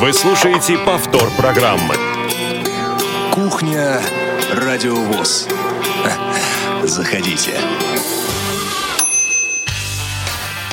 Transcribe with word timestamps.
Вы 0.00 0.14
слушаете 0.14 0.78
повтор 0.78 1.30
программы. 1.36 1.94
Кухня 3.34 4.00
Радиовоз. 4.50 5.46
Заходите. 6.84 7.60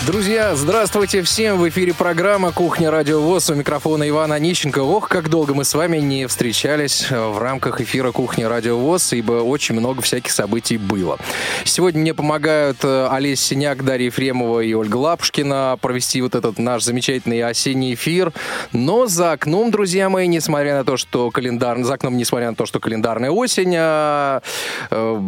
Друзья, 0.07 0.55
здравствуйте 0.55 1.21
всем! 1.21 1.57
В 1.57 1.67
эфире 1.67 1.93
программа 1.93 2.53
«Кухня 2.53 2.89
Радио 2.89 3.19
ВОЗ». 3.19 3.49
У 3.49 3.55
микрофона 3.55 4.07
Ивана 4.07 4.35
Онищенко. 4.35 4.79
Ох, 4.79 5.09
как 5.09 5.29
долго 5.29 5.53
мы 5.53 5.65
с 5.65 5.73
вами 5.73 5.97
не 5.97 6.27
встречались 6.27 7.11
в 7.11 7.37
рамках 7.37 7.81
эфира 7.81 8.13
«Кухни 8.13 8.43
Радио 8.43 8.77
ВОЗ», 8.77 9.11
ибо 9.11 9.33
очень 9.33 9.75
много 9.75 10.01
всяких 10.01 10.31
событий 10.31 10.77
было. 10.77 11.17
Сегодня 11.65 11.99
мне 11.99 12.13
помогают 12.13 12.77
э, 12.83 13.09
Олесь 13.11 13.41
Синяк, 13.41 13.83
Дарья 13.83 14.05
Ефремова 14.05 14.61
и 14.61 14.73
Ольга 14.73 14.95
Лапушкина 14.95 15.77
провести 15.81 16.21
вот 16.21 16.35
этот 16.35 16.57
наш 16.57 16.83
замечательный 16.83 17.43
осенний 17.43 17.93
эфир. 17.93 18.31
Но 18.71 19.07
за 19.07 19.33
окном, 19.33 19.71
друзья 19.71 20.07
мои, 20.07 20.27
несмотря 20.27 20.77
на 20.77 20.85
то, 20.85 20.95
что 20.95 21.31
календар... 21.31 21.83
За 21.83 21.95
окном, 21.95 22.15
несмотря 22.15 22.51
на 22.51 22.55
то, 22.55 22.65
что 22.65 22.79
календарная 22.79 23.29
осень, 23.29 23.75
а, 23.77 24.41
э, 24.89 25.21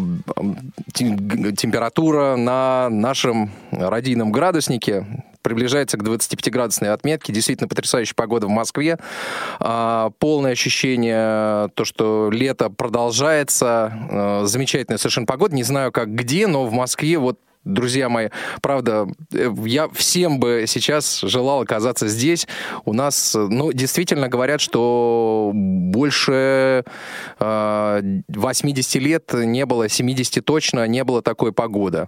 температура 0.93 2.37
на 2.37 2.87
нашем 2.89 3.51
родийном 3.71 4.31
градусе 4.31 4.68
градуснике, 4.69 5.05
приближается 5.41 5.97
к 5.97 6.03
25-градусной 6.03 6.89
отметке. 6.89 7.33
Действительно 7.33 7.67
потрясающая 7.67 8.13
погода 8.15 8.47
в 8.47 8.49
Москве. 8.49 8.97
А, 9.59 10.11
полное 10.19 10.51
ощущение, 10.51 11.69
то, 11.69 11.85
что 11.85 12.29
лето 12.31 12.69
продолжается. 12.69 13.91
А, 14.11 14.41
замечательная 14.45 14.97
совершенно 14.97 15.25
погода. 15.25 15.55
Не 15.55 15.63
знаю, 15.63 15.91
как 15.91 16.13
где, 16.13 16.47
но 16.47 16.65
в 16.65 16.73
Москве 16.73 17.17
вот 17.17 17.39
друзья 17.63 18.09
мои, 18.09 18.29
правда, 18.61 19.07
э, 19.33 19.51
я 19.65 19.89
всем 19.89 20.39
бы 20.39 20.65
сейчас 20.67 21.21
желал 21.21 21.61
оказаться 21.61 22.07
здесь. 22.07 22.47
У 22.85 22.93
нас, 22.93 23.35
ну, 23.35 23.71
действительно 23.71 24.27
говорят, 24.27 24.61
что 24.61 25.51
больше 25.53 26.83
э, 27.39 28.21
80 28.27 28.95
лет 28.95 29.33
не 29.33 29.65
было, 29.65 29.89
70 29.89 30.43
точно 30.43 30.87
не 30.87 31.03
было 31.03 31.21
такой 31.21 31.51
погоды. 31.51 32.07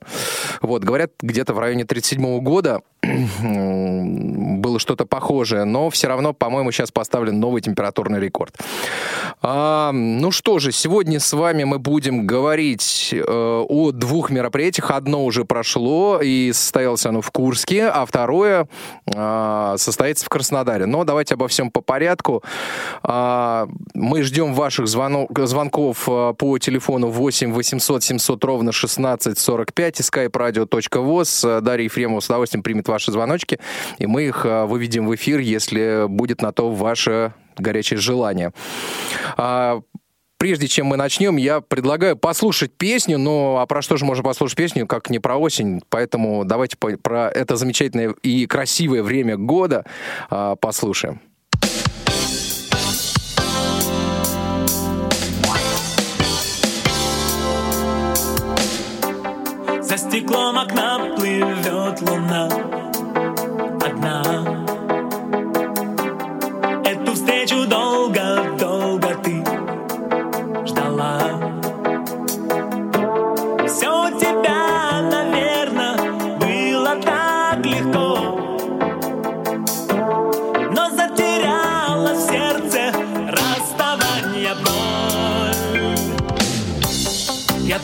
Вот, 0.61 0.83
говорят, 0.83 1.11
где-то 1.21 1.53
в 1.53 1.59
районе 1.59 1.85
37 1.85 2.39
года 2.39 2.81
было 3.01 4.79
что-то 4.79 5.05
похожее, 5.05 5.63
но 5.63 5.89
все 5.89 6.07
равно, 6.07 6.33
по-моему, 6.33 6.71
сейчас 6.71 6.91
поставлен 6.91 7.39
новый 7.39 7.61
температурный 7.61 8.19
рекорд. 8.19 8.55
А, 9.41 9.91
ну 9.91 10.31
что 10.31 10.59
же, 10.59 10.71
сегодня 10.71 11.19
с 11.19 11.33
вами 11.33 11.63
мы 11.63 11.79
будем 11.79 12.27
говорить 12.27 13.09
э, 13.11 13.21
о 13.21 13.91
двух 13.91 14.29
мероприятиях. 14.29 14.91
Одно 14.91 15.25
уже 15.25 15.40
прошло, 15.45 16.19
и 16.21 16.51
состоялось 16.53 17.05
оно 17.05 17.21
в 17.21 17.31
Курске, 17.31 17.87
а 17.87 18.05
второе 18.05 18.67
э, 19.05 19.75
состоится 19.77 20.25
в 20.25 20.29
Краснодаре. 20.29 20.85
Но 20.85 21.03
давайте 21.03 21.35
обо 21.35 21.47
всем 21.47 21.71
по 21.71 21.81
порядку. 21.81 22.43
Э, 23.03 23.67
мы 23.93 24.23
ждем 24.23 24.53
ваших 24.53 24.87
звонок, 24.87 25.37
звонков 25.39 26.07
э, 26.07 26.33
по 26.37 26.57
телефону 26.57 27.07
8 27.07 27.53
800 27.53 28.03
700 28.03 28.43
ровно 28.43 28.71
16 28.71 29.37
45 29.37 29.99
и 29.99 30.03
skype-radio.voz. 30.03 31.61
Дарья 31.61 31.83
Ефремова 31.85 32.19
с 32.19 32.25
удовольствием 32.25 32.63
примет 32.63 32.87
ваши 32.87 33.11
звоночки, 33.11 33.59
и 33.97 34.05
мы 34.05 34.23
их 34.23 34.45
выведем 34.45 35.07
в 35.07 35.15
эфир, 35.15 35.39
если 35.39 36.05
будет 36.07 36.41
на 36.41 36.51
то 36.51 36.71
ваше 36.71 37.33
горячее 37.57 37.99
желание. 37.99 38.53
Прежде 40.41 40.67
чем 40.67 40.87
мы 40.87 40.97
начнем, 40.97 41.37
я 41.37 41.61
предлагаю 41.61 42.17
послушать 42.17 42.71
песню, 42.71 43.19
но 43.19 43.59
а 43.59 43.67
про 43.67 43.83
что 43.83 43.95
же 43.97 44.05
можно 44.05 44.23
послушать 44.23 44.57
песню, 44.57 44.87
как 44.87 45.11
не 45.11 45.19
про 45.19 45.37
осень, 45.37 45.83
поэтому 45.87 46.45
давайте 46.45 46.77
по, 46.77 46.97
про 46.97 47.29
это 47.29 47.57
замечательное 47.57 48.15
и 48.23 48.47
красивое 48.47 49.03
время 49.03 49.37
года 49.37 49.85
а, 50.31 50.55
послушаем. 50.55 51.21
За 59.79 59.95
стеклом 59.95 60.57
окна 60.57 61.13
плывет 61.17 62.01
луна 62.01 62.80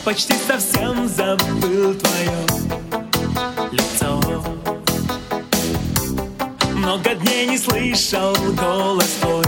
почти 0.08 0.32
совсем 0.38 1.06
забыл 1.06 1.94
твое 1.94 2.46
лицо. 3.70 4.18
Много 6.72 7.14
дней 7.14 7.46
не 7.46 7.58
слышал 7.58 8.34
голос 8.58 9.18
твой, 9.20 9.44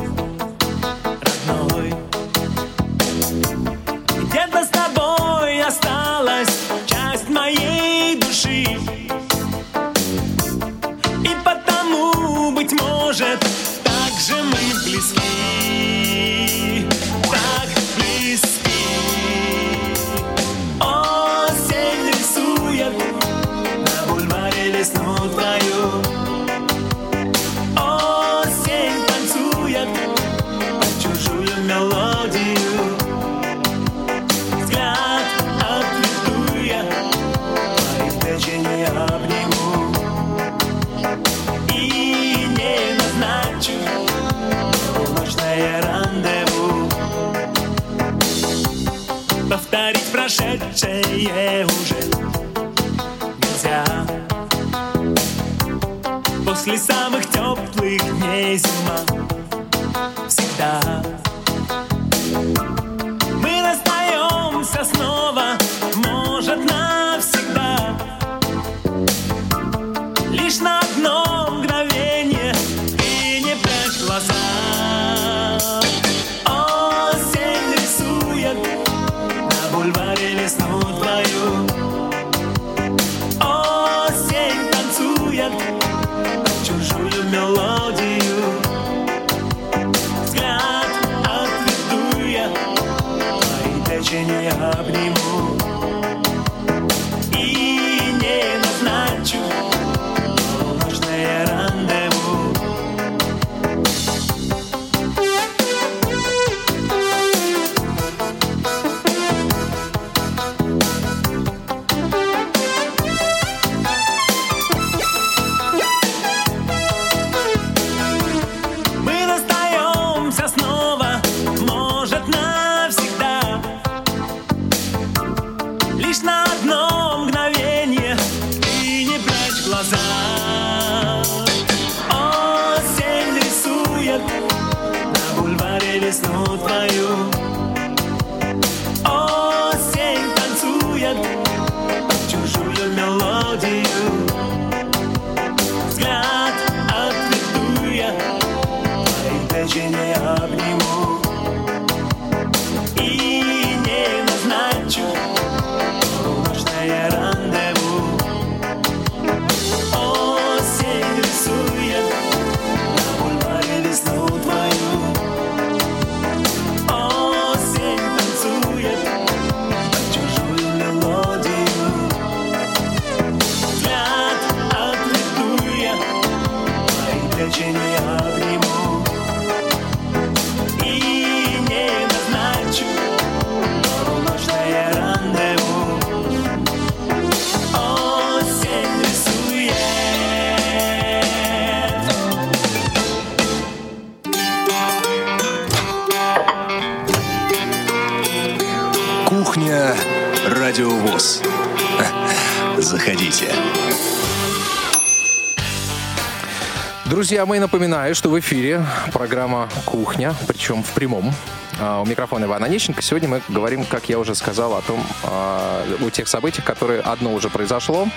Друзья, 207.21 207.45
мы 207.45 207.61
напоминаю, 207.61 208.15
что 208.15 208.31
в 208.31 208.41
эфире 208.41 208.83
программа 209.13 209.69
«Кухня», 209.85 210.35
причем 210.49 210.83
в 210.83 210.91
прямом. 210.93 211.35
А, 211.79 212.01
У 212.01 212.07
микрофона 212.07 212.47
Ивана 212.47 212.65
Онищенко. 212.65 213.03
Сегодня 213.03 213.29
мы 213.29 213.43
говорим, 213.47 213.85
как 213.85 214.09
я 214.09 214.19
уже 214.19 214.35
сказал, 214.35 214.73
о 214.75 214.81
том, 214.81 215.05
а, 215.25 215.85
о 216.01 216.09
тех 216.09 216.29
событиях, 216.29 216.65
которые 216.65 217.03
одно 217.03 217.35
уже 217.35 217.51
произошло 217.51 218.09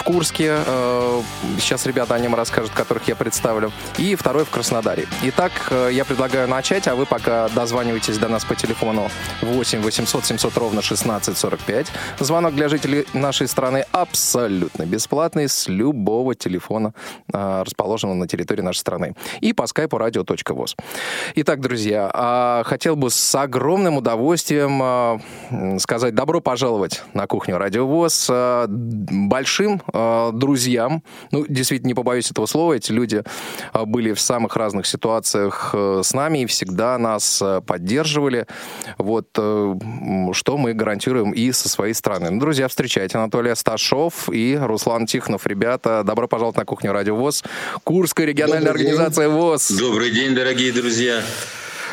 в 0.00 0.02
Курске. 0.02 0.54
А, 0.66 1.22
Сейчас 1.58 1.84
ребята 1.84 2.14
о 2.14 2.18
нем 2.18 2.34
расскажут, 2.34 2.72
которых 2.72 3.06
я 3.06 3.14
представлю. 3.14 3.70
И 3.98 4.14
второе 4.14 4.44
в 4.44 4.50
Краснодаре. 4.50 5.06
Итак, 5.24 5.52
э, 5.70 5.90
я 5.92 6.04
предлагаю 6.04 6.48
начать, 6.48 6.88
а 6.88 6.94
вы 6.94 7.04
пока 7.04 7.48
дозваниваетесь 7.50 8.16
до 8.18 8.28
нас 8.28 8.44
по 8.44 8.54
телефону 8.54 9.10
8 9.42 9.82
800 9.82 10.24
700 10.24 10.56
ровно 10.56 10.80
16 10.80 11.36
45. 11.36 11.86
Звонок 12.18 12.54
для 12.54 12.68
жителей 12.68 13.06
нашей 13.12 13.46
страны 13.46 13.84
абсолютно 13.92 14.84
бесплатный 14.84 15.48
с 15.48 15.68
любого 15.68 16.34
телефона, 16.34 16.94
а, 17.32 17.62
расположенного 17.62 18.16
на 18.16 18.26
территории 18.26 18.62
нашей 18.62 18.78
страны. 18.78 19.14
И 19.40 19.52
по 19.52 19.66
скайпу 19.66 19.98
radio.voz. 19.98 20.76
Итак, 21.34 21.60
друзья, 21.60 22.10
а, 22.12 22.62
хотел 22.64 22.96
бы 22.96 23.10
с 23.10 23.34
огромным 23.34 23.98
удовольствием 23.98 25.20
сказать 25.78 26.14
добро 26.14 26.40
пожаловать 26.40 27.02
на 27.12 27.26
кухню 27.26 27.58
Радио 27.58 27.86
ВОЗ 27.86 28.30
большим 28.68 29.82
друзьям. 29.92 31.02
Ну, 31.30 31.44
действительно, 31.48 31.88
не 31.88 31.94
побоюсь 31.94 32.30
этого 32.30 32.46
слова, 32.46 32.74
эти 32.74 32.92
люди 32.92 33.22
а, 33.72 33.84
были 33.84 34.12
в 34.12 34.20
самых 34.20 34.56
разных 34.56 34.86
ситуациях 34.86 35.70
э, 35.72 36.02
с 36.04 36.12
нами 36.14 36.40
и 36.42 36.46
всегда 36.46 36.98
нас 36.98 37.40
э, 37.42 37.60
поддерживали. 37.66 38.46
Вот 38.98 39.28
э, 39.36 39.74
что 40.32 40.56
мы 40.56 40.74
гарантируем 40.74 41.32
и 41.32 41.52
со 41.52 41.68
своей 41.68 41.94
стороны. 41.94 42.30
Ну, 42.30 42.40
друзья, 42.40 42.68
встречайте 42.68 43.18
Анатолий 43.18 43.50
Асташов 43.50 44.28
и 44.30 44.58
Руслан 44.60 45.06
Тихонов. 45.06 45.46
Ребята, 45.46 46.02
добро 46.04 46.28
пожаловать 46.28 46.56
на 46.56 46.64
кухню 46.64 46.92
Радио 46.92 47.16
ВОЗ. 47.16 47.44
Курская 47.84 48.26
региональная 48.26 48.72
Добрый 48.72 48.84
день. 48.84 48.92
организация 48.92 49.28
ВОЗ. 49.28 49.70
Добрый 49.72 50.10
день, 50.10 50.34
дорогие 50.34 50.72
друзья. 50.72 51.22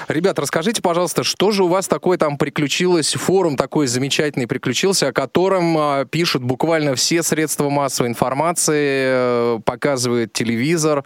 Ребят, 0.08 0.40
расскажите, 0.40 0.82
пожалуйста, 0.82 1.26
что 1.26 1.52
же 1.52 1.66
у 1.66 1.68
вас 1.68 1.90
такое 1.90 2.18
там 2.18 2.38
приключилось, 2.38 3.14
форум 3.14 3.58
такой 3.58 3.88
замечательный 3.88 4.48
приключился, 4.48 5.10
о 5.10 5.12
котором 5.12 5.78
а, 5.78 6.06
пишут 6.06 6.44
буквально 6.44 6.96
все 6.96 7.22
средства 7.24 7.70
массовой 7.70 8.08
информации, 8.08 9.58
э, 9.58 9.60
показывает 9.66 10.32
телевизор, 10.32 11.04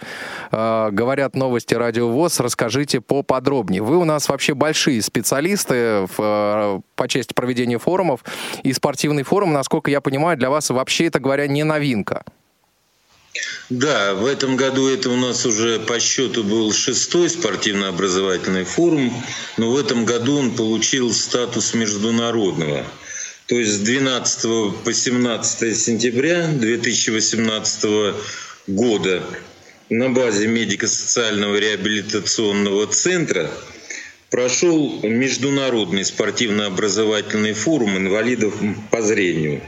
э, 0.52 0.90
говорят 0.92 1.36
новости 1.36 1.74
Радио 1.74 2.10
ВОЗ. 2.10 2.42
Расскажите 2.42 3.02
поподробнее. 3.02 3.82
Вы 3.82 3.98
у 3.98 4.04
нас 4.04 4.30
вообще 4.30 4.54
большие 4.54 5.02
специалисты 5.02 6.06
в, 6.06 6.20
э, 6.20 6.80
по 6.96 7.08
части 7.08 7.34
проведения 7.34 7.80
форумов, 7.80 8.24
и 8.62 8.72
спортивный 8.72 9.24
форум, 9.24 9.52
насколько 9.52 9.90
я 9.90 10.02
понимаю, 10.02 10.38
для 10.38 10.52
вас 10.52 10.70
вообще, 10.70 11.08
это 11.08 11.20
говоря, 11.20 11.48
не 11.48 11.64
новинка. 11.64 12.24
Да, 13.70 14.16
в 14.16 14.26
этом 14.26 14.58
году 14.58 14.90
это 14.90 15.10
у 15.10 15.16
нас 15.16 15.46
уже 15.46 15.80
по 15.80 16.00
счету 16.00 16.44
был 16.44 16.74
шестой 16.74 17.30
спортивно-образовательный 17.30 18.66
форум, 18.66 19.14
но 19.56 19.72
в 19.72 19.78
этом 19.78 20.04
году 20.04 20.38
он 20.40 20.52
получил 20.56 21.14
статус 21.14 21.74
международного. 21.74 22.86
То 23.48 23.56
есть 23.56 23.72
с 23.72 23.80
12 23.80 24.84
по 24.84 24.94
17 24.94 25.78
сентября 25.78 26.48
2018 26.48 28.16
года 28.68 29.24
на 29.90 30.10
базе 30.10 30.48
медико-социального 30.48 31.56
реабилитационного 31.56 32.88
центра 32.88 33.52
прошел 34.30 35.00
международный 35.04 36.04
спортивно-образовательный 36.04 37.54
форум 37.54 37.98
инвалидов 37.98 38.54
по 38.90 39.02
зрению. 39.02 39.62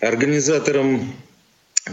Организатором 0.00 1.14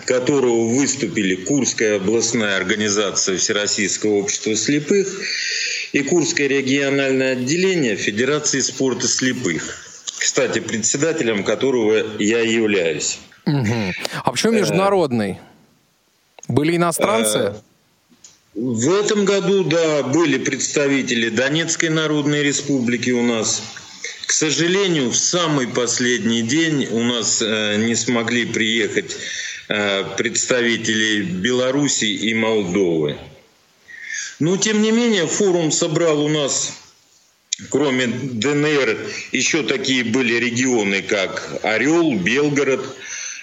которого 0.06 0.68
выступили 0.68 1.36
Курская 1.36 1.98
областная 1.98 2.56
организация 2.58 3.38
Всероссийского 3.38 4.16
общества 4.16 4.56
слепых 4.56 5.08
и 5.92 6.02
Курское 6.02 6.48
региональное 6.48 7.34
отделение 7.34 7.98
Федерации 7.98 8.62
спорта 8.62 9.08
слепых, 9.08 10.04
кстати, 10.18 10.60
председателем 10.60 11.44
которого 11.44 12.18
я 12.20 12.40
являюсь. 12.40 13.20
Мгм. 13.46 13.94
А 14.24 14.32
почему 14.32 14.54
международный? 14.54 15.40
Были 16.48 16.78
иностранцы? 16.78 17.56
В 18.54 18.94
этом 18.94 19.26
году, 19.26 19.64
да, 19.64 20.04
были 20.04 20.38
представители 20.38 21.30
Донецкой 21.30 21.90
Народной 21.90 22.44
Республики 22.44 23.10
у 23.10 23.24
нас. 23.24 23.64
К 24.26 24.32
сожалению, 24.32 25.10
в 25.10 25.18
самый 25.18 25.68
последний 25.68 26.42
день 26.42 26.88
у 26.92 27.02
нас 27.04 27.42
э, 27.42 27.78
не 27.78 27.96
смогли 27.96 28.46
приехать 28.46 29.18
э, 29.72 30.04
представители 30.18 31.22
Беларуси 31.22 32.06
и 32.06 32.34
Молдовы. 32.34 33.18
Но, 34.40 34.58
тем 34.58 34.82
не 34.82 34.92
менее, 34.92 35.28
форум 35.28 35.72
собрал 35.72 36.26
у 36.26 36.28
нас, 36.28 36.74
кроме 37.70 38.08
ДНР, 38.08 38.98
еще 39.32 39.64
такие 39.64 40.04
были 40.04 40.34
регионы, 40.34 41.02
как 41.02 41.60
Орел, 41.64 42.16
Белгород, 42.16 42.84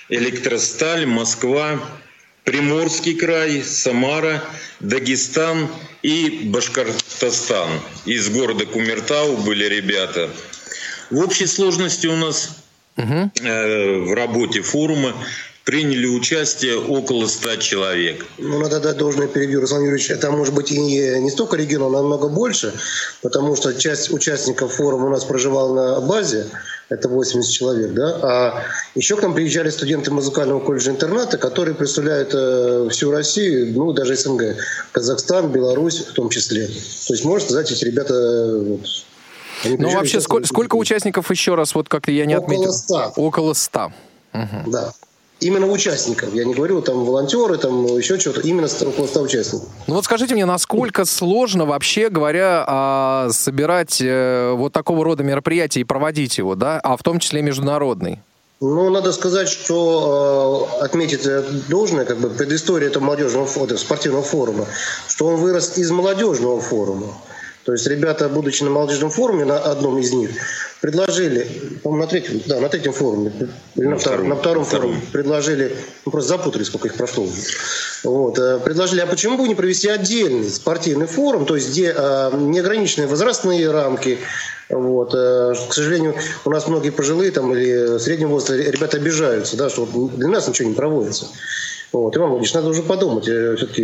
Электросталь, 0.08 1.06
Москва, 1.06 1.80
Приморский 2.44 3.14
край, 3.14 3.62
Самара, 3.62 4.42
Дагестан 4.80 5.68
и 6.02 6.40
Башкортостан. 6.44 7.68
Из 8.06 8.28
города 8.30 8.66
Кумертау 8.66 9.36
были 9.36 9.64
ребята. 9.64 10.30
В 11.10 11.18
общей 11.20 11.46
сложности 11.46 12.06
у 12.06 12.16
нас 12.16 12.58
э, 12.96 13.98
в 13.98 14.14
работе 14.14 14.62
форума 14.62 15.14
приняли 15.68 16.06
участие 16.06 16.78
около 16.78 17.26
100 17.26 17.56
человек. 17.56 18.24
Ну, 18.38 18.58
надо 18.58 18.80
дать 18.80 18.96
должное 18.96 19.28
перебью, 19.28 19.60
Руслан 19.60 19.82
Юрьевич. 19.82 20.10
Это 20.10 20.30
может 20.30 20.54
быть 20.54 20.72
и 20.72 20.78
не 20.78 21.30
столько 21.30 21.58
региона, 21.58 21.88
а 21.88 21.90
намного 22.00 22.28
больше, 22.28 22.72
потому 23.20 23.54
что 23.54 23.74
часть 23.74 24.10
участников 24.10 24.72
форума 24.72 25.08
у 25.08 25.10
нас 25.10 25.26
проживала 25.26 25.74
на 25.74 26.00
базе, 26.00 26.46
это 26.88 27.10
80 27.10 27.52
человек, 27.52 27.92
да, 27.92 28.18
а 28.22 28.62
еще 28.94 29.16
к 29.16 29.22
нам 29.22 29.34
приезжали 29.34 29.68
студенты 29.68 30.10
музыкального 30.10 30.58
колледжа 30.58 30.90
интерната, 30.90 31.36
которые 31.36 31.74
представляют 31.74 32.30
э, 32.32 32.88
всю 32.90 33.10
Россию, 33.10 33.74
ну, 33.74 33.92
даже 33.92 34.16
СНГ, 34.16 34.56
Казахстан, 34.92 35.52
Беларусь 35.52 35.98
в 35.98 36.14
том 36.14 36.30
числе. 36.30 36.66
То 36.66 37.12
есть, 37.12 37.26
можно 37.26 37.46
сказать, 37.46 37.70
эти 37.70 37.84
ребята... 37.84 38.14
э, 38.14 38.62
Вот, 38.62 38.80
они 39.64 39.76
Ну, 39.76 39.90
вообще, 39.90 40.22
сколько, 40.22 40.48
сколько 40.48 40.76
участников 40.76 41.30
еще 41.30 41.56
раз, 41.56 41.74
вот 41.74 41.90
как-то 41.90 42.10
я 42.10 42.24
не 42.24 42.38
Около 42.38 42.54
отметил? 42.54 42.72
100. 42.72 43.12
Около 43.16 43.52
ста. 43.52 43.92
Да. 44.32 44.94
Именно 45.40 45.68
участников. 45.68 46.34
Я 46.34 46.44
не 46.44 46.54
говорю 46.54 46.82
там 46.82 47.04
волонтеры, 47.04 47.58
там 47.58 47.86
еще 47.96 48.18
что-то. 48.18 48.40
Именно 48.40 48.66
100 48.66 49.20
участников. 49.20 49.68
Ну 49.86 49.94
вот 49.94 50.04
скажите 50.04 50.34
мне, 50.34 50.44
насколько 50.46 51.04
сложно 51.04 51.64
вообще 51.64 52.08
говоря 52.08 52.64
а, 52.66 53.28
собирать 53.30 54.00
э, 54.00 54.52
вот 54.56 54.72
такого 54.72 55.04
рода 55.04 55.22
мероприятия 55.22 55.80
и 55.80 55.84
проводить 55.84 56.38
его, 56.38 56.56
да, 56.56 56.80
а 56.82 56.96
в 56.96 57.04
том 57.04 57.20
числе 57.20 57.42
международный? 57.42 58.18
Ну, 58.60 58.90
надо 58.90 59.12
сказать, 59.12 59.48
что 59.48 60.68
э, 60.80 60.84
отметить 60.84 61.24
э, 61.24 61.44
должное, 61.68 62.04
как 62.04 62.18
бы 62.18 62.28
предыстория 62.28 62.88
этого 62.88 63.04
молодежного 63.04 63.46
этого 63.46 63.76
спортивного 63.76 64.24
форума, 64.24 64.66
что 65.06 65.28
он 65.28 65.36
вырос 65.36 65.78
из 65.78 65.92
молодежного 65.92 66.60
форума. 66.60 67.06
То 67.68 67.72
есть 67.72 67.86
ребята, 67.86 68.30
будучи 68.30 68.62
на 68.62 68.70
молодежном 68.70 69.10
форуме, 69.10 69.44
на 69.44 69.58
одном 69.58 69.98
из 69.98 70.10
них, 70.10 70.30
предложили, 70.80 71.46
по-моему, 71.82 72.04
на 72.04 72.08
третьем, 72.08 72.40
да, 72.46 72.60
на 72.60 72.70
третьем 72.70 72.94
форуме, 72.94 73.30
или 73.76 73.84
на, 73.84 73.98
втором, 73.98 74.26
на 74.26 74.36
втором 74.36 74.64
форуме, 74.64 75.02
предложили, 75.12 75.76
ну, 76.06 76.10
просто 76.10 76.30
запутали, 76.30 76.62
сколько 76.62 76.88
их 76.88 76.94
прошло. 76.94 77.28
Вот, 78.04 78.38
э, 78.38 78.58
предложили, 78.64 79.00
а 79.00 79.06
почему 79.06 79.36
бы 79.36 79.46
не 79.46 79.54
провести 79.54 79.86
отдельный 79.86 80.48
спортивный 80.48 81.06
форум, 81.06 81.44
то 81.44 81.56
есть 81.56 81.68
где 81.68 81.92
э, 81.94 82.30
неограниченные 82.38 83.06
возрастные 83.06 83.70
рамки, 83.70 84.18
вот. 84.70 85.12
э, 85.12 85.52
К 85.68 85.74
сожалению, 85.74 86.14
у 86.46 86.50
нас 86.50 86.68
многие 86.68 86.88
пожилые 86.88 87.32
там, 87.32 87.54
или 87.54 87.98
среднего 87.98 88.30
возраста 88.30 88.56
ребята 88.56 88.96
обижаются, 88.96 89.58
да, 89.58 89.68
что 89.68 89.84
для 89.84 90.28
нас 90.28 90.48
ничего 90.48 90.70
не 90.70 90.74
проводится. 90.74 91.26
Вот. 91.92 92.16
Иван 92.16 92.30
Владимирович, 92.30 92.54
надо 92.54 92.68
уже 92.68 92.82
подумать, 92.82 93.24
все-таки 93.24 93.82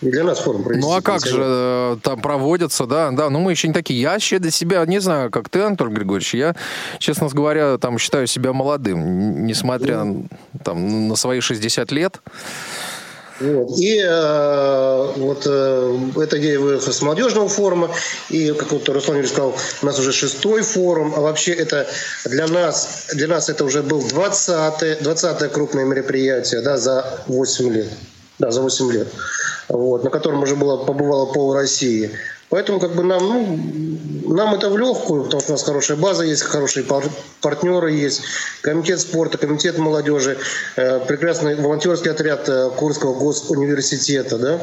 и 0.00 0.10
для 0.10 0.24
нас 0.24 0.40
форум 0.40 0.64
провести. 0.64 0.86
Ну 0.86 0.92
а 0.92 1.00
как 1.00 1.24
же 1.24 1.40
э, 1.40 1.96
там 2.02 2.20
проводятся, 2.20 2.86
да, 2.86 3.10
да, 3.12 3.30
ну 3.30 3.38
мы 3.38 3.52
еще 3.52 3.68
не 3.68 3.74
такие. 3.74 4.00
Я 4.00 4.12
вообще 4.12 4.38
для 4.38 4.50
себя, 4.50 4.84
не 4.86 4.98
знаю, 4.98 5.30
как 5.30 5.48
ты, 5.48 5.60
Анатолий 5.60 5.94
Григорьевич, 5.94 6.34
я, 6.34 6.56
честно 6.98 7.28
говоря, 7.28 7.78
там 7.78 7.98
считаю 7.98 8.26
себя 8.26 8.52
молодым, 8.52 9.46
несмотря 9.46 10.04
там, 10.64 11.08
на 11.08 11.16
свои 11.16 11.40
60 11.40 11.92
лет. 11.92 12.20
И 13.76 13.98
э, 13.98 15.12
вот 15.16 15.42
э, 15.46 16.36
идея 16.36 16.58
выросла 16.58 16.92
с 16.92 17.02
молодежного 17.02 17.48
форума, 17.48 17.90
и, 18.30 18.52
как 18.52 18.72
вот 18.72 18.88
Руслан 18.88 19.16
Юрьевич 19.16 19.32
сказал, 19.32 19.54
у 19.82 19.86
нас 19.86 19.98
уже 19.98 20.12
шестой 20.12 20.62
форум, 20.62 21.14
а 21.16 21.20
вообще 21.20 21.52
это 21.52 21.86
для 22.24 22.46
нас, 22.46 23.06
для 23.14 23.28
нас 23.28 23.48
это 23.48 23.64
уже 23.64 23.82
был 23.82 24.00
20-е, 24.00 24.96
20 25.00 25.52
крупное 25.52 25.84
мероприятие 25.84 26.60
да, 26.60 26.76
за 26.78 27.22
8 27.26 27.72
лет. 27.72 27.88
Да, 28.38 28.50
за 28.50 28.62
8 28.62 28.92
лет. 28.92 29.08
Вот, 29.68 30.04
на 30.04 30.10
котором 30.10 30.42
уже 30.42 30.56
было, 30.56 30.84
побывало 30.84 31.32
пол 31.32 31.54
России. 31.54 32.10
Поэтому 32.52 32.80
как 32.80 32.94
бы 32.94 33.02
нам, 33.02 33.26
ну, 33.26 34.34
нам 34.34 34.54
это 34.54 34.68
в 34.68 34.76
легкую, 34.76 35.24
потому 35.24 35.40
что 35.40 35.52
у 35.52 35.54
нас 35.54 35.62
хорошая 35.62 35.96
база 35.96 36.24
есть, 36.24 36.42
хорошие 36.42 36.84
партнеры 37.40 37.92
есть, 37.92 38.22
комитет 38.60 39.00
спорта, 39.00 39.38
комитет 39.38 39.78
молодежи, 39.78 40.36
э, 40.76 41.00
прекрасный 41.06 41.54
волонтерский 41.54 42.10
отряд 42.10 42.46
э, 42.50 42.70
Курского 42.76 43.14
госуниверситета, 43.14 44.36
да. 44.36 44.60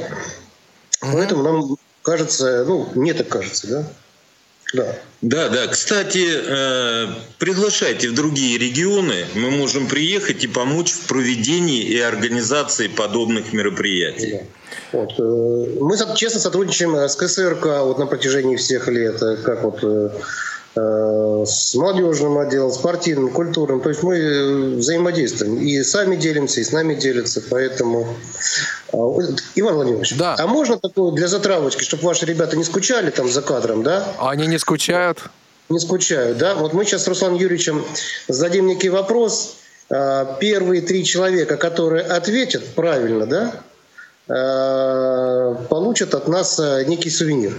Поэтому 1.01 1.41
нам 1.41 1.77
кажется, 2.03 2.63
ну, 2.67 2.87
мне 2.93 3.15
так 3.15 3.27
кажется, 3.27 3.67
да. 3.67 3.83
Да. 4.73 4.95
Да, 5.21 5.49
да. 5.49 5.67
Кстати, 5.67 6.27
э, 6.29 7.07
приглашайте 7.39 8.09
в 8.09 8.15
другие 8.15 8.57
регионы. 8.57 9.25
Мы 9.35 9.49
можем 9.51 9.87
приехать 9.87 10.43
и 10.43 10.47
помочь 10.47 10.91
в 10.91 11.07
проведении 11.07 11.83
и 11.83 11.99
организации 11.99 12.87
подобных 12.87 13.51
мероприятий. 13.51 14.33
Да. 14.33 14.99
Вот. 14.99 15.19
Э, 15.19 15.79
мы 15.81 15.97
честно 16.15 16.39
сотрудничаем 16.39 16.95
с 16.95 17.15
КСРК 17.15 17.65
вот 17.81 17.97
на 17.99 18.05
протяжении 18.05 18.55
всех 18.55 18.87
лет, 18.87 19.21
э, 19.21 19.37
как 19.37 19.63
вот 19.63 19.79
э, 19.83 20.09
с 20.75 21.75
молодежным 21.75 22.37
отделом, 22.37 22.71
спортивным, 22.71 23.31
культурным. 23.31 23.81
То 23.81 23.89
есть 23.89 24.03
мы 24.03 24.75
взаимодействуем. 24.77 25.57
И 25.57 25.81
сами 25.83 26.15
делимся, 26.15 26.61
и 26.61 26.63
с 26.63 26.71
нами 26.71 26.93
делятся. 26.95 27.41
Поэтому... 27.49 28.07
Иван 28.91 29.75
Владимирович, 29.75 30.15
да. 30.15 30.35
а 30.37 30.47
можно 30.47 30.77
такое 30.77 31.11
для 31.11 31.27
затравочки, 31.27 31.83
чтобы 31.83 32.03
ваши 32.03 32.25
ребята 32.25 32.57
не 32.57 32.63
скучали 32.63 33.09
там 33.09 33.29
за 33.29 33.41
кадром, 33.41 33.83
да? 33.83 34.07
Они 34.19 34.47
не 34.47 34.57
скучают? 34.57 35.19
Не 35.69 35.79
скучают, 35.79 36.37
да? 36.37 36.55
Вот 36.55 36.73
мы 36.73 36.85
сейчас 36.85 37.03
с 37.03 37.07
Русланом 37.07 37.37
Юрьевичем 37.37 37.83
зададим 38.27 38.67
некий 38.67 38.89
вопрос. 38.89 39.55
Первые 39.89 40.81
три 40.81 41.03
человека, 41.03 41.57
которые 41.57 42.03
ответят 42.03 42.63
правильно, 42.75 43.25
да, 43.25 43.61
Э, 44.29 45.55
получат 45.69 46.13
от 46.13 46.27
нас 46.27 46.59
э, 46.59 46.83
некий 46.85 47.09
сувенир. 47.09 47.53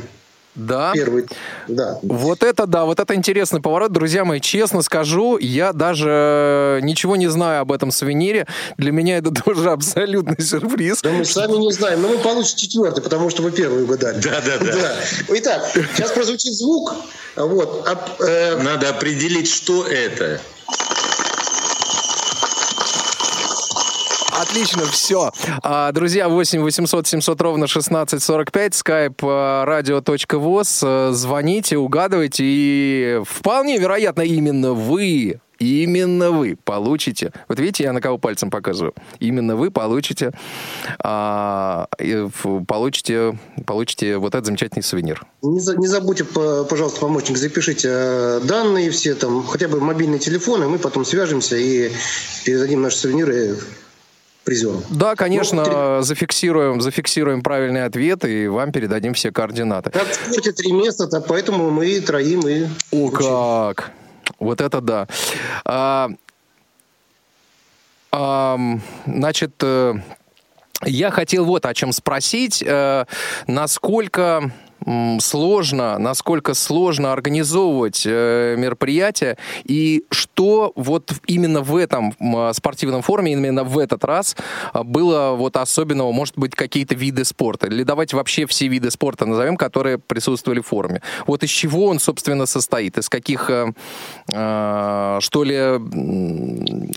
Да. 0.56 0.90
Первый, 0.92 1.26
да. 1.68 1.98
Вот 2.02 2.42
это 2.42 2.66
да, 2.66 2.84
вот 2.84 2.98
это 2.98 3.14
интересный 3.14 3.60
поворот. 3.60 3.92
Друзья 3.92 4.24
мои, 4.24 4.40
честно 4.40 4.82
скажу, 4.82 5.38
я 5.38 5.72
даже 5.72 6.80
ничего 6.82 7.14
не 7.16 7.28
знаю 7.28 7.62
об 7.62 7.72
этом 7.72 7.92
сувенире. 7.92 8.46
Для 8.76 8.90
меня 8.90 9.18
это 9.18 9.30
тоже 9.44 9.70
абсолютный 9.70 10.42
сюрприз. 10.42 11.02
Да 11.02 11.12
мы 11.12 11.24
сами 11.24 11.56
не 11.56 11.72
знаем, 11.72 12.02
но 12.02 12.08
мы 12.08 12.18
получим 12.18 12.56
четвертый, 12.56 13.02
потому 13.02 13.30
что 13.30 13.42
вы 13.42 13.52
первый 13.52 13.84
угадали. 13.84 14.20
Да, 14.20 14.40
да, 14.44 14.58
да. 14.58 14.72
да. 14.72 14.96
Итак, 15.28 15.70
сейчас 15.94 16.10
прозвучит 16.10 16.52
звук. 16.52 16.94
Вот, 17.36 17.88
э... 18.20 18.56
Надо 18.60 18.88
определить, 18.88 19.48
что 19.48 19.86
это. 19.86 20.40
Отлично, 24.40 24.84
все. 24.86 25.32
А, 25.62 25.92
друзья, 25.92 26.28
8 26.28 26.62
800 26.62 27.06
700 27.06 27.40
ровно 27.42 27.66
16 27.66 28.22
45, 28.22 28.72
skype 28.72 29.16
radio.voz. 29.16 30.82
Э, 30.82 31.12
звоните, 31.12 31.76
угадывайте, 31.76 32.42
и 32.46 33.20
вполне 33.24 33.78
вероятно 33.78 34.22
именно 34.22 34.72
вы 34.72 35.40
Именно 35.60 36.30
вы 36.30 36.56
получите, 36.56 37.32
вот 37.46 37.60
видите, 37.60 37.84
я 37.84 37.92
на 37.92 38.00
кого 38.00 38.16
пальцем 38.16 38.50
показываю, 38.50 38.94
именно 39.18 39.56
вы 39.56 39.70
получите, 39.70 40.32
а, 41.04 41.86
получите, 42.66 43.38
получите 43.66 44.16
вот 44.16 44.34
этот 44.34 44.46
замечательный 44.46 44.82
сувенир. 44.82 45.22
Не, 45.42 45.60
за, 45.60 45.76
не 45.76 45.86
забудьте, 45.86 46.24
пожалуйста, 46.24 47.00
помощник, 47.00 47.36
запишите 47.36 47.88
э, 47.92 48.40
данные 48.42 48.90
все, 48.90 49.14
там, 49.14 49.44
хотя 49.44 49.68
бы 49.68 49.82
мобильные 49.82 50.18
телефоны, 50.18 50.66
мы 50.66 50.78
потом 50.78 51.04
свяжемся 51.04 51.58
и 51.58 51.92
передадим 52.46 52.80
наши 52.80 52.96
сувениры 52.96 53.58
призером. 54.44 54.82
Да, 54.90 55.14
конечно, 55.14 55.64
ну, 55.64 56.02
зафиксируем, 56.02 56.80
зафиксируем 56.80 57.42
правильный 57.42 57.84
ответ 57.84 58.24
и 58.24 58.48
вам 58.48 58.72
передадим 58.72 59.14
все 59.14 59.30
координаты. 59.30 59.90
В 59.90 60.14
спорте 60.14 60.52
три 60.52 60.72
места, 60.72 61.06
так 61.06 61.26
поэтому 61.26 61.70
мы 61.70 62.00
троим 62.00 62.46
и... 62.48 62.64
О, 62.92 62.96
учим. 62.96 63.18
как! 63.18 63.92
Вот 64.38 64.60
это 64.60 64.80
да. 64.80 65.06
А, 65.64 66.10
а, 68.12 68.58
значит, 69.06 69.52
э, 69.62 69.94
я 70.84 71.10
хотел 71.10 71.44
вот 71.44 71.66
о 71.66 71.74
чем 71.74 71.92
спросить. 71.92 72.62
Э, 72.66 73.04
насколько 73.46 74.50
сложно, 75.20 75.98
насколько 75.98 76.54
сложно 76.54 77.12
организовывать 77.12 78.02
э, 78.06 78.56
мероприятия 78.56 79.36
и 79.64 80.04
что 80.10 80.72
вот 80.76 81.12
именно 81.26 81.60
в 81.60 81.76
этом 81.76 82.14
спортивном 82.52 83.02
форуме, 83.02 83.32
именно 83.32 83.64
в 83.64 83.78
этот 83.78 84.04
раз 84.04 84.36
а, 84.72 84.84
было 84.84 85.32
вот 85.32 85.56
особенного, 85.56 86.12
может 86.12 86.38
быть, 86.38 86.54
какие-то 86.54 86.94
виды 86.94 87.24
спорта, 87.24 87.66
или 87.66 87.82
давайте 87.82 88.16
вообще 88.16 88.46
все 88.46 88.68
виды 88.68 88.90
спорта 88.90 89.26
назовем, 89.26 89.56
которые 89.56 89.98
присутствовали 89.98 90.60
в 90.60 90.66
форуме. 90.66 91.02
Вот 91.26 91.42
из 91.42 91.50
чего 91.50 91.86
он, 91.86 91.98
собственно, 91.98 92.46
состоит, 92.46 92.98
из 92.98 93.08
каких, 93.08 93.50
э, 93.50 93.72
э, 94.32 95.18
что 95.20 95.44
ли, 95.44 95.56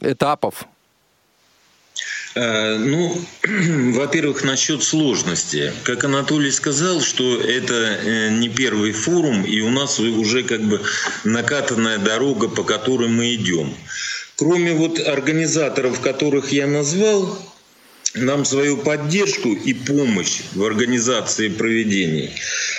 этапов 0.02 0.68
ну, 2.36 3.16
во-первых, 3.94 4.44
насчет 4.44 4.84
сложности. 4.84 5.72
Как 5.84 6.04
Анатолий 6.04 6.52
сказал, 6.52 7.02
что 7.02 7.40
это 7.40 7.74
э, 7.74 8.30
не 8.32 8.50
первый 8.50 8.92
форум, 8.92 9.44
и 9.44 9.62
у 9.62 9.70
нас 9.70 10.00
уже 10.00 10.44
как 10.44 10.62
бы 10.62 10.82
накатанная 11.24 12.00
дорога, 12.00 12.48
по 12.48 12.64
которой 12.64 13.08
мы 13.08 13.36
идем. 13.36 13.74
Кроме 14.36 14.74
вот 14.74 15.00
организаторов, 15.00 16.00
которых 16.00 16.52
я 16.52 16.66
назвал, 16.66 17.38
нам 18.16 18.46
свою 18.46 18.78
поддержку 18.78 19.50
и 19.54 19.74
помощь 19.74 20.42
в 20.54 20.64
организации 20.64 21.48
проведений 21.48 22.32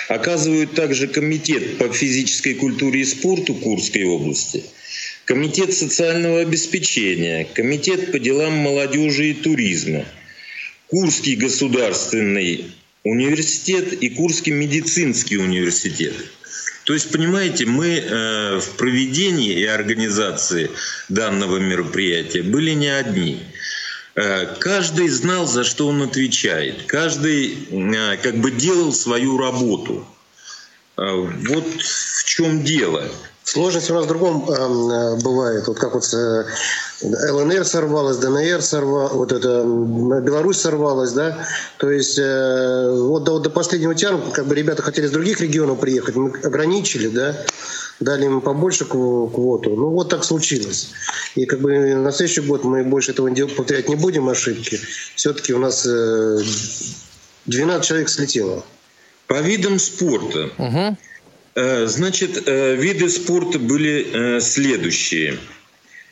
оказывают 0.09 0.75
также 0.75 1.09
Комитет 1.09 1.79
по 1.79 1.89
физической 1.89 2.55
культуре 2.55 3.01
и 3.01 3.05
спорту 3.05 3.55
Курской 3.55 4.05
области– 4.05 4.65
Комитет 5.25 5.73
социального 5.73 6.41
обеспечения, 6.41 7.47
Комитет 7.55 8.13
по 8.13 8.19
делам 8.19 8.53
молодежи 8.53 9.31
и 9.31 9.35
туризма, 9.35 10.05
Курский 10.89 11.37
государственный 11.37 12.71
университет 13.05 13.95
и 13.95 14.11
Курский 14.11 14.53
медицинский 14.53 15.39
университет. 15.39 16.15
То 16.85 16.93
есть, 16.93 17.11
понимаете, 17.11 17.65
мы 17.65 17.97
э, 17.97 18.61
в 18.61 18.77
проведении 18.77 19.59
и 19.59 19.65
организации 19.65 20.71
данного 21.09 21.57
мероприятия 21.57 22.43
были 22.43 22.73
не 22.73 22.89
одни. 22.89 23.43
Э, 24.17 24.55
каждый 24.61 25.09
знал, 25.09 25.47
за 25.47 25.65
что 25.65 25.89
он 25.89 26.03
отвечает. 26.03 26.83
Каждый 26.83 27.57
э, 27.71 28.17
как 28.19 28.37
бы 28.37 28.51
делал 28.51 28.93
свою 28.93 29.39
работу. 29.39 30.07
Вот 30.97 31.83
в 31.83 32.25
чем 32.25 32.63
дело. 32.63 33.11
Сложность 33.45 33.91
у 33.91 33.95
нас 33.95 34.07
в 34.07 34.09
другом 34.09 34.51
эм, 34.51 34.91
э, 34.91 35.17
бывает. 35.23 35.69
Вот 35.69 35.79
как 35.79 35.93
вот 35.93 36.05
э, 36.15 36.45
ЛНР 37.03 37.67
сорвалась, 37.67 38.17
ДНР 38.17 38.63
сорвалась, 38.63 39.13
вот 39.13 39.33
это 39.33 39.63
Беларусь 40.23 40.61
сорвалась, 40.61 41.13
да. 41.13 41.47
То 41.77 41.91
есть 41.91 42.19
э, 42.19 42.91
вот 42.91 43.25
до, 43.25 43.41
до 43.41 43.51
последнего 43.51 43.95
тянут, 43.95 44.33
как 44.33 44.47
бы 44.47 44.55
ребята 44.55 44.83
хотели 44.83 45.07
с 45.07 45.11
других 45.11 45.43
регионов 45.43 45.79
приехать, 45.79 46.17
мы 46.17 46.31
ограничили, 46.43 47.09
да, 47.09 47.37
дали 48.01 48.25
им 48.25 48.41
побольше 48.41 48.87
квоту. 48.87 49.77
Ну 49.77 49.91
вот 49.91 50.09
так 50.09 50.25
случилось. 50.25 50.93
И 51.35 51.45
как 51.45 51.61
бы 51.61 51.95
на 51.97 52.13
следующий 52.13 52.41
год 52.41 52.65
мы 52.65 52.83
больше 52.83 53.13
этого 53.13 53.31
повторять 53.55 53.91
не 53.91 53.97
будем 53.97 54.27
ошибки. 54.31 54.81
Все-таки 55.17 55.53
у 55.53 55.59
нас 55.59 55.85
12 55.85 57.87
человек 57.87 58.09
слетело. 58.09 58.65
По 59.27 59.41
видам 59.41 59.79
спорта. 59.79 60.51
Угу. 60.57 60.97
Э, 61.55 61.87
значит, 61.87 62.43
э, 62.47 62.75
виды 62.75 63.09
спорта 63.09 63.59
были 63.59 64.07
э, 64.13 64.41
следующие. 64.41 65.39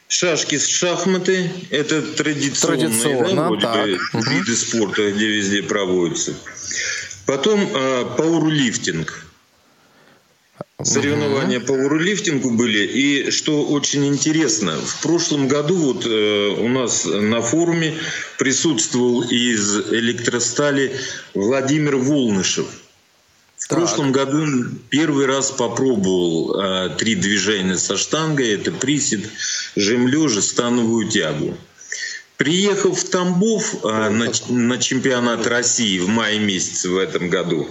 Шашки 0.07 0.59
с 0.59 0.69
шахматы– 0.69 1.51
это 1.71 2.03
традиционные 2.03 2.89
Традиционно, 2.89 3.59
да, 3.59 3.73
вроде 3.73 3.99
бы, 4.13 4.35
виды 4.35 4.55
спорта, 4.55 5.11
где 5.11 5.27
везде 5.27 5.63
проводятся. 5.63 6.35
Потом 7.25 7.67
пауэрлифтинг. 7.69 9.27
Соревнования 10.83 11.59
угу. 11.59 11.67
по 11.67 11.73
пауэрлифтингу 11.73 12.51
были. 12.51 12.85
И 12.85 13.31
что 13.31 13.65
очень 13.65 14.07
интересно, 14.07 14.77
в 14.77 15.01
прошлом 15.01 15.49
году 15.49 15.77
вот 15.77 16.05
у 16.05 16.69
нас 16.69 17.07
на 17.07 17.41
форуме 17.41 17.95
присутствовал 18.39 19.23
из 19.23 19.93
электростали 19.93 20.95
Владимир 21.33 21.97
Волнышев– 21.97 22.67
в 23.63 23.69
так. 23.69 23.79
прошлом 23.79 24.11
году 24.11 24.45
первый 24.91 25.27
раз 25.27 25.53
попробовал 25.53 26.61
э, 26.61 26.97
три 26.99 27.15
движения 27.15 27.77
со 27.77 27.97
штангой. 27.97 28.55
Это 28.55 28.73
присед, 28.73 29.21
жим 29.77 30.09
лежа, 30.09 30.43
становую 30.43 31.09
тягу. 31.09 31.57
Приехав 32.39 32.99
в 32.99 33.09
Тамбов 33.09 33.85
э, 33.85 34.09
на, 34.09 34.33
на 34.49 34.79
чемпионат 34.79 35.47
России 35.47 36.01
в 36.01 36.09
мае 36.09 36.41
месяце 36.41 36.89
в 36.89 36.99
этом 36.99 37.31
году, 37.31 37.69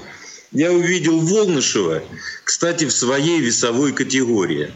я 0.53 0.71
увидел 0.71 1.19
Волнышева, 1.19 2.03
кстати, 2.45 2.85
в 2.85 2.93
своей 2.93 3.41
весовой 3.41 3.91
категории. 3.91 4.71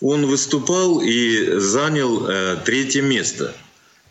Он 0.00 0.26
выступал 0.26 1.00
и 1.00 1.58
занял 1.58 2.24
э, 2.28 2.58
третье 2.64 3.02
место– 3.02 3.52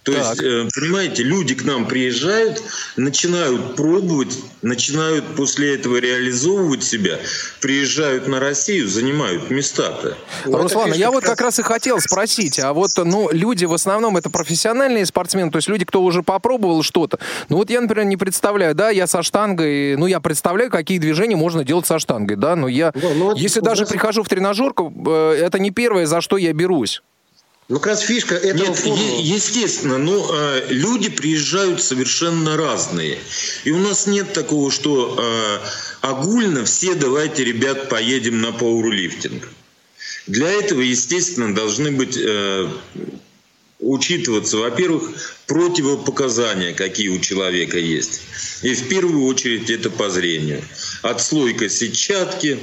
то 0.05 0.13
так. 0.13 0.21
есть, 0.21 0.43
э, 0.43 0.67
понимаете, 0.79 1.23
люди 1.23 1.55
к 1.55 1.65
нам 1.65 1.87
приезжают, 1.87 2.61
начинают 2.95 3.75
пробовать, 3.75 4.37
начинают 4.61 5.25
после 5.35 5.73
этого 5.73 5.97
реализовывать 5.97 6.83
себя, 6.83 7.19
приезжают 7.59 8.27
на 8.27 8.39
Россию, 8.39 8.87
занимают 8.87 9.49
места-то. 9.49 10.15
Руслан, 10.45 10.93
я 10.93 11.09
вот 11.09 11.23
как 11.23 11.41
раз 11.41 11.57
и 11.57 11.63
хотел 11.63 11.99
спросить, 11.99 12.59
а 12.59 12.73
вот, 12.73 12.91
ну, 12.97 13.29
люди 13.31 13.65
в 13.65 13.73
основном 13.73 14.15
это 14.15 14.29
профессиональные 14.29 15.07
спортсмены, 15.07 15.49
то 15.49 15.57
есть 15.57 15.67
люди, 15.67 15.85
кто 15.85 16.03
уже 16.03 16.21
попробовал 16.21 16.83
что-то. 16.83 17.17
Ну 17.49 17.57
вот 17.57 17.71
я, 17.71 17.81
например, 17.81 18.05
не 18.05 18.17
представляю, 18.17 18.75
да, 18.75 18.91
я 18.91 19.07
со 19.07 19.23
штангой, 19.23 19.97
ну 19.97 20.05
я 20.05 20.19
представляю, 20.19 20.69
какие 20.69 20.99
движения 20.99 21.35
можно 21.35 21.63
делать 21.63 21.87
со 21.87 21.97
штангой, 21.97 22.37
да, 22.37 22.55
но 22.55 22.67
я, 22.67 22.91
ну, 22.93 23.13
ну, 23.15 23.35
если 23.35 23.59
даже 23.59 23.87
прихожу 23.87 24.21
в 24.21 24.29
тренажерку, 24.29 24.93
э, 25.07 25.41
это 25.41 25.57
не 25.57 25.71
первое, 25.71 26.05
за 26.05 26.21
что 26.21 26.37
я 26.37 26.53
берусь. 26.53 27.01
Ну, 27.67 27.79
как 27.79 27.87
раз 27.87 28.01
фишка 28.01 28.35
этого 28.35 28.67
Нет, 28.67 28.77
форума. 28.77 29.21
естественно, 29.21 29.97
но 29.97 30.11
ну, 30.11 30.29
э, 30.31 30.67
люди 30.69 31.09
приезжают 31.09 31.81
совершенно 31.81 32.57
разные. 32.57 33.17
И 33.63 33.71
у 33.71 33.79
нас 33.79 34.05
нет 34.05 34.33
такого, 34.33 34.69
что 34.69 35.17
э, 35.17 35.67
огульно 36.01 36.63
все 36.65 36.93
давайте, 36.93 37.43
ребят, 37.43 37.89
поедем 37.89 38.39
на 38.41 38.51
пауэрлифтинг. 38.51 39.49
Для 40.27 40.51
этого, 40.51 40.81
естественно, 40.81 41.55
должны 41.55 41.89
быть 41.89 42.15
э, 42.17 42.69
учитываться, 43.79 44.57
во-первых, 44.57 45.11
противопоказания, 45.47 46.71
какие 46.73 47.09
у 47.09 47.19
человека 47.19 47.79
есть. 47.79 48.21
И 48.61 48.75
в 48.75 48.87
первую 48.89 49.25
очередь 49.25 49.71
это 49.71 49.89
по 49.89 50.11
зрению. 50.11 50.61
Отслойка 51.01 51.67
сетчатки, 51.69 52.59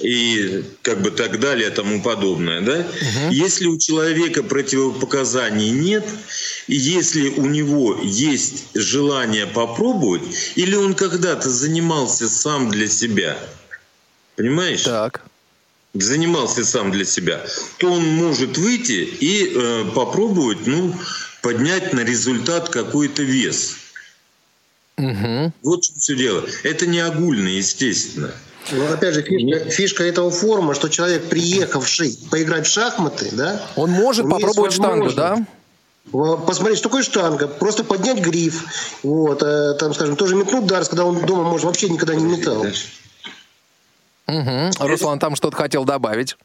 и 0.00 0.64
как 0.82 1.02
бы 1.02 1.10
так 1.10 1.40
далее, 1.40 1.70
тому 1.70 2.02
подобное, 2.02 2.60
да? 2.60 2.78
Угу. 2.80 3.32
Если 3.32 3.66
у 3.66 3.78
человека 3.78 4.42
противопоказаний 4.42 5.70
нет, 5.70 6.04
и 6.66 6.76
если 6.76 7.28
у 7.30 7.46
него 7.46 7.98
есть 8.02 8.66
желание 8.74 9.46
попробовать, 9.46 10.22
или 10.56 10.74
он 10.74 10.94
когда-то 10.94 11.48
занимался 11.50 12.28
сам 12.28 12.70
для 12.70 12.88
себя, 12.88 13.38
понимаешь? 14.36 14.82
Так. 14.82 15.22
Занимался 15.94 16.64
сам 16.64 16.90
для 16.90 17.06
себя, 17.06 17.44
то 17.78 17.90
он 17.90 18.06
может 18.06 18.58
выйти 18.58 19.08
и 19.20 19.52
э, 19.54 19.84
попробовать, 19.94 20.66
ну, 20.66 20.94
поднять 21.40 21.92
на 21.94 22.00
результат 22.00 22.68
какой-то 22.68 23.22
вес. 23.22 23.76
Угу. 24.98 25.52
Вот 25.62 25.84
все 25.84 26.16
дело. 26.16 26.44
Это 26.62 26.86
не 26.86 27.00
огульно, 27.00 27.48
естественно. 27.48 28.34
Ну, 28.72 28.92
опять 28.92 29.14
же, 29.14 29.22
фишка, 29.22 29.70
фишка 29.70 30.04
этого 30.04 30.30
форума, 30.30 30.74
что 30.74 30.88
человек, 30.88 31.28
приехавший 31.28 32.18
поиграть 32.30 32.66
в 32.66 32.70
шахматы, 32.70 33.30
да, 33.32 33.62
он 33.76 33.90
может 33.90 34.28
попробовать 34.28 34.72
штангу, 34.72 35.10
да? 35.12 35.46
Посмотреть, 36.12 36.78
что 36.78 36.88
такое 36.88 37.02
штанга, 37.02 37.48
просто 37.48 37.82
поднять 37.82 38.18
гриф, 38.20 38.64
вот, 39.02 39.42
э, 39.42 39.74
там, 39.74 39.92
скажем, 39.92 40.16
тоже 40.16 40.36
метнуть 40.36 40.66
дарс, 40.66 40.88
когда 40.88 41.04
он 41.04 41.26
дома, 41.26 41.42
может, 41.42 41.66
вообще 41.66 41.88
никогда 41.88 42.14
не 42.14 42.24
метал. 42.24 42.64
Угу. 44.28 44.88
Руслан 44.88 45.18
там 45.18 45.34
что-то 45.34 45.56
хотел 45.56 45.84
добавить. 45.84 46.36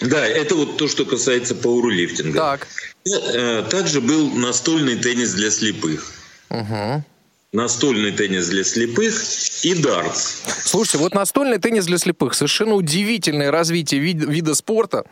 Да, 0.00 0.24
это 0.24 0.54
вот 0.54 0.76
то, 0.76 0.88
что 0.88 1.04
касается 1.04 1.54
пауэрлифтинга. 1.54 2.38
Так. 2.38 2.68
Э, 3.06 3.62
также 3.68 4.00
был 4.00 4.30
настольный 4.30 4.96
теннис 4.96 5.32
для 5.34 5.50
слепых. 5.50 6.12
Угу 6.50 7.04
настольный 7.54 8.10
теннис 8.10 8.48
для 8.48 8.64
слепых 8.64 9.14
и 9.62 9.74
дартс. 9.74 10.42
Слушайте, 10.64 10.98
вот 10.98 11.14
настольный 11.14 11.58
теннис 11.58 11.86
для 11.86 11.98
слепых 11.98 12.34
совершенно 12.34 12.74
удивительное 12.74 13.50
развитие 13.50 14.00
вид- 14.00 14.24
вида 14.28 14.54
спорта. 14.54 15.04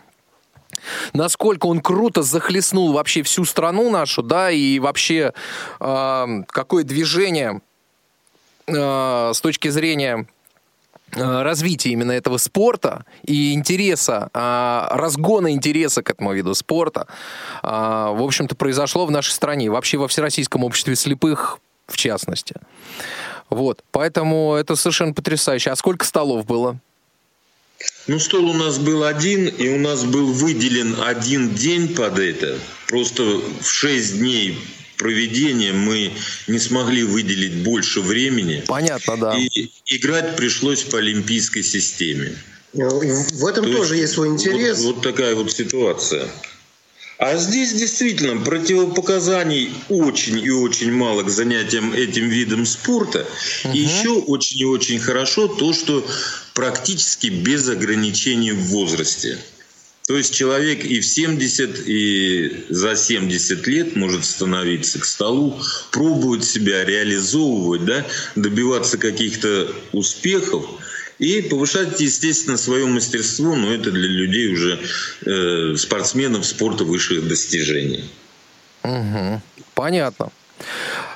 Насколько 1.12 1.66
он 1.66 1.80
круто 1.80 2.22
захлестнул 2.22 2.92
вообще 2.92 3.22
всю 3.22 3.44
страну 3.44 3.90
нашу, 3.90 4.22
да, 4.22 4.50
и 4.50 4.80
вообще 4.80 5.32
э, 5.78 6.26
какое 6.48 6.82
движение 6.82 7.60
э, 8.66 9.30
с 9.32 9.40
точки 9.40 9.68
зрения 9.68 10.26
развития 11.14 11.90
именно 11.90 12.12
этого 12.12 12.38
спорта 12.38 13.04
и 13.26 13.52
интереса, 13.52 14.30
разгона 14.32 15.52
интереса 15.52 16.02
к 16.02 16.08
этому 16.08 16.32
виду 16.32 16.54
спорта, 16.54 17.06
в 17.62 18.22
общем-то, 18.22 18.56
произошло 18.56 19.04
в 19.04 19.10
нашей 19.10 19.32
стране. 19.32 19.70
Вообще 19.70 19.98
во 19.98 20.08
Всероссийском 20.08 20.64
обществе 20.64 20.96
слепых 20.96 21.58
в 21.92 21.96
частности. 21.96 22.56
Вот, 23.50 23.84
поэтому 23.90 24.54
это 24.54 24.76
совершенно 24.76 25.12
потрясающе. 25.12 25.70
А 25.70 25.76
сколько 25.76 26.04
столов 26.06 26.46
было? 26.46 26.78
Ну, 28.06 28.18
стол 28.18 28.50
у 28.50 28.54
нас 28.54 28.78
был 28.78 29.04
один, 29.04 29.46
и 29.46 29.68
у 29.68 29.78
нас 29.78 30.04
был 30.04 30.32
выделен 30.32 30.96
один 31.02 31.54
день 31.54 31.94
под 31.94 32.18
это. 32.18 32.58
Просто 32.88 33.22
в 33.22 33.70
шесть 33.70 34.18
дней 34.18 34.58
проведения 34.96 35.72
мы 35.72 36.12
не 36.46 36.58
смогли 36.58 37.02
выделить 37.02 37.62
больше 37.62 38.00
времени. 38.00 38.62
Понятно, 38.66 39.16
да. 39.16 39.36
И 39.36 39.70
играть 39.86 40.36
пришлось 40.36 40.82
по 40.84 40.98
олимпийской 40.98 41.62
системе. 41.62 42.36
В 42.72 43.46
этом 43.46 43.66
То 43.66 43.76
тоже 43.76 43.96
есть, 43.96 44.02
есть 44.02 44.14
свой 44.14 44.28
интерес. 44.28 44.82
Вот, 44.82 44.94
вот 44.94 45.02
такая 45.02 45.34
вот 45.34 45.52
ситуация. 45.52 46.28
А 47.22 47.36
здесь 47.36 47.72
действительно 47.72 48.40
противопоказаний 48.40 49.72
очень 49.88 50.40
и 50.40 50.50
очень 50.50 50.90
мало 50.90 51.22
к 51.22 51.30
занятиям 51.30 51.92
этим 51.92 52.28
видом 52.28 52.66
спорта. 52.66 53.28
Угу. 53.64 53.74
И 53.74 53.78
еще 53.78 54.08
очень 54.08 54.58
и 54.58 54.64
очень 54.64 54.98
хорошо 54.98 55.46
то, 55.46 55.72
что 55.72 56.04
практически 56.52 57.28
без 57.28 57.68
ограничений 57.68 58.50
в 58.50 58.62
возрасте. 58.70 59.38
То 60.08 60.16
есть 60.16 60.34
человек 60.34 60.84
и 60.84 60.98
в 60.98 61.06
70, 61.06 61.86
и 61.86 62.64
за 62.68 62.96
70 62.96 63.68
лет 63.68 63.94
может 63.94 64.24
становиться 64.24 64.98
к 64.98 65.04
столу, 65.04 65.56
пробовать 65.92 66.44
себя, 66.44 66.84
реализовывать, 66.84 67.84
да, 67.84 68.04
добиваться 68.34 68.98
каких-то 68.98 69.72
успехов– 69.92 70.66
и 71.22 71.40
повышать, 71.40 72.00
естественно, 72.00 72.56
свое 72.56 72.84
мастерство, 72.86 73.54
но 73.54 73.72
это 73.72 73.92
для 73.92 74.08
людей 74.08 74.52
уже 74.52 74.80
э, 75.24 75.76
спортсменов 75.76 76.44
спорта 76.44 76.82
высших 76.82 77.28
достижений. 77.28 78.10
Угу. 78.82 79.40
Понятно. 79.74 80.32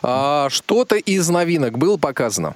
А 0.03 0.49
что-то 0.49 0.95
из 0.95 1.29
новинок 1.29 1.77
было 1.79 1.97
показано? 1.97 2.55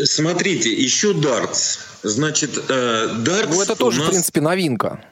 Смотрите, 0.00 0.72
еще 0.72 1.12
дартс. 1.12 1.78
Значит, 2.04 2.50
э, 2.68 3.08
дартс. 3.18 3.52
Ну, 3.52 3.62
это 3.62 3.74
тоже, 3.74 3.98
нас... 3.98 4.06
в 4.06 4.10
принципе, 4.10 4.40
новинка. 4.40 5.04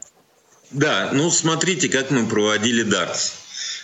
Да, 0.70 1.10
ну 1.12 1.28
смотрите, 1.32 1.88
как 1.88 2.12
мы 2.12 2.24
проводили 2.28 2.84
дартс. 2.84 3.32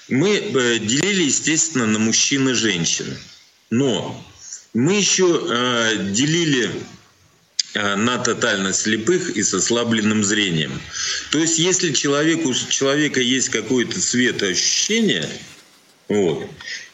Мы 0.09 0.37
э, 0.37 0.79
делили, 0.79 1.25
естественно, 1.25 1.87
на 1.87 1.99
мужчин 1.99 2.49
и 2.51 2.53
женщин. 2.53 3.19
Но 3.71 4.25
мы 4.75 4.95
еще 4.95 5.43
э, 5.51 5.97
делили 6.13 6.71
на 7.77 8.19
тотально 8.19 8.73
слепых 8.73 9.37
и 9.37 9.43
с 9.43 9.55
ослабленным 9.55 10.25
зрением. 10.25 10.81
То 11.31 11.39
есть, 11.39 11.59
если 11.59 11.93
человеку, 11.93 12.51
у 12.51 12.55
человека 12.55 13.21
есть 13.21 13.49
какое-то 13.51 14.01
цветоощущение, 14.01 15.29
вот, 16.09 16.47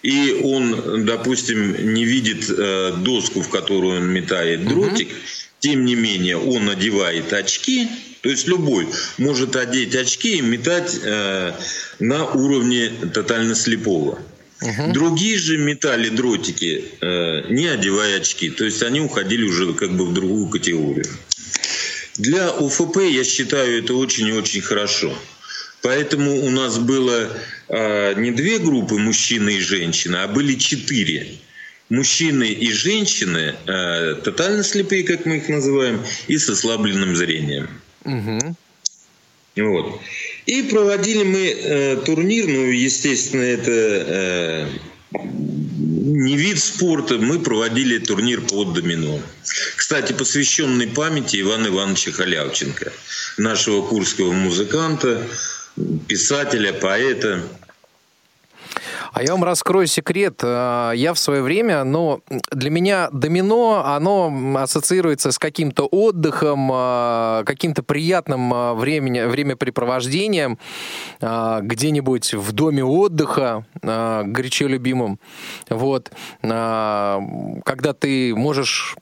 и 0.02 0.40
он, 0.42 1.04
допустим, 1.04 1.94
не 1.94 2.04
видит 2.04 2.46
э, 2.48 2.94
доску, 2.98 3.42
в 3.42 3.48
которую 3.50 3.98
он 3.98 4.08
метает 4.08 4.66
дротик, 4.66 5.08
угу. 5.08 5.16
тем 5.60 5.84
не 5.84 5.94
менее 5.94 6.38
он 6.38 6.64
надевает 6.64 7.32
очки, 7.32 7.88
то 8.22 8.30
есть 8.30 8.46
любой 8.46 8.88
может 9.18 9.56
одеть 9.56 9.94
очки 9.94 10.38
и 10.38 10.42
метать 10.42 10.98
э, 11.02 11.52
на 11.98 12.24
уровне 12.24 12.90
тотально 13.12 13.54
слепого. 13.54 14.18
Угу. 14.62 14.92
Другие 14.92 15.38
же 15.38 15.58
метали 15.58 16.08
дротики, 16.08 16.84
э, 17.00 17.52
не 17.52 17.66
одевая 17.66 18.18
очки. 18.18 18.50
То 18.50 18.64
есть 18.64 18.82
они 18.82 19.00
уходили 19.00 19.44
уже 19.44 19.72
как 19.74 19.92
бы 19.96 20.06
в 20.06 20.12
другую 20.12 20.48
категорию. 20.48 21.06
Для 22.16 22.50
УФП, 22.52 22.98
я 22.98 23.24
считаю, 23.24 23.82
это 23.82 23.94
очень 23.94 24.28
и 24.28 24.32
очень 24.32 24.60
хорошо. 24.60 25.16
Поэтому 25.82 26.44
у 26.44 26.50
нас 26.50 26.78
было 26.78 27.28
э, 27.68 28.14
не 28.14 28.30
две 28.30 28.58
группы, 28.58 28.98
мужчины 28.98 29.54
и 29.54 29.60
женщины, 29.60 30.16
а 30.16 30.28
были 30.28 30.54
четыре. 30.54 31.26
Мужчины 31.88 32.44
и 32.44 32.72
женщины, 32.72 33.54
э, 33.66 34.14
тотально 34.22 34.62
слепые, 34.62 35.02
как 35.02 35.26
мы 35.26 35.38
их 35.38 35.48
называем, 35.48 36.00
и 36.28 36.38
с 36.38 36.48
ослабленным 36.48 37.16
зрением. 37.16 37.68
Угу. 38.04 38.56
Вот. 39.56 40.00
И 40.46 40.62
проводили 40.62 41.22
мы 41.22 41.46
э, 41.48 41.96
турнир, 42.04 42.46
ну, 42.48 42.64
естественно, 42.66 43.42
это 43.42 43.70
э, 43.70 44.66
не 45.22 46.36
вид 46.36 46.58
спорта, 46.58 47.18
мы 47.18 47.38
проводили 47.38 47.98
турнир 47.98 48.40
по 48.40 48.64
домино. 48.64 49.20
Кстати, 49.76 50.12
посвященный 50.12 50.88
памяти 50.88 51.40
Ивана 51.40 51.68
Ивановича 51.68 52.12
Халявченко, 52.12 52.92
нашего 53.38 53.82
курского 53.82 54.32
музыканта, 54.32 55.26
писателя, 56.08 56.72
поэта. 56.72 57.42
А 59.12 59.22
я 59.22 59.32
вам 59.32 59.44
раскрою 59.44 59.86
секрет. 59.86 60.40
А, 60.42 60.92
Я 60.92 61.12
в 61.12 61.18
свое 61.18 61.42
время, 61.42 61.84
ну, 61.84 62.22
для 62.50 62.70
меня 62.70 63.10
домино, 63.12 63.84
оно 63.84 64.32
ассоциируется 64.56 65.32
с 65.32 65.38
каким-то 65.38 65.84
отдыхом, 65.84 66.70
а, 66.72 67.44
каким-то 67.44 67.82
приятным 67.82 68.52
а, 68.54 68.74
времени, 68.74 69.20
времяпрепровождением 69.20 70.58
где-нибудь 71.20 72.34
в 72.34 72.52
доме 72.52 72.84
отдыха, 72.84 73.66
горячо 73.82 74.66
любимым. 74.66 75.18
Вот. 75.68 76.10
Когда 76.40 77.92
ты 77.98 78.34
можешь 78.34 78.96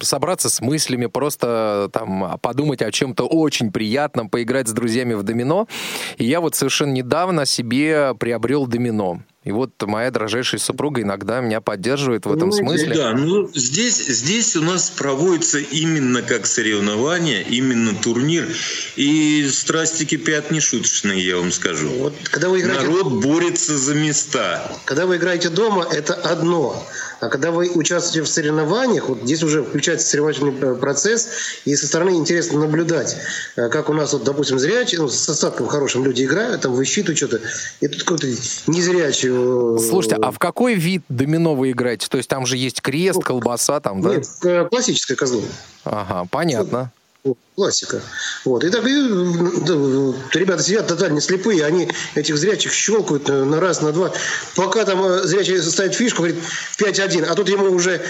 собраться 0.00 0.48
с 0.50 0.60
мыслями, 0.60 1.06
просто 1.06 1.90
там 1.92 2.38
подумать 2.40 2.82
о 2.82 2.90
чем-то 2.90 3.26
очень 3.26 3.72
приятном, 3.72 4.28
поиграть 4.28 4.68
с 4.68 4.72
друзьями 4.72 5.14
в 5.14 5.22
домино. 5.22 5.68
И 6.16 6.24
я 6.24 6.40
вот 6.40 6.54
совершенно 6.54 6.92
недавно 6.92 7.46
себе 7.46 8.14
приобрел 8.14 8.66
домино. 8.66 9.20
И 9.44 9.52
вот 9.52 9.70
моя 9.82 10.10
дрожайшая 10.10 10.58
супруга 10.58 11.02
иногда 11.02 11.40
меня 11.40 11.60
поддерживает 11.60 12.24
в 12.24 12.32
этом 12.32 12.50
смысле. 12.50 12.94
Да, 12.94 13.12
ну 13.12 13.50
здесь, 13.54 13.98
здесь 13.98 14.56
у 14.56 14.62
нас 14.62 14.88
проводится 14.90 15.58
именно 15.58 16.22
как 16.22 16.46
соревнование, 16.46 17.42
именно 17.42 17.94
турнир. 17.94 18.48
И 18.96 19.46
страсти 19.52 20.04
кипят 20.04 20.50
нешуточные, 20.50 21.24
я 21.24 21.36
вам 21.36 21.52
скажу. 21.52 21.88
Вот 21.90 22.14
когда 22.24 22.48
вы 22.48 22.60
играете, 22.60 22.84
Народ 22.84 23.12
борется 23.22 23.76
за 23.76 23.94
места. 23.94 24.72
когда 24.86 25.04
вы 25.04 25.16
играете 25.16 25.50
дома, 25.50 25.86
это 25.90 26.14
одно. 26.14 26.82
А 27.20 27.28
когда 27.28 27.50
вы 27.50 27.70
участвуете 27.70 28.22
в 28.22 28.28
соревнованиях, 28.28 29.08
вот 29.08 29.22
здесь 29.22 29.42
уже 29.42 29.62
включается 29.62 30.08
соревновательный 30.08 30.54
э, 30.60 30.74
процесс, 30.74 31.28
и 31.64 31.74
со 31.74 31.86
стороны 31.86 32.10
интересно 32.16 32.60
наблюдать, 32.60 33.16
э, 33.56 33.68
как 33.68 33.88
у 33.88 33.94
нас, 33.94 34.12
вот, 34.12 34.24
допустим, 34.24 34.58
зрячие, 34.58 35.00
ну, 35.00 35.08
с 35.08 35.28
остатком 35.28 35.66
хорошим 35.68 36.04
люди 36.04 36.24
играют, 36.24 36.62
там 36.62 36.74
высчитывают 36.74 37.16
что-то, 37.16 37.40
и 37.80 37.88
тут 37.88 38.02
какой-то 38.02 38.26
незрячий... 38.66 39.33
э, 39.34 39.78
Слушайте, 39.78 40.16
а 40.16 40.30
в 40.30 40.38
какой 40.38 40.74
вид 40.74 41.02
домино 41.08 41.54
вы 41.54 41.72
играете? 41.72 42.06
То 42.08 42.16
есть 42.16 42.28
там 42.28 42.46
же 42.46 42.56
есть 42.56 42.80
крест, 42.80 43.22
колбаса 43.22 43.80
там, 43.80 44.00
да? 44.00 44.16
Нет, 44.16 44.26
э, 44.44 44.68
классическое 44.70 45.16
козло. 45.16 45.42
Ага, 45.84 46.26
понятно. 46.30 46.92
Вот, 47.24 47.38
Классика. 47.54 48.02
Вот. 48.44 48.64
И 48.64 48.70
так 48.70 48.84
и, 48.84 50.38
ребята 50.38 50.62
сидят 50.62 50.88
тотально 50.88 51.20
слепые, 51.20 51.64
они 51.64 51.88
этих 52.14 52.36
зрячих 52.36 52.72
щелкают 52.72 53.28
на, 53.28 53.44
на 53.44 53.60
раз, 53.60 53.80
на 53.80 53.92
два. 53.92 54.12
Пока 54.56 54.84
там 54.84 55.02
э, 55.02 55.22
зрячий 55.22 55.60
ставит 55.62 55.94
фишку, 55.94 56.18
говорит 56.18 56.36
5-1, 56.78 57.24
а 57.24 57.34
тут 57.34 57.48
ему 57.48 57.70
уже 57.70 58.02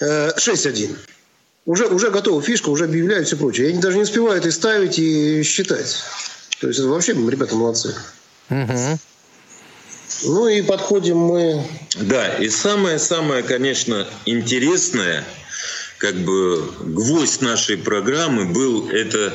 э, 0.00 0.30
6-1. 0.36 0.96
Уже, 1.66 1.86
уже 1.86 2.10
готова 2.10 2.40
фишка, 2.42 2.70
уже 2.70 2.84
объявляют 2.84 3.26
все 3.26 3.36
прочее. 3.36 3.68
Они 3.68 3.78
даже 3.78 3.96
не 3.96 4.02
успевают 4.02 4.46
и 4.46 4.50
ставить, 4.50 4.98
и 4.98 5.42
считать. 5.42 6.02
То 6.60 6.68
есть 6.68 6.80
это 6.80 6.88
вообще 6.88 7.12
ребята 7.12 7.54
молодцы. 7.54 7.94
Мгм. 8.48 8.98
Ну 10.22 10.48
и 10.48 10.62
подходим 10.62 11.18
мы... 11.18 11.62
Да, 11.94 12.34
и 12.36 12.48
самое-самое, 12.48 13.42
конечно, 13.42 14.06
интересное, 14.24 15.24
как 15.98 16.16
бы 16.16 16.70
гвоздь 16.80 17.42
нашей 17.42 17.76
программы 17.76 18.46
был 18.46 18.88
это 18.88 19.34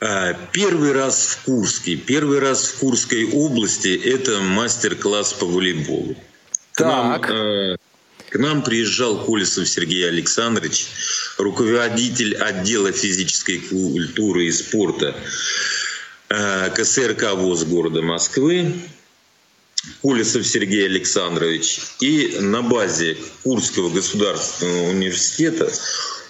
а, 0.00 0.34
первый 0.52 0.92
раз 0.92 1.28
в 1.28 1.44
Курске, 1.44 1.96
первый 1.96 2.38
раз 2.38 2.66
в 2.68 2.78
Курской 2.78 3.30
области 3.32 3.98
это 4.04 4.40
мастер-класс 4.40 5.32
по 5.34 5.46
волейболу. 5.46 6.16
К 6.72 6.80
нам, 6.80 7.20
Так. 7.20 7.30
э, 7.30 7.76
к 8.28 8.38
нам 8.38 8.62
приезжал 8.62 9.24
Колесов 9.24 9.66
Сергей 9.66 10.06
Александрович, 10.06 10.86
руководитель 11.38 12.36
отдела 12.36 12.92
физической 12.92 13.58
культуры 13.58 14.46
и 14.46 14.52
спорта 14.52 15.16
э, 16.28 16.70
КСРК 16.74 17.32
ВОЗ 17.32 17.64
города 17.64 18.02
Москвы. 18.02 18.74
Колесов 20.02 20.46
Сергей 20.46 20.86
Александрович. 20.86 21.80
И 22.00 22.36
на 22.40 22.62
базе 22.62 23.16
Курского 23.42 23.90
государственного 23.90 24.90
университета 24.90 25.70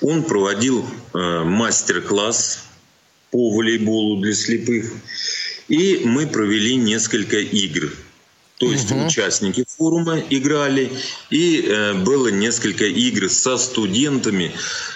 он 0.00 0.24
проводил 0.24 0.84
э, 1.14 1.44
мастер-класс 1.44 2.64
по 3.30 3.50
волейболу 3.50 4.20
для 4.20 4.34
слепых. 4.34 4.92
И 5.68 6.02
мы 6.04 6.26
провели 6.26 6.76
несколько 6.76 7.38
игр. 7.38 7.92
То 8.58 8.72
есть 8.72 8.90
участники 8.90 9.64
форума 9.68 10.18
играли, 10.30 10.90
и 11.30 11.60
э, 11.60 11.94
было 11.94 12.28
несколько 12.28 12.86
игр 12.86 13.28
со 13.28 13.58
студентами 13.58 14.52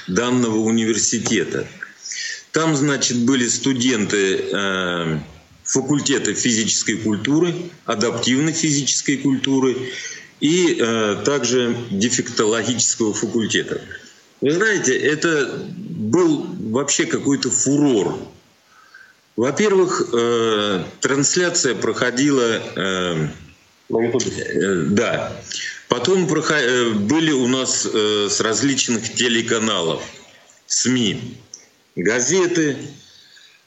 данного 0.06 0.56
университета. 0.58 1.66
Там, 2.52 2.74
значит, 2.74 3.18
были 3.18 3.46
студенты 3.48 4.44
э, 4.50 5.18
факультета 5.72 6.34
физической 6.34 6.96
культуры, 6.96 7.54
адаптивной 7.84 8.52
физической 8.52 9.16
культуры 9.16 9.76
и 10.40 10.76
э, 10.78 11.22
также 11.24 11.76
дефектологического 11.90 13.14
факультета. 13.14 13.80
Вы 14.40 14.52
знаете, 14.52 14.96
это 14.96 15.66
был 15.68 16.46
вообще 16.70 17.04
какой-то 17.04 17.50
фурор. 17.50 18.18
Во-первых, 19.36 20.10
э, 20.12 20.84
трансляция 21.00 21.74
проходила 21.74 22.62
э, 22.76 23.28
Э, 23.90 24.84
Да. 24.90 25.32
Потом 25.88 26.26
э, 26.32 26.90
были 26.90 27.32
у 27.32 27.48
нас 27.48 27.86
э, 27.92 28.28
с 28.30 28.40
различных 28.40 29.12
телеканалов, 29.12 30.02
СМИ, 30.66 31.36
газеты. 31.96 32.76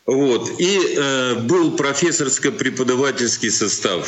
Вот. 0.05 0.59
И 0.59 0.95
э, 0.97 1.35
был 1.35 1.75
профессорско-преподавательский 1.77 3.49
состав. 3.51 4.05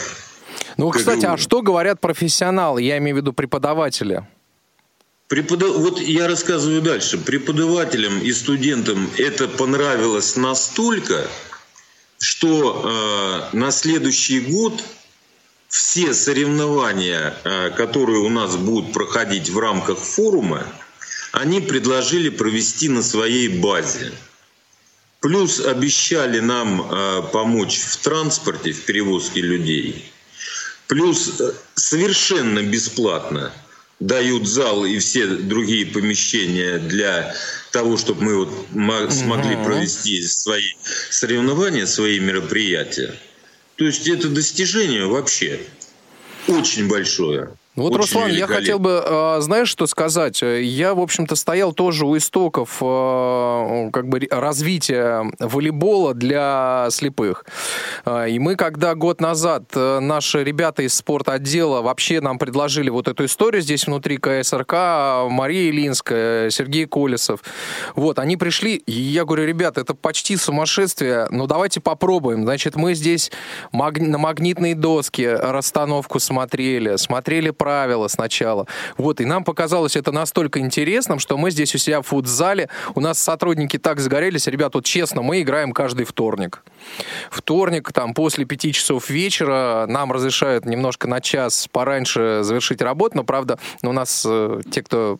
Ну, 0.77 0.89
кстати, 0.89 1.21
КГУ. 1.21 1.34
а 1.34 1.38
что 1.38 1.62
говорят 1.62 2.01
профессионалы? 2.01 2.81
Я 2.81 2.97
имею 2.97 3.15
в 3.15 3.19
виду 3.19 3.34
преподаватели. 3.34 4.27
Препода- 5.27 5.71
Вот 5.71 5.99
я 6.01 6.27
рассказываю 6.27 6.81
дальше. 6.81 7.17
Преподавателям 7.17 8.19
и 8.19 8.31
студентам 8.34 9.10
это 9.17 9.47
понравилось 9.47 10.36
настолько, 10.36 11.27
что 12.19 13.49
э, 13.53 13.55
на 13.58 13.71
следующий 13.71 14.41
год 14.41 14.84
все 15.69 16.13
соревнования, 16.13 17.36
э, 17.43 17.69
которые 17.71 18.19
у 18.19 18.29
нас 18.29 18.55
будут 18.58 18.91
проходить 18.93 19.49
в 19.49 19.58
рамках 19.58 19.97
форума, 19.97 20.63
они 21.31 21.60
предложили 21.62 22.29
провести 22.29 22.89
на 22.89 23.01
своей 23.01 23.47
базе. 23.47 24.12
Плюс 25.25 25.59
обещали 25.59 26.39
нам 26.39 26.81
э, 26.83 27.23
помочь 27.33 27.79
в 27.79 27.97
транспорте, 27.97 28.73
в 28.73 28.85
перевозке 28.85 29.41
людей. 29.41 30.11
Плюс 30.85 31.41
э, 31.41 31.51
совершенно 31.73 32.61
бесплатно 32.61 33.51
дают 33.99 34.47
зал 34.47 34.85
и 34.85 34.99
все 34.99 35.25
другие 35.25 35.88
помещения 35.88 36.77
для 36.77 37.35
того, 37.71 37.97
чтобы 37.97 38.21
мы 38.21 38.35
вот 38.38 38.69
мо- 38.69 39.09
смогли 39.09 39.55
провести 39.65 40.21
свои 40.21 40.69
соревнования, 41.09 41.88
свои 41.88 42.19
мероприятия. 42.19 43.11
То 43.77 43.85
есть 43.85 44.07
это 44.07 44.29
достижение 44.29 45.07
вообще 45.07 45.59
очень 46.47 46.88
большое. 46.88 47.49
Ну 47.75 47.83
Вот, 47.83 47.91
Очень 47.91 47.99
Руслан, 48.01 48.31
я 48.31 48.47
хотел 48.47 48.79
бы, 48.79 49.03
э, 49.05 49.38
знаешь, 49.41 49.67
что 49.67 49.85
сказать? 49.85 50.41
Я, 50.41 50.93
в 50.93 50.99
общем-то, 51.01 51.35
стоял 51.35 51.73
тоже 51.73 52.05
у 52.05 52.15
истоков 52.15 52.77
э, 52.81 53.89
как 53.91 54.07
бы 54.07 54.25
развития 54.31 55.29
волейбола 55.39 56.13
для 56.13 56.88
слепых. 56.91 57.45
Э, 58.05 58.29
И 58.29 58.39
мы, 58.39 58.55
когда 58.55 58.95
год 58.95 59.19
назад 59.19 59.63
э, 59.75 59.99
наши 59.99 60.41
ребята 60.43 60.83
из 60.83 60.95
спортотдела 60.95 61.81
вообще 61.81 62.21
нам 62.21 62.39
предложили 62.39 62.89
вот 62.89 63.09
эту 63.09 63.25
историю 63.25 63.61
здесь 63.61 63.88
внутри 63.88 64.17
КСРК, 64.17 65.27
Мария 65.29 65.69
Илинская, 65.69 66.49
Сергей 66.51 66.85
Колесов, 66.85 67.41
вот, 67.95 68.19
они 68.19 68.38
пришли, 68.38 68.75
и 68.75 68.93
я 68.93 69.25
говорю, 69.25 69.45
ребята, 69.45 69.81
это 69.81 69.93
почти 69.93 70.38
сумасшествие, 70.38 71.27
но 71.29 71.45
давайте 71.45 71.81
попробуем. 71.81 72.43
Значит, 72.43 72.77
мы 72.77 72.93
здесь 72.93 73.31
маг- 73.73 73.99
на 73.99 74.17
магнитной 74.17 74.75
доске 74.75 75.35
расстановку 75.35 76.19
смотрели, 76.19 76.95
смотрели 76.95 77.49
правила 77.65 78.08
сначала. 78.08 78.67
Вот, 78.95 79.21
и 79.21 79.25
нам 79.25 79.43
показалось 79.43 79.95
это 79.95 80.12
настолько 80.12 80.60
интересным, 80.60 81.17
что 81.17 81.36
мы 81.36 81.49
здесь 81.49 81.73
у 81.73 81.80
себя 81.80 82.04
в 82.04 82.06
футзале, 82.06 82.69
у 82.93 82.99
нас 82.99 83.17
сотрудники 83.17 83.80
так 83.80 83.99
загорелись, 83.99 84.45
ребят, 84.45 84.75
вот 84.75 84.86
честно, 84.86 85.23
мы 85.23 85.41
играем 85.41 85.71
каждый 85.71 86.06
вторник. 86.06 86.62
Вторник, 87.32 87.91
там, 87.91 88.13
после 88.13 88.45
пяти 88.45 88.71
часов 88.71 89.10
вечера 89.10 89.88
нам 89.88 90.12
разрешают 90.12 90.65
немножко 90.65 91.08
на 91.08 91.21
час 91.21 91.67
пораньше 91.71 92.41
завершить 92.43 92.84
работу, 92.84 93.17
но, 93.17 93.23
правда, 93.23 93.58
у 93.82 93.91
нас 93.91 94.23
э, 94.28 94.62
те, 94.71 94.84
кто 94.84 95.17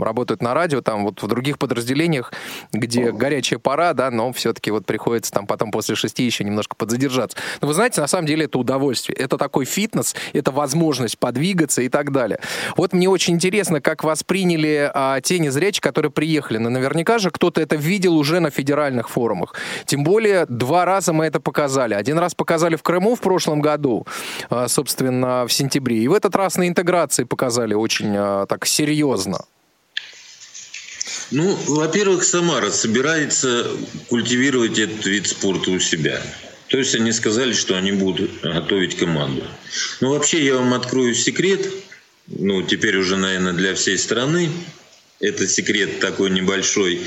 работают 0.00 0.40
на 0.40 0.54
радио, 0.54 0.82
там, 0.82 1.02
вот 1.02 1.20
в 1.20 1.26
других 1.26 1.58
подразделениях, 1.58 2.32
где 2.72 3.10
горячая 3.10 3.58
пора, 3.58 3.92
да, 3.92 4.12
но 4.12 4.32
все-таки 4.32 4.70
вот 4.70 4.86
приходится 4.86 5.32
там 5.32 5.48
потом 5.48 5.72
после 5.72 5.96
шести 5.96 6.22
еще 6.22 6.44
немножко 6.44 6.76
подзадержаться. 6.76 7.36
Но 7.60 7.66
вы 7.66 7.74
знаете, 7.74 8.00
на 8.00 8.06
самом 8.06 8.28
деле 8.28 8.44
это 8.44 8.56
удовольствие. 8.56 9.16
Это 9.16 9.36
такой 9.36 9.64
фитнес, 9.64 10.14
это 10.32 10.52
возможность 10.52 11.18
подвигаться, 11.18 11.82
и 11.82 11.87
так 11.88 12.12
далее. 12.12 12.40
Вот 12.76 12.92
мне 12.92 13.08
очень 13.08 13.34
интересно, 13.34 13.80
как 13.80 14.04
восприняли 14.04 14.90
а, 14.94 15.20
те 15.20 15.38
незрячие, 15.38 15.82
которые 15.82 16.10
приехали. 16.10 16.58
Но 16.58 16.70
наверняка 16.70 17.18
же 17.18 17.30
кто-то 17.30 17.60
это 17.60 17.76
видел 17.76 18.16
уже 18.16 18.40
на 18.40 18.50
федеральных 18.50 19.08
форумах. 19.08 19.54
Тем 19.86 20.04
более, 20.04 20.46
два 20.46 20.84
раза 20.84 21.12
мы 21.12 21.26
это 21.26 21.40
показали. 21.40 21.94
Один 21.94 22.18
раз 22.18 22.34
показали 22.34 22.76
в 22.76 22.82
Крыму 22.82 23.14
в 23.14 23.20
прошлом 23.20 23.60
году, 23.60 24.06
а, 24.50 24.68
собственно, 24.68 25.46
в 25.46 25.52
сентябре. 25.52 25.98
И 25.98 26.08
в 26.08 26.14
этот 26.14 26.34
раз 26.36 26.56
на 26.56 26.68
интеграции 26.68 27.24
показали 27.24 27.74
очень 27.74 28.14
а, 28.16 28.46
так 28.46 28.66
серьезно. 28.66 29.38
Ну, 31.30 31.56
во-первых, 31.66 32.24
Самара 32.24 32.70
собирается 32.70 33.66
культивировать 34.08 34.78
этот 34.78 35.04
вид 35.04 35.26
спорта 35.26 35.70
у 35.70 35.78
себя. 35.78 36.20
То 36.68 36.78
есть 36.78 36.94
они 36.94 37.12
сказали, 37.12 37.52
что 37.52 37.76
они 37.76 37.92
будут 37.92 38.42
готовить 38.42 38.96
команду. 38.96 39.44
Ну, 40.00 40.10
вообще, 40.10 40.44
я 40.44 40.56
вам 40.56 40.74
открою 40.74 41.14
секрет, 41.14 41.66
ну, 42.26 42.62
теперь 42.62 42.96
уже, 42.96 43.16
наверное, 43.16 43.54
для 43.54 43.74
всей 43.74 43.96
страны, 43.98 44.50
это 45.20 45.48
секрет 45.48 45.98
такой 45.98 46.30
небольшой. 46.30 47.00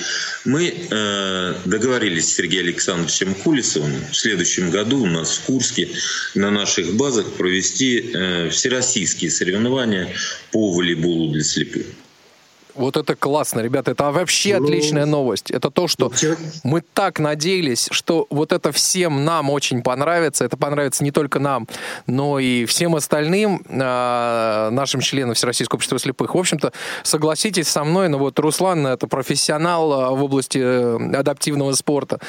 Мы 0.43 0.73
э, 0.89 1.55
договорились 1.65 2.27
с 2.29 2.35
Сергеем 2.35 2.65
Александровичем 2.65 3.33
Кулисовым 3.35 3.93
в 4.11 4.17
следующем 4.17 4.69
году 4.69 5.03
у 5.03 5.05
нас 5.05 5.37
в 5.37 5.41
Курске 5.41 5.87
на 6.35 6.51
наших 6.51 6.93
базах 6.93 7.31
провести 7.33 8.11
э, 8.13 8.49
всероссийские 8.49 9.31
соревнования 9.31 10.13
по 10.51 10.73
волейболу 10.73 11.31
для 11.31 11.43
слепых. 11.43 11.85
Вот 12.75 12.97
это 12.97 13.15
классно, 13.15 13.59
ребята, 13.59 13.91
это 13.91 14.11
вообще 14.11 14.57
ну, 14.57 14.65
отличная 14.65 15.05
новость. 15.05 15.51
Это 15.51 15.69
то, 15.69 15.87
что 15.87 16.11
ну, 16.21 16.35
мы 16.63 16.81
так 16.81 17.19
надеялись, 17.19 17.87
что 17.91 18.27
вот 18.29 18.51
это 18.51 18.71
всем 18.71 19.25
нам 19.25 19.49
очень 19.49 19.81
понравится. 19.81 20.45
Это 20.45 20.57
понравится 20.57 21.03
не 21.03 21.11
только 21.11 21.39
нам, 21.39 21.67
но 22.07 22.39
и 22.39 22.65
всем 22.65 22.95
остальным 22.95 23.63
э, 23.67 24.69
нашим 24.71 25.01
членам 25.01 25.33
Всероссийского 25.33 25.77
общества 25.77 25.99
слепых. 25.99 26.35
В 26.35 26.37
общем-то, 26.37 26.71
согласитесь 27.03 27.67
со 27.67 27.83
мной, 27.83 28.09
но 28.09 28.17
вот 28.17 28.39
Руслан 28.39 28.87
это 28.87 29.07
профессионал 29.07 29.93
а, 29.93 30.09
в 30.11 30.23
области 30.23 30.59
э, 30.61 31.15
адаптивного 31.15 31.73
спорта. 31.73 32.19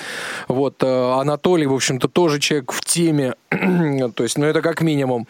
Вот 0.48 0.82
э, 0.82 1.12
Анатолий, 1.20 1.66
в 1.66 1.74
общем-то, 1.74 2.08
тоже 2.08 2.40
человек 2.40 2.72
в 2.72 2.84
теме. 2.84 3.34
то 3.50 4.22
есть, 4.22 4.38
ну 4.38 4.46
это 4.46 4.62
как 4.62 4.80
минимум. 4.80 5.26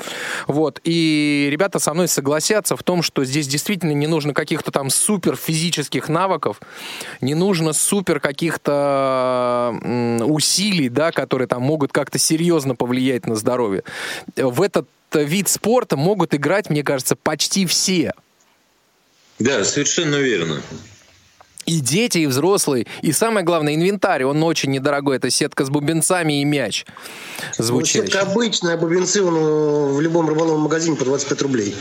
Вот. 0.46 0.80
И 0.84 1.48
ребята 1.50 1.78
со 1.78 1.92
мной 1.94 2.08
согласятся 2.08 2.76
в 2.76 2.82
том, 2.82 3.02
что 3.02 3.24
здесь 3.24 3.46
действительно 3.46 3.92
не 3.92 4.06
нужно 4.06 4.34
каких-то 4.34 4.70
там 4.70 4.90
супер 5.02 5.36
физических 5.36 6.08
навыков, 6.08 6.60
не 7.20 7.34
нужно 7.34 7.72
супер 7.72 8.20
каких-то 8.20 9.74
усилий, 10.24 10.88
да, 10.88 11.12
которые 11.12 11.48
там 11.48 11.62
могут 11.62 11.92
как-то 11.92 12.18
серьезно 12.18 12.74
повлиять 12.74 13.26
на 13.26 13.34
здоровье. 13.34 13.82
В 14.36 14.62
этот 14.62 14.88
вид 15.14 15.48
спорта 15.48 15.96
могут 15.96 16.34
играть, 16.34 16.70
мне 16.70 16.82
кажется, 16.82 17.16
почти 17.16 17.66
все. 17.66 18.12
Да, 19.38 19.64
совершенно 19.64 20.16
верно. 20.16 20.62
И 21.64 21.80
дети, 21.80 22.18
и 22.18 22.26
взрослые. 22.26 22.86
И 23.02 23.12
самое 23.12 23.44
главное, 23.46 23.74
инвентарь. 23.74 24.24
Он 24.24 24.42
очень 24.42 24.70
недорогой. 24.70 25.16
Это 25.16 25.30
сетка 25.30 25.64
с 25.64 25.70
бубенцами 25.70 26.40
и 26.40 26.44
мяч. 26.44 26.84
Звучащий. 27.56 28.00
Ну, 28.00 28.06
сетка 28.06 28.20
обычная, 28.22 28.76
бубенцы 28.76 29.22
он 29.22 29.92
в 29.92 30.00
любом 30.00 30.28
рыболовном 30.28 30.62
магазине 30.62 30.96
по 30.96 31.04
25 31.04 31.42
рублей 31.42 31.74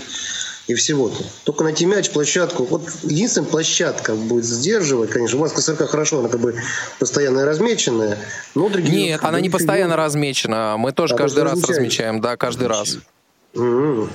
и 0.67 0.73
всего-то. 0.73 1.23
Только 1.43 1.63
найти 1.63 1.85
мяч, 1.85 2.09
площадку. 2.11 2.63
Вот 2.65 2.83
единственная 3.03 3.49
площадка 3.49 4.13
будет 4.15 4.45
сдерживать, 4.45 5.09
конечно. 5.09 5.37
У 5.37 5.41
вас 5.41 5.51
КСРК 5.51 5.89
хорошо, 5.89 6.19
она 6.19 6.29
как 6.29 6.39
бы 6.39 6.55
постоянно 6.99 7.45
размеченная. 7.45 8.17
Но 8.55 8.69
другие, 8.69 9.07
Нет, 9.07 9.21
она 9.23 9.39
не 9.39 9.49
постоянно 9.49 9.95
размечена. 9.95 10.75
Мы 10.77 10.91
тоже 10.91 11.15
а 11.15 11.17
каждый 11.17 11.43
раз 11.43 11.63
размечаем, 11.63 12.21
да, 12.21 12.37
каждый 12.37 12.67
раз. 12.67 12.97
Mm-hmm. 13.53 14.09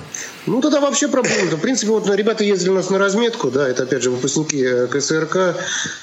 Ну, 0.47 0.61
тогда 0.61 0.81
вообще 0.81 1.07
проблема. 1.07 1.51
В 1.51 1.61
принципе, 1.61 1.91
вот 1.91 2.09
ребята 2.09 2.43
ездили 2.43 2.71
у 2.71 2.73
нас 2.73 2.89
на 2.89 2.97
разметку, 2.97 3.51
да, 3.51 3.67
это 3.67 3.83
опять 3.83 4.01
же 4.01 4.09
выпускники 4.09 4.63
э, 4.63 4.87
КСРК, 4.87 5.55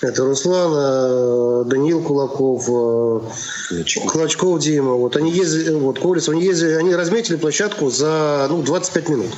это 0.02 0.24
Руслан, 0.24 0.72
э, 0.72 1.64
Даниил 1.68 2.00
Кулаков, 2.00 2.66
Клочков, 3.68 4.12
Клочков 4.12 4.61
Дима, 4.61 4.92
вот 4.92 5.16
они 5.16 5.33
ездили, 5.33 5.74
вот 5.74 5.98
Колесов, 5.98 6.35
они 6.35 6.44
ездили, 6.44 6.74
они 6.74 6.94
разметили 6.94 7.35
площадку 7.35 7.90
за 7.90 8.46
ну, 8.48 8.62
25 8.62 9.09
минут 9.09 9.30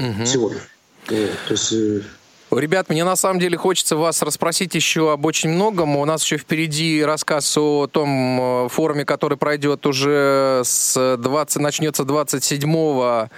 угу. 0.00 0.26
сегодня. 0.26 0.60
Вот, 1.08 1.30
то 1.46 1.52
есть 1.52 1.72
э, 1.72 2.02
Ребят, 2.50 2.88
мне 2.88 3.04
на 3.04 3.14
самом 3.14 3.38
деле 3.38 3.56
хочется 3.56 3.94
вас 3.94 4.22
расспросить 4.22 4.74
еще 4.74 5.12
об 5.12 5.24
очень 5.24 5.50
многом. 5.50 5.96
У 5.96 6.04
нас 6.04 6.24
еще 6.24 6.36
впереди 6.36 7.00
рассказ 7.04 7.56
о 7.56 7.86
том 7.86 8.08
э, 8.40 8.68
форуме, 8.68 9.04
который 9.04 9.38
пройдет 9.38 9.86
уже 9.86 10.62
с 10.64 11.16
20, 11.16 11.62
начнется 11.62 12.04
27 12.04 13.28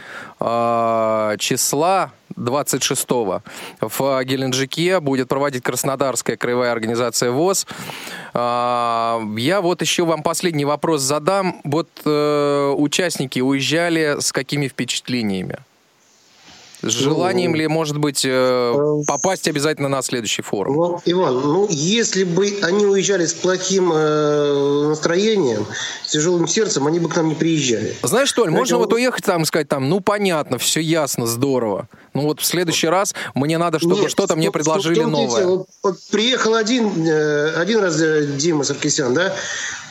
э, 0.41 1.37
числа, 1.39 2.13
26 2.37 3.07
в 3.81 4.25
Геленджике 4.25 4.99
будет 5.01 5.29
проводить 5.29 5.63
Краснодарская 5.63 6.39
краевая 6.39 6.73
организация 6.73 7.33
ВОЗ. 7.33 7.67
А, 8.33 9.21
я 9.37 9.61
вот 9.61 9.83
еще 9.83 10.07
вам 10.07 10.23
последний 10.23 10.65
вопрос 10.65 11.03
задам. 11.03 11.61
Вот 11.65 11.89
э, 12.07 12.75
участники 12.79 13.41
уезжали 13.41 14.17
с 14.21 14.33
какими 14.33 14.69
впечатлениями? 14.69 15.59
С 16.83 16.91
желанием 16.91 17.53
ну, 17.53 17.59
ли, 17.59 17.69
может 17.69 17.97
быть, 17.99 18.25
э, 18.25 18.29
э, 18.31 19.05
попасть 19.07 19.47
обязательно 19.47 19.89
на 19.89 20.03
следующий 20.03 20.43
форум? 20.43 20.75
Ну, 20.75 21.01
Иван, 21.05 21.35
ну, 21.41 21.67
если 21.71 22.25
бы 22.25 22.59
они 22.63 22.87
уезжали 22.87 23.25
с 23.25 23.35
плохим 23.35 23.93
э, 23.95 24.87
настроением, 24.89 25.65
с 26.05 26.11
тяжелым 26.11 26.49
сердцем, 26.49 26.87
они 26.89 26.99
бы 26.99 27.09
к 27.09 27.17
нам 27.17 27.29
не 27.29 27.37
приезжали. 27.37 27.97
Знаешь 28.03 28.29
что, 28.29 28.43
Поэтому... 28.43 28.59
можно 28.59 28.79
вот 28.79 28.93
уехать 28.93 29.25
там 29.25 29.43
и 29.43 29.45
сказать, 29.45 29.69
там, 29.69 29.89
ну, 29.89 30.01
понятно, 30.01 30.59
все 30.59 30.81
ясно, 30.81 31.27
здорово. 31.27 31.89
Ну, 32.15 32.23
вот 32.23 32.41
в 32.41 32.45
следующий 32.45 32.89
раз 32.89 33.15
мне 33.35 33.59
надо, 33.59 33.79
чтобы 33.79 34.09
что-то 34.09 34.35
мне 34.35 34.51
предложили 34.51 35.05
новое. 35.05 35.47
Вот, 35.47 35.67
вот 35.85 35.99
приехал 36.11 36.55
один, 36.57 37.07
э, 37.07 37.53
один 37.55 37.79
раз 37.79 38.03
Дима 38.37 38.65
Саркисян, 38.65 39.15
да, 39.15 39.33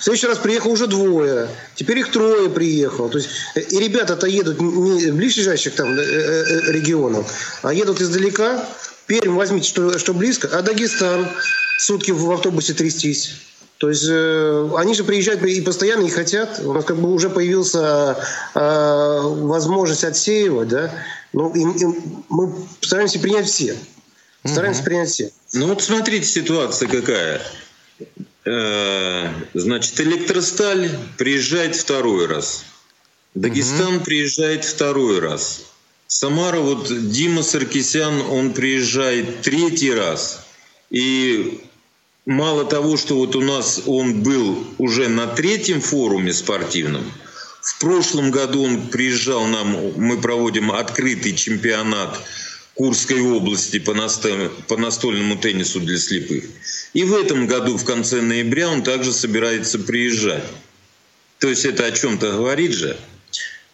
в 0.01 0.03
следующий 0.03 0.25
раз 0.25 0.39
приехал 0.39 0.71
уже 0.71 0.87
двое. 0.87 1.47
Теперь 1.75 1.99
их 1.99 2.09
трое 2.09 2.49
приехало. 2.49 3.07
То 3.07 3.19
есть, 3.19 3.29
и 3.55 3.77
ребята-то 3.77 4.25
едут 4.25 4.59
не 4.59 5.11
ближайших 5.11 5.75
там 5.75 5.93
э, 5.95 6.01
э, 6.01 6.71
регионов, 6.81 7.31
а 7.61 7.73
едут 7.73 8.01
издалека. 8.01 8.65
Пермь 9.07 9.35
возьмите, 9.35 9.67
что, 9.67 9.97
что 9.97 10.13
близко, 10.13 10.49
а 10.51 10.61
Дагестан 10.61 11.27
сутки 11.77 12.11
в 12.11 12.31
автобусе 12.31 12.73
трястись. 12.73 13.33
То 13.77 13.89
есть 13.89 14.05
э, 14.07 14.69
они 14.77 14.93
же 14.93 15.03
приезжают 15.03 15.41
и 15.43 15.59
постоянно 15.59 16.05
и 16.05 16.09
хотят. 16.09 16.61
У 16.63 16.71
нас 16.71 16.85
как 16.85 16.97
бы 16.97 17.11
уже 17.11 17.31
появился 17.31 18.15
э, 18.53 19.19
возможность 19.23 20.03
отсеивать, 20.03 20.67
да. 20.67 20.93
Ну, 21.33 21.51
и, 21.55 21.61
и 21.61 21.85
мы 22.29 22.53
стараемся 22.81 23.19
принять 23.19 23.47
все. 23.47 23.75
Стараемся 24.45 24.81
угу. 24.81 24.85
принять 24.85 25.09
все. 25.09 25.31
Ну 25.53 25.67
вот 25.67 25.81
смотрите, 25.81 26.25
ситуация 26.25 26.87
какая. 26.87 27.41
Э, 28.45 29.29
значит, 29.55 29.99
электросталь 29.99 30.91
приезжает 31.17 31.75
второй 31.75 32.27
раз. 32.27 32.65
Дагестан 33.33 33.95
угу. 33.95 34.05
приезжает 34.05 34.63
второй 34.63 35.19
раз. 35.19 35.70
Самара, 36.13 36.59
вот 36.59 37.09
Дима 37.09 37.41
Саркисян, 37.41 38.19
он 38.19 38.51
приезжает 38.51 39.43
третий 39.43 39.93
раз. 39.93 40.45
И 40.89 41.61
мало 42.25 42.65
того, 42.65 42.97
что 42.97 43.15
вот 43.15 43.33
у 43.37 43.41
нас 43.41 43.83
он 43.85 44.21
был 44.21 44.61
уже 44.77 45.07
на 45.07 45.27
третьем 45.27 45.79
форуме 45.79 46.33
спортивном, 46.33 47.09
в 47.61 47.79
прошлом 47.79 48.29
году 48.29 48.61
он 48.61 48.89
приезжал 48.89 49.45
нам, 49.45 49.93
мы 49.95 50.19
проводим 50.19 50.73
открытый 50.73 51.33
чемпионат 51.33 52.19
Курской 52.73 53.21
области 53.21 53.79
по, 53.79 53.93
настольному 53.93 55.37
теннису 55.37 55.79
для 55.79 55.97
слепых. 55.97 56.43
И 56.91 57.05
в 57.05 57.15
этом 57.15 57.47
году, 57.47 57.77
в 57.77 57.85
конце 57.85 58.19
ноября, 58.21 58.67
он 58.67 58.83
также 58.83 59.13
собирается 59.13 59.79
приезжать. 59.79 60.43
То 61.39 61.47
есть 61.47 61.63
это 61.63 61.85
о 61.85 61.91
чем-то 61.93 62.33
говорит 62.33 62.73
же. 62.73 62.97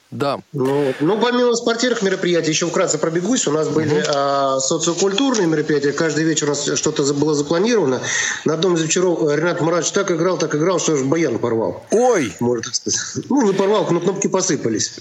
Да. 0.09 0.39
Ну, 0.53 0.93
ну, 1.01 1.19
помимо 1.19 1.53
спортивных 1.53 2.01
мероприятий, 2.01 2.51
еще 2.51 2.67
вкратце 2.67 2.97
пробегусь. 2.97 3.45
У 3.47 3.51
нас 3.51 3.67
были 3.67 3.93
угу. 3.93 4.07
а, 4.07 4.59
социокультурные 4.59 5.47
мероприятия. 5.47 5.91
Каждый 5.91 6.23
вечер 6.23 6.45
у 6.47 6.49
нас 6.49 6.69
что-то 6.75 7.03
было 7.13 7.35
запланировано. 7.35 8.01
На 8.45 8.53
одном 8.53 8.75
из 8.75 8.83
вечеров 8.83 9.19
Ренат 9.21 9.59
Марадович 9.59 9.91
так 9.91 10.09
играл, 10.11 10.37
так 10.37 10.55
играл, 10.55 10.79
что 10.79 10.93
аж 10.93 11.01
баян 11.01 11.39
порвал. 11.39 11.83
Ой! 11.91 12.33
Может 12.39 12.75
сказать. 12.75 13.25
Ну, 13.29 13.41
не 13.41 13.53
порвал, 13.53 13.85
но 13.91 13.99
кнопки 13.99 14.27
посыпались. 14.27 14.93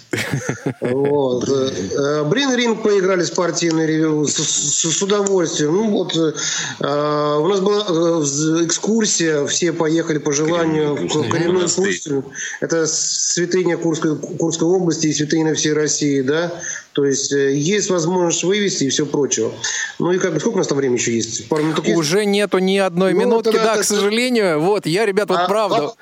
Вот. 0.81 1.49
Э, 1.49 2.25
Брин-ринг 2.25 2.83
поиграли 2.83 3.23
спортивные 3.23 4.27
с 4.27 5.03
удовольствием. 5.03 5.73
Ну, 5.73 5.91
вот 5.91 6.17
э, 6.17 6.33
у 6.81 7.47
нас 7.47 7.61
была 7.61 7.85
э, 7.89 8.65
экскурсия, 8.65 9.47
все 9.47 9.73
поехали 9.73 10.19
по 10.19 10.33
желанию 10.33 10.97
в 10.97 11.31
коренную 11.31 11.67
экскурсию. 11.67 12.25
Это 12.61 12.87
святыня 12.87 13.77
Курской 13.77 14.17
области 14.69 14.96
области 14.97 15.07
и 15.07 15.13
святыни 15.13 15.53
всей 15.53 15.73
России, 15.73 16.21
да, 16.23 16.53
то 16.93 17.05
есть 17.05 17.33
э, 17.33 17.55
есть 17.55 17.91
возможность 17.91 18.43
вывести 18.43 18.85
и 18.85 18.89
все 18.89 19.07
прочее. 19.07 19.51
Ну 19.99 20.13
и 20.13 20.19
как 20.19 20.35
бы 20.35 20.41
сколько 20.41 20.57
у 20.57 20.59
нас 20.59 20.67
там 20.67 20.79
времени 20.79 20.99
еще 20.99 21.15
есть? 21.15 21.49
Пару 21.49 21.63
минут 21.63 21.85
есть? 21.87 21.99
Уже 21.99 22.25
нету 22.25 22.59
ни 22.59 22.79
одной 22.79 23.13
ну, 23.13 23.21
минутки, 23.21 23.53
да, 23.53 23.77
к 23.77 23.85
сожалению. 23.85 24.61
Вот, 24.61 24.87
я, 24.87 25.07
ребят, 25.07 25.29
вот 25.29 25.39
а, 25.39 25.47
правда. 25.47 25.77
А, 25.77 25.95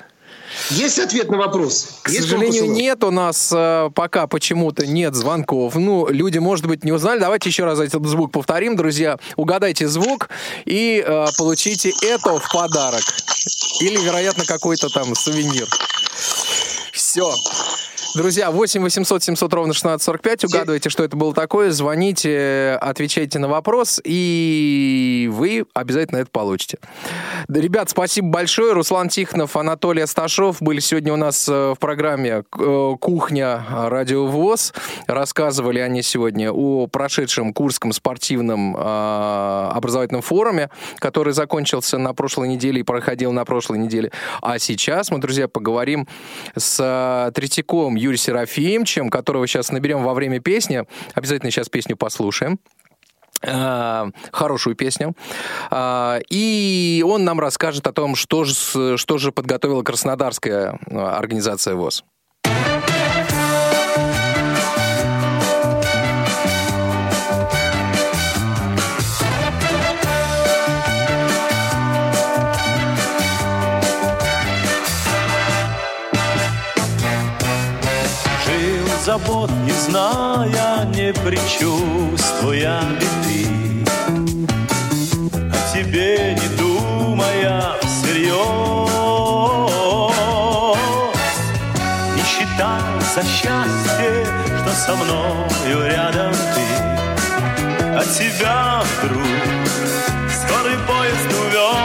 Есть 0.69 0.99
ответ 0.99 1.29
на 1.29 1.37
вопрос? 1.37 1.99
К 2.03 2.09
Есть 2.09 2.23
сожалению, 2.23 2.71
нет 2.71 3.03
у 3.03 3.11
нас 3.11 3.51
э, 3.53 3.89
пока 3.93 4.27
почему-то 4.27 4.87
нет 4.87 5.15
звонков. 5.15 5.75
Ну, 5.75 6.07
люди, 6.07 6.37
может 6.37 6.65
быть, 6.65 6.83
не 6.85 6.91
узнали. 6.91 7.19
Давайте 7.19 7.49
еще 7.49 7.65
раз 7.65 7.79
этот 7.79 8.05
звук 8.05 8.31
повторим, 8.31 8.75
друзья. 8.75 9.19
Угадайте 9.35 9.87
звук 9.87 10.29
и 10.65 11.03
э, 11.05 11.25
получите 11.37 11.91
это 12.03 12.39
в 12.39 12.51
подарок. 12.51 13.03
Или, 13.81 13.97
вероятно, 13.97 14.45
какой-то 14.45 14.87
там 14.89 15.13
сувенир. 15.13 15.67
Все. 16.93 17.33
Друзья, 18.15 18.49
8 18.49 18.81
800 18.81 19.23
700 19.23 19.53
ровно 19.53 19.71
1645. 19.71 20.45
Угадывайте, 20.45 20.89
что 20.89 21.03
это 21.03 21.17
было 21.17 21.33
такое. 21.33 21.71
Звоните, 21.71 22.77
отвечайте 22.79 23.39
на 23.39 23.49
вопрос, 23.49 23.99
и 24.05 25.29
вы 25.33 25.65
обязательно 25.73 26.19
это 26.19 26.29
получите. 26.31 26.77
Ребят, 27.49 27.89
спасибо 27.89 28.29
большое. 28.29 28.71
Руслан 28.71 29.09
Тихонов, 29.09 29.57
Анатолий 29.57 30.01
Асташов 30.01 30.61
были 30.61 30.79
сегодня 30.79 31.11
у 31.11 31.17
нас 31.17 31.49
э, 31.49 31.73
в 31.75 31.75
программе 31.77 32.45
э, 32.57 32.95
«Кухня. 33.01 33.65
Радио 33.69 34.27
ВОЗ». 34.27 34.73
Рассказывали 35.07 35.79
они 35.79 36.01
сегодня 36.01 36.53
о 36.53 36.87
прошедшем 36.87 37.51
Курском 37.51 37.91
спортивном 37.91 38.77
э, 38.77 38.79
образовательном 39.73 40.21
форуме, 40.21 40.69
который 40.99 41.33
закончился 41.33 41.97
на 41.97 42.13
прошлой 42.13 42.47
неделе 42.47 42.79
и 42.79 42.83
проходил 42.83 43.33
на 43.33 43.43
прошлой 43.43 43.79
неделе. 43.79 44.11
А 44.41 44.57
сейчас 44.57 45.11
мы, 45.11 45.17
друзья, 45.17 45.49
поговорим 45.49 46.07
с 46.55 46.79
э, 46.79 47.31
Юрием 48.05 48.19
Серафимовичем, 48.19 49.09
которого 49.09 49.47
сейчас 49.47 49.71
наберем 49.71 50.03
во 50.03 50.13
время 50.13 50.39
песни. 50.39 50.83
Обязательно 51.13 51.51
сейчас 51.51 51.69
песню 51.69 51.97
послушаем. 51.97 52.59
Э, 53.41 54.05
хорошую 54.31 54.75
песню. 54.75 55.13
Э, 55.71 56.19
И 56.29 57.03
он 57.07 57.23
нам 57.23 57.39
расскажет 57.39 57.87
о 57.87 57.93
том, 57.93 58.15
что 58.15 58.43
же, 58.43 58.97
что 58.97 59.17
же 59.17 59.31
подготовила 59.31 59.83
Краснодарская 59.83 60.79
э, 60.87 60.97
организация 60.97 61.75
ВОЗ. 61.75 62.03
Забот, 79.17 79.49
не 79.65 79.71
зная, 79.71 80.85
не 80.93 81.13
предчувствуя 81.13 82.81
беды. 82.99 83.47
О 85.33 85.73
тебе 85.73 86.35
не 86.41 86.47
думая 86.57 87.75
всерьез. 87.81 88.35
Не 92.15 92.23
считая 92.23 92.99
за 93.15 93.23
счастье, 93.23 94.25
что 94.61 94.71
со 94.85 94.95
мною 94.95 95.77
рядом 95.89 96.33
ты. 96.53 96.67
А 97.97 98.03
тебя 98.17 98.83
вдруг 98.83 99.25
скорый 100.29 100.77
поезд 100.87 101.29
увез. 101.41 101.75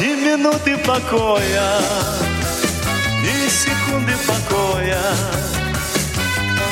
Ни 0.00 0.10
минуты 0.30 0.76
покоя 0.78 2.27
секунды 3.68 4.12
покоя. 4.26 5.02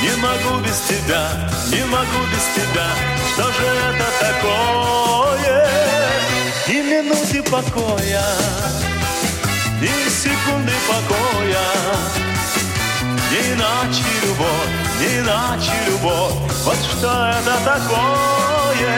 Не 0.02 0.14
могу 0.22 0.64
без 0.64 0.78
тебя, 0.80 1.28
не 1.70 1.84
могу 1.84 2.20
без 2.32 2.44
тебя. 2.56 2.88
Что 3.32 3.44
же 3.52 3.66
это 3.88 4.08
такое? 4.20 5.66
Ни 6.68 6.82
минуты 6.82 7.42
покоя 7.42 8.24
Ни 9.80 10.08
секунды 10.08 10.72
покоя. 10.88 11.66
Не 13.30 13.52
иначе 13.52 14.04
любовь, 14.22 14.74
не 15.00 15.18
иначе 15.18 15.72
любовь. 15.86 16.34
Вот 16.64 16.76
что 16.76 17.10
это 17.28 17.54
такое? 17.64 18.96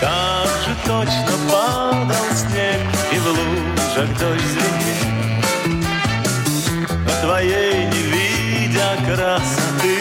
Так 0.00 0.48
же 0.64 0.76
точно 0.84 1.34
падал 1.50 2.26
снег 2.34 2.80
И 3.12 3.18
в 3.18 3.83
дождь 3.96 4.18
звенел 4.18 5.04
На 7.06 7.14
твоей 7.22 7.86
не 7.86 8.02
видя 8.02 8.96
красоты. 9.06 9.98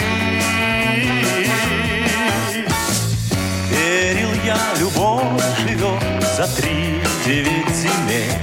Верил 3.69 4.33
я, 4.45 4.57
любовь 4.79 5.43
живет 5.59 6.23
за 6.35 6.47
три 6.55 7.01
девять 7.23 7.75
земель. 7.75 8.33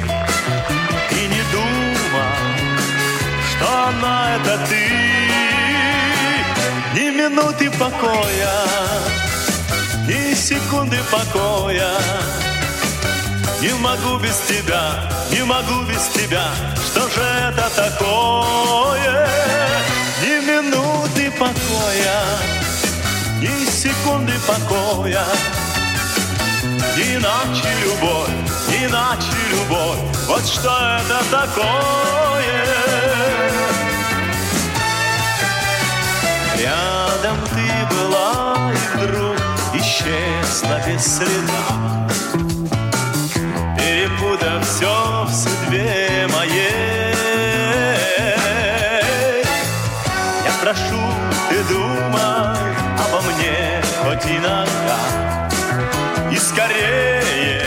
И 1.10 1.26
не 1.26 1.42
думал, 1.50 2.32
что 3.50 3.66
она 3.88 4.36
это 4.36 4.54
ты. 4.68 4.84
Ни 6.94 7.10
минуты 7.10 7.70
покоя 7.72 8.54
ни 10.06 10.34
секунды 10.34 10.98
покоя 11.10 11.90
Не 13.60 13.74
могу 13.74 14.18
без 14.18 14.38
тебя, 14.48 15.10
не 15.30 15.44
могу 15.44 15.82
без 15.84 16.08
тебя 16.08 16.46
Что 16.86 17.00
же 17.08 17.20
это 17.20 17.68
такое? 17.76 19.28
Ни 20.22 20.46
минуты 20.46 21.30
покоя 21.32 22.22
Ни 23.40 23.70
секунды 23.70 24.32
покоя 24.46 25.24
иначе 26.96 27.68
любовь, 27.82 28.30
иначе 28.68 29.36
любовь 29.50 29.98
Вот 30.26 30.46
что 30.46 30.98
это 30.98 31.22
такое? 31.30 32.66
Рядом 36.58 37.36
ты 37.50 37.94
была 37.94 38.72
и 38.72 38.98
вдруг 38.98 39.36
исчезла 39.74 40.80
без 40.86 41.16
следа 41.16 42.09
все 44.80 45.24
в 45.26 45.30
судьбе 45.30 46.26
моей. 46.32 47.14
Я 50.44 50.52
прошу, 50.62 51.02
ты 51.50 51.62
думай 51.64 52.74
обо 53.04 53.20
мне 53.20 53.82
хоть 54.02 54.24
иногда. 54.24 54.98
И 56.32 56.36
скорее 56.36 57.62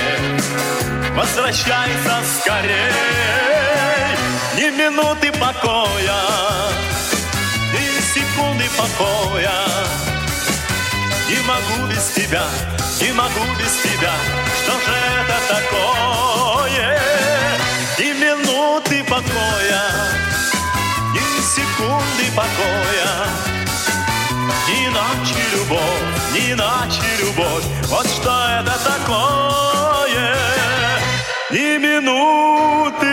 возвращайся 1.15 2.15
скорее 2.39 2.93
Ни 4.57 4.71
минуты 4.71 5.31
покоя 5.33 6.21
ни 7.73 8.01
секунды 8.01 8.65
покоя. 8.75 9.51
Не 11.29 11.39
могу 11.45 11.87
без 11.93 12.05
тебя, 12.15 12.45
не 13.01 13.11
могу 13.11 13.43
без 13.59 13.73
тебя. 13.83 14.13
Что 14.63 14.71
же 14.71 14.95
это 15.19 15.37
такое? 15.53 16.32
Ни 17.99 18.13
минуты 18.13 19.03
покоя 19.03 19.83
Ни 21.13 21.41
секунды 21.41 22.31
покоя. 22.35 23.27
Иначе 24.67 25.39
любовь, 25.53 25.81
иначе 26.35 27.01
любовь 27.19 27.65
Вот 27.89 28.07
что 28.07 28.31
это 28.59 28.75
такое. 28.83 30.35
Ни 31.51 31.77
минуты 31.77 33.12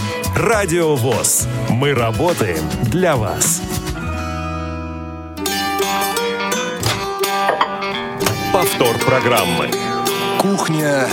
Радиовоз, 0.35 1.45
Мы 1.69 1.93
работаем 1.93 2.63
для 2.83 3.15
вас. 3.17 3.61
Повтор 8.53 8.97
программы. 8.99 9.69
Кухня 10.39 11.07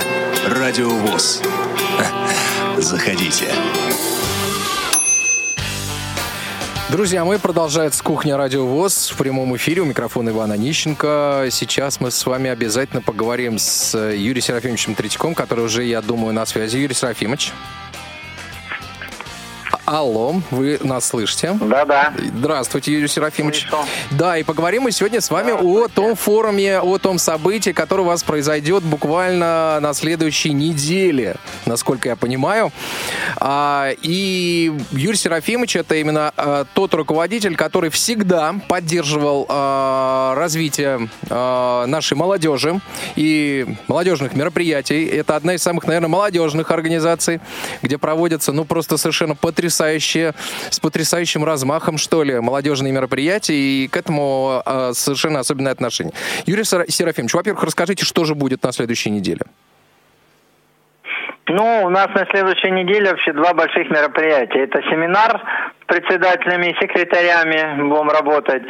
Радиовоз. 0.46 1.42
Заходите. 2.78 3.46
Друзья 6.90 7.24
Мы 7.24 7.38
продолжаем 7.38 7.92
с 7.92 8.00
«Кухня 8.00 8.36
Радио 8.38 8.66
ВОЗ» 8.66 9.10
в 9.10 9.16
прямом 9.18 9.54
эфире. 9.56 9.82
У 9.82 9.84
микрофона 9.84 10.30
Ивана 10.30 10.54
Нищенко. 10.54 11.48
Сейчас 11.50 12.00
мы 12.00 12.10
с 12.10 12.24
вами 12.24 12.48
обязательно 12.48 13.02
поговорим 13.02 13.58
с 13.58 13.94
Юрием 13.98 14.40
Серафимовичем 14.40 14.94
Третьяком, 14.94 15.34
который 15.34 15.64
уже, 15.64 15.84
я 15.84 16.00
думаю, 16.00 16.32
на 16.32 16.46
связи. 16.46 16.78
Юрий 16.78 16.94
Серафимович. 16.94 17.52
Алло, 19.90 20.42
вы 20.50 20.78
нас 20.82 21.06
слышите? 21.06 21.56
Да-да. 21.58 22.12
Здравствуйте, 22.18 22.92
Юрий 22.92 23.08
Серафимович. 23.08 23.68
Слышу. 23.70 23.86
Да, 24.10 24.36
и 24.36 24.42
поговорим 24.42 24.82
мы 24.82 24.90
сегодня 24.90 25.22
с 25.22 25.30
вами 25.30 25.52
о 25.52 25.88
том 25.88 26.14
форуме, 26.14 26.78
о 26.80 26.98
том 26.98 27.18
событии, 27.18 27.70
которое 27.70 28.02
у 28.02 28.04
вас 28.04 28.22
произойдет 28.22 28.82
буквально 28.82 29.78
на 29.80 29.94
следующей 29.94 30.52
неделе, 30.52 31.36
насколько 31.64 32.10
я 32.10 32.16
понимаю. 32.16 32.70
А, 33.38 33.88
и 34.02 34.70
Юрий 34.90 35.16
Серафимович 35.16 35.76
это 35.76 35.94
именно 35.94 36.34
а, 36.36 36.66
тот 36.74 36.92
руководитель, 36.92 37.56
который 37.56 37.88
всегда 37.88 38.56
поддерживал 38.68 39.46
а, 39.48 40.34
развитие 40.34 41.08
нашей 41.30 42.14
молодежи 42.14 42.80
и 43.16 43.66
молодежных 43.86 44.34
мероприятий. 44.34 45.06
Это 45.06 45.34
одна 45.34 45.54
из 45.54 45.62
самых, 45.62 45.86
наверное, 45.86 46.08
молодежных 46.08 46.70
организаций, 46.72 47.40
где 47.80 47.96
проводятся, 47.96 48.52
ну, 48.52 48.66
просто 48.66 48.98
совершенно 48.98 49.34
потрясающие, 49.34 49.77
с 49.84 50.80
потрясающим 50.80 51.44
размахом, 51.44 51.98
что 51.98 52.22
ли, 52.22 52.38
молодежные 52.40 52.92
мероприятия, 52.92 53.54
и 53.54 53.88
к 53.88 53.96
этому 53.96 54.62
а, 54.64 54.92
совершенно 54.92 55.40
особенное 55.40 55.72
отношение. 55.72 56.12
Юрий 56.46 56.64
Сера- 56.64 56.86
Серафимович, 56.88 57.34
во-первых, 57.34 57.64
расскажите, 57.64 58.04
что 58.04 58.24
же 58.24 58.34
будет 58.34 58.62
на 58.62 58.72
следующей 58.72 59.10
неделе? 59.10 59.42
Ну, 61.48 61.84
у 61.84 61.88
нас 61.88 62.08
на 62.08 62.26
следующей 62.26 62.70
неделе 62.70 63.10
вообще 63.10 63.32
два 63.32 63.54
больших 63.54 63.88
мероприятия. 63.90 64.64
Это 64.64 64.82
семинар 64.82 65.42
с 65.82 65.86
председателями 65.86 66.66
и 66.66 66.74
секретарями 66.74 67.82
будем 67.88 68.10
работать. 68.10 68.62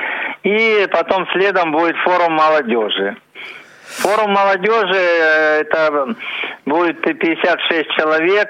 И 0.44 0.86
потом 0.92 1.26
следом 1.32 1.72
будет 1.72 1.96
форум 2.04 2.34
молодежи. 2.34 3.16
Форум 3.98 4.32
молодежи, 4.32 4.94
э, 4.94 5.60
это 5.62 6.14
будет 6.66 7.00
56 7.00 7.90
человек. 7.96 8.48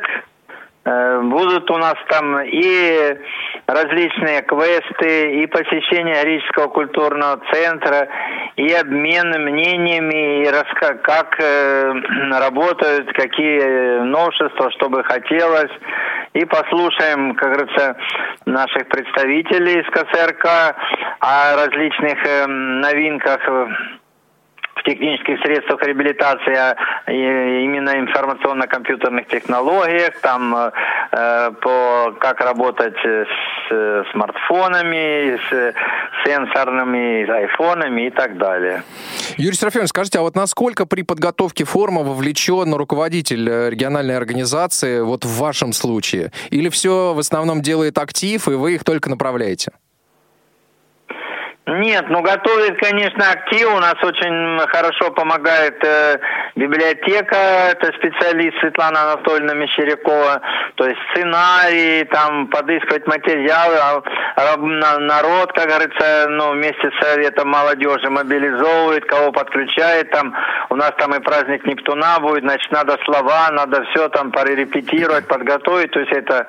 Э, 0.88 1.20
Будут 1.22 1.70
у 1.70 1.76
нас 1.76 1.96
там 2.08 2.40
и 2.40 3.16
различные 3.66 4.40
квесты, 4.42 5.42
и 5.42 5.46
посещение 5.46 6.24
Рижского 6.24 6.68
культурного 6.68 7.40
центра, 7.52 8.08
и 8.56 8.72
обмен 8.72 9.44
мнениями, 9.44 10.42
и 10.42 10.46
раска- 10.46 10.98
как 11.02 11.38
э, 11.40 11.92
работают, 12.40 13.12
какие 13.12 14.00
новшества, 14.00 14.70
что 14.70 14.88
бы 14.88 15.04
хотелось. 15.04 15.72
И 16.32 16.44
послушаем, 16.44 17.34
как 17.34 17.52
говорится, 17.52 17.96
наших 18.46 18.88
представителей 18.88 19.80
из 19.80 19.86
КСРК 19.90 20.74
о 21.20 21.56
различных 21.56 22.16
э, 22.24 22.46
новинках 22.46 23.40
э, 23.46 23.66
в 24.78 24.82
технических 24.84 25.40
средствах 25.40 25.82
реабилитации, 25.82 26.54
а 26.54 26.76
именно 27.10 27.98
информационно-компьютерных 27.98 29.26
технологиях, 29.28 30.18
там 30.20 30.54
э, 30.54 30.70
э, 31.12 31.50
по 31.60 32.14
как 32.20 32.40
работать 32.40 32.96
с 32.96 33.70
э, 33.70 34.04
смартфонами, 34.12 35.38
с 35.48 35.74
сенсорными 36.24 37.26
с 37.26 37.30
айфонами 37.30 38.06
и 38.06 38.10
так 38.10 38.38
далее. 38.38 38.82
Юрий 39.36 39.56
Серафимович, 39.56 39.90
скажите, 39.90 40.18
а 40.18 40.22
вот 40.22 40.34
насколько 40.34 40.86
при 40.86 41.02
подготовке 41.02 41.64
форума 41.64 42.02
вовлечен 42.02 42.74
руководитель 42.74 43.48
э, 43.48 43.70
региональной 43.70 44.16
организации, 44.16 45.00
вот 45.00 45.24
в 45.24 45.38
вашем 45.38 45.72
случае? 45.72 46.32
Или 46.50 46.68
все 46.68 47.14
в 47.14 47.18
основном 47.18 47.62
делает 47.62 47.98
актив, 47.98 48.46
и 48.48 48.52
вы 48.52 48.74
их 48.74 48.84
только 48.84 49.10
направляете? 49.10 49.72
Нет, 51.68 52.06
ну 52.08 52.22
готовит, 52.22 52.78
конечно, 52.78 53.30
актив. 53.30 53.68
У 53.74 53.78
нас 53.78 53.96
очень 54.02 54.58
хорошо 54.68 55.10
помогает 55.10 55.76
э, 55.84 56.18
библиотека, 56.56 57.36
это 57.72 57.92
специалист 57.98 58.58
Светлана 58.60 59.12
Анатольевна 59.12 59.52
Мещерякова. 59.52 60.40
То 60.76 60.86
есть 60.86 60.98
сценарий, 61.12 62.04
там 62.04 62.46
подыскивать 62.46 63.06
материалы, 63.06 63.76
а, 63.76 64.02
а, 64.36 64.56
на- 64.56 64.98
народ, 64.98 65.52
как 65.52 65.68
говорится, 65.68 66.26
ну 66.30 66.52
вместе 66.52 66.90
с 66.90 67.04
Советом 67.04 67.48
молодежи 67.48 68.08
мобилизовывает, 68.08 69.04
кого 69.04 69.30
подключает. 69.30 70.10
Там 70.10 70.34
у 70.70 70.76
нас 70.76 70.92
там 70.96 71.14
и 71.14 71.20
праздник 71.20 71.66
Нептуна 71.66 72.18
будет, 72.20 72.44
значит, 72.44 72.72
надо 72.72 72.96
слова, 73.04 73.50
надо 73.50 73.84
все 73.90 74.08
там 74.08 74.32
порепетировать, 74.32 75.28
подготовить. 75.28 75.90
То 75.90 76.00
есть 76.00 76.12
это, 76.12 76.46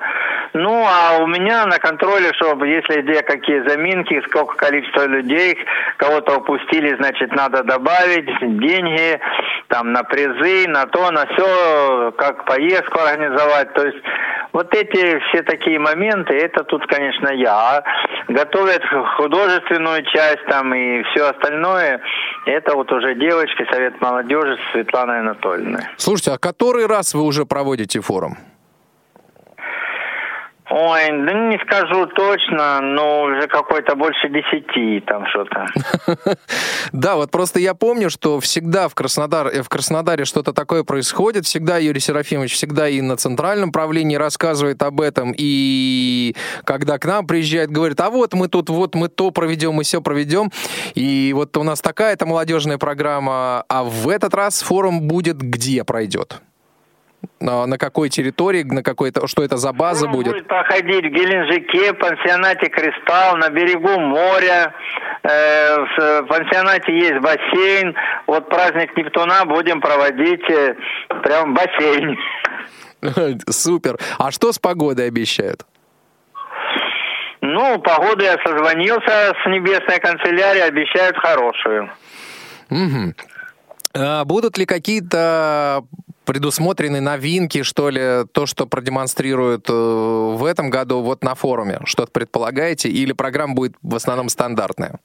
ну, 0.54 0.82
а 0.86 1.18
у 1.18 1.26
меня 1.26 1.66
на 1.66 1.78
контроле, 1.78 2.32
чтобы 2.36 2.68
если 2.68 3.02
где 3.02 3.22
какие 3.22 3.68
заминки, 3.68 4.22
сколько 4.26 4.56
количество 4.56 5.09
людей, 5.10 5.58
кого-то 5.96 6.38
упустили, 6.38 6.96
значит, 6.96 7.34
надо 7.34 7.62
добавить 7.62 8.28
деньги, 8.40 9.20
там, 9.68 9.92
на 9.92 10.02
призы, 10.02 10.66
на 10.68 10.86
то, 10.86 11.10
на 11.10 11.26
все, 11.26 12.12
как 12.16 12.44
поездку 12.44 12.98
организовать. 13.00 13.72
То 13.74 13.86
есть 13.86 13.98
вот 14.52 14.74
эти 14.74 15.20
все 15.28 15.42
такие 15.42 15.78
моменты, 15.78 16.34
это 16.34 16.64
тут, 16.64 16.86
конечно, 16.86 17.28
я. 17.28 17.52
А 17.52 17.84
готовят 18.28 18.82
художественную 19.16 20.04
часть 20.04 20.44
там 20.46 20.74
и 20.74 21.02
все 21.04 21.30
остальное, 21.30 22.00
это 22.46 22.74
вот 22.74 22.90
уже 22.92 23.14
девочки, 23.14 23.66
Совет 23.70 24.00
молодежи 24.00 24.56
с 24.56 24.72
Светланой 24.72 25.20
Анатольевной. 25.20 25.82
Слушайте, 25.96 26.32
а 26.32 26.38
который 26.38 26.86
раз 26.86 27.14
вы 27.14 27.22
уже 27.22 27.44
проводите 27.44 28.00
форум? 28.00 28.36
Ой, 30.72 31.08
да 31.26 31.32
не 31.32 31.58
скажу 31.58 32.06
точно, 32.06 32.80
но 32.80 33.22
уже 33.22 33.48
какой-то 33.48 33.96
больше 33.96 34.28
десяти 34.28 35.00
там 35.00 35.26
что-то. 35.26 35.66
Да, 36.92 37.16
вот 37.16 37.30
просто 37.30 37.60
я 37.60 37.74
помню, 37.74 38.10
что 38.10 38.40
всегда 38.40 38.88
в, 38.88 38.94
Краснодар, 38.94 39.48
э, 39.48 39.62
в 39.62 39.68
Краснодаре 39.68 40.24
что-то 40.24 40.52
такое 40.52 40.84
происходит. 40.84 41.44
Всегда 41.44 41.78
Юрий 41.78 42.00
Серафимович, 42.00 42.54
всегда 42.54 42.88
и 42.88 43.00
на 43.00 43.16
центральном 43.16 43.72
правлении 43.72 44.16
рассказывает 44.16 44.82
об 44.82 45.00
этом. 45.00 45.32
И 45.36 46.34
когда 46.64 46.98
к 46.98 47.04
нам 47.04 47.26
приезжает, 47.26 47.70
говорит, 47.70 48.00
а 48.00 48.10
вот 48.10 48.34
мы 48.34 48.48
тут, 48.48 48.70
вот 48.70 48.94
мы 48.94 49.08
то 49.08 49.30
проведем, 49.30 49.74
мы 49.74 49.84
все 49.84 50.00
проведем. 50.00 50.50
И 50.94 51.32
вот 51.34 51.56
у 51.56 51.62
нас 51.62 51.80
такая-то 51.80 52.26
молодежная 52.26 52.78
программа. 52.78 53.64
А 53.68 53.84
в 53.84 54.08
этот 54.08 54.34
раз 54.34 54.62
форум 54.62 55.02
будет 55.02 55.38
где 55.38 55.84
пройдет? 55.84 56.40
На 57.40 57.78
какой 57.78 58.10
территории, 58.10 58.62
на 58.64 58.82
какой-то, 58.82 59.26
что 59.26 59.42
это 59.42 59.56
за 59.56 59.72
база 59.72 60.00
Форум 60.00 60.16
будет? 60.16 60.32
будет 60.32 60.46
проходить 60.46 61.04
в 61.04 61.08
Геленджике, 61.08 61.92
в 61.92 61.98
пансионате 61.98 62.68
«Кристалл», 62.68 63.36
на 63.36 63.48
берегу 63.48 63.98
моря. 63.98 64.74
Э, 65.22 65.76
в 65.78 66.26
пансионате 66.26 66.92
есть 66.98 67.20
бассейн. 67.20 67.94
Вот 68.26 68.48
праздник 68.48 68.94
Нептуна 68.96 69.44
будем 69.46 69.80
проводить 69.80 70.48
э, 70.50 70.74
прям 71.22 71.52
в 71.52 71.56
бассейне. 71.56 72.18
Супер. 73.48 73.98
А 74.18 74.30
что 74.30 74.52
с 74.52 74.58
погодой 74.58 75.08
обещают? 75.08 75.64
Ну, 77.40 77.78
погоду 77.80 78.22
я 78.22 78.36
созвонился 78.44 79.34
с 79.42 79.48
небесной 79.48 79.98
канцелярией, 79.98 80.64
обещают 80.64 81.16
хорошую. 81.16 81.90
Мгм. 82.68 83.14
А 83.94 84.24
Будут 84.24 84.58
ли 84.58 84.66
какие-то 84.66 85.84
предусмотрены 86.24 87.00
новинки, 87.00 87.62
что 87.62 87.90
ли, 87.90 88.24
то, 88.32 88.46
что 88.46 88.66
продемонстрируют 88.66 89.68
э, 89.68 89.72
в 89.72 90.44
этом 90.44 90.70
году 90.70 91.00
вот 91.00 91.24
на 91.24 91.34
форуме? 91.34 91.78
Что-то 91.84 92.12
предполагаете? 92.12 92.88
Или 92.88 93.12
программа 93.12 93.54
будет 93.54 93.74
в 93.82 93.94
основном 93.94 94.28
стандартная? 94.28 95.00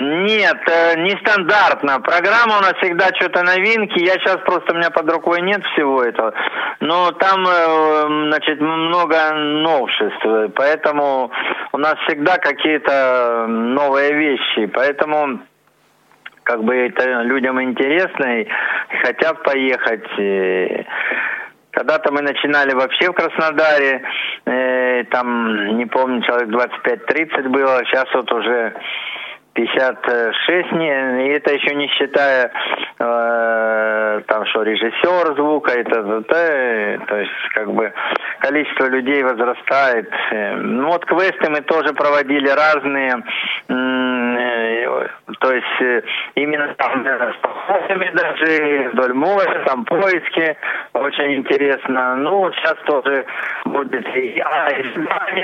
Нет, 0.00 0.58
э, 0.70 0.94
нестандартно. 1.00 2.00
Программа 2.00 2.58
у 2.58 2.60
нас 2.60 2.74
всегда 2.80 3.08
что-то 3.16 3.42
новинки. 3.42 3.98
Я 3.98 4.14
сейчас 4.14 4.38
просто, 4.44 4.72
у 4.72 4.76
меня 4.76 4.90
под 4.90 5.10
рукой 5.10 5.40
нет 5.42 5.62
всего 5.72 6.02
этого. 6.04 6.32
Но 6.80 7.10
там, 7.12 7.44
э, 7.46 8.28
значит, 8.28 8.60
много 8.60 9.34
новшеств. 9.34 10.54
Поэтому 10.54 11.32
у 11.72 11.78
нас 11.78 11.94
всегда 12.06 12.36
какие-то 12.36 13.46
новые 13.48 14.14
вещи. 14.14 14.66
Поэтому 14.66 15.40
как 16.48 16.64
бы 16.64 16.74
это 16.74 17.22
людям 17.24 17.62
интересно 17.62 18.40
и 18.40 18.46
хотят 19.02 19.42
поехать. 19.42 20.86
Когда-то 21.72 22.10
мы 22.10 22.22
начинали 22.22 22.72
вообще 22.72 23.10
в 23.10 23.12
Краснодаре, 23.12 24.02
э, 24.46 25.04
там, 25.10 25.76
не 25.76 25.84
помню, 25.84 26.22
человек 26.22 26.48
25-30 26.48 27.48
было, 27.50 27.84
сейчас 27.84 28.06
вот 28.14 28.32
уже 28.32 28.74
56, 29.54 30.72
не, 30.72 31.34
это 31.34 31.52
еще 31.52 31.74
не 31.74 31.88
считая 31.88 32.52
э, 32.98 34.20
там 34.26 34.46
что 34.46 34.62
режиссер 34.62 35.34
звука, 35.34 35.72
это, 35.72 36.00
это, 36.00 37.04
то 37.06 37.16
есть 37.16 37.32
как 37.54 37.72
бы 37.72 37.92
количество 38.40 38.86
людей 38.86 39.22
возрастает. 39.22 40.08
Э, 40.30 40.54
Ну 40.56 40.88
вот 40.88 41.04
квесты 41.06 41.50
мы 41.50 41.60
тоже 41.62 41.92
проводили 41.92 42.48
разные, 42.48 43.22
э, 43.68 45.08
то 45.40 45.52
есть 45.52 45.80
э, 45.80 46.02
именно 46.36 46.74
там 46.74 47.04
с 47.04 47.36
походами 47.42 48.10
даже 48.14 48.90
вдоль 48.92 49.14
моря, 49.14 49.62
там 49.66 49.84
поиски, 49.84 50.56
очень 50.92 51.34
интересно. 51.34 52.16
Ну, 52.16 52.50
сейчас 52.52 52.76
тоже 52.86 53.24
будет 53.64 54.06
а, 54.44 54.66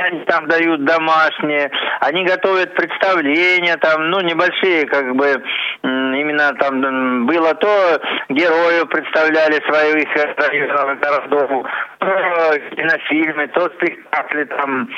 они 0.07 0.21
там 0.21 0.47
дают 0.47 0.85
домашние, 0.85 1.71
они 2.01 2.25
готовят 2.25 2.75
представления 2.75 3.77
там, 3.77 4.04
ну, 4.11 4.21
небольшие, 4.21 4.87
как 4.87 5.15
бы, 5.15 5.43
именно 5.83 6.53
там 6.55 7.27
было 7.27 7.55
то, 7.55 8.01
героев 8.29 8.89
представляли 8.89 9.61
своих 9.69 10.07
районов, 10.37 11.01
городов, 11.01 11.67
то 11.99 12.59
кинофильмы, 12.77 13.49
то 13.49 13.69
спектакли 13.77 14.45
там, 14.45 14.89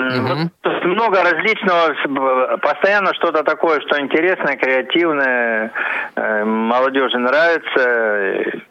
Угу. 0.00 0.50
Вот, 0.64 0.84
много 0.84 1.22
различного, 1.22 2.56
постоянно 2.62 3.12
что-то 3.14 3.42
такое, 3.42 3.80
что 3.80 4.00
интересное, 4.00 4.56
креативное, 4.56 5.72
э, 6.16 6.44
молодежи 6.44 7.18
нравится. 7.18 8.64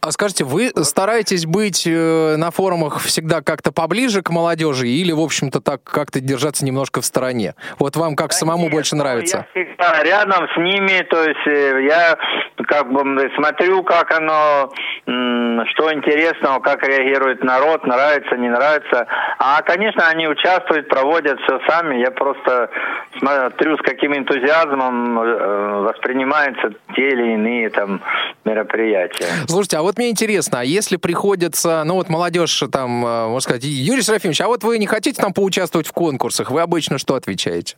А 0.00 0.12
скажите, 0.12 0.44
вы 0.44 0.70
стараетесь 0.82 1.44
быть 1.44 1.86
э, 1.86 2.36
на 2.36 2.50
форумах 2.50 3.00
всегда 3.00 3.42
как-то 3.42 3.70
поближе 3.70 4.22
к 4.22 4.30
молодежи 4.30 4.88
или, 4.88 5.12
в 5.12 5.20
общем-то, 5.20 5.60
так 5.60 5.82
как-то 5.82 6.20
держаться 6.20 6.64
немножко 6.64 7.02
в 7.02 7.04
стороне? 7.04 7.54
Вот 7.78 7.96
вам 7.96 8.16
как 8.16 8.30
да 8.30 8.36
самому 8.36 8.64
нет, 8.64 8.72
больше 8.72 8.96
ну, 8.96 9.02
нравится? 9.02 9.46
Я 9.54 9.64
всегда 9.64 10.02
рядом 10.02 10.48
с 10.54 10.56
ними, 10.56 11.02
то 11.02 11.22
есть 11.22 11.46
э, 11.46 11.84
я 11.86 12.18
как 12.66 12.90
бы 12.92 13.02
смотрю, 13.36 13.82
как 13.82 14.10
оно, 14.12 14.70
что 15.04 15.92
интересного, 15.92 16.60
как 16.60 16.82
реагирует 16.82 17.42
народ, 17.42 17.86
нравится, 17.86 18.36
не 18.36 18.48
нравится. 18.48 19.06
А, 19.38 19.62
конечно, 19.62 20.08
они 20.08 20.28
участвуют, 20.28 20.88
проводят 20.88 21.38
все 21.40 21.60
сами. 21.68 21.96
Я 21.96 22.10
просто 22.10 22.70
смотрю, 23.18 23.76
с 23.76 23.82
каким 23.82 24.16
энтузиазмом 24.16 25.20
э, 25.20 25.80
воспринимаются 25.82 26.70
те 26.94 27.08
или 27.08 27.34
иные 27.34 27.70
там 27.70 28.00
мероприятия. 28.44 29.26
Слушайте, 29.46 29.78
а 29.78 29.82
вот 29.82 29.89
мне 29.96 30.10
интересно, 30.10 30.60
а 30.60 30.64
если 30.64 30.96
приходится, 30.96 31.82
ну 31.84 31.94
вот 31.94 32.08
молодежь 32.08 32.62
там, 32.70 33.04
э, 33.04 33.26
можно 33.26 33.40
сказать, 33.40 33.64
Юрий 33.64 34.02
Серафимович, 34.02 34.40
а 34.40 34.48
вот 34.48 34.64
вы 34.64 34.78
не 34.78 34.86
хотите 34.86 35.20
там 35.20 35.32
поучаствовать 35.32 35.86
в 35.86 35.92
конкурсах, 35.92 36.50
вы 36.50 36.60
обычно 36.60 36.98
что 36.98 37.14
отвечаете? 37.14 37.76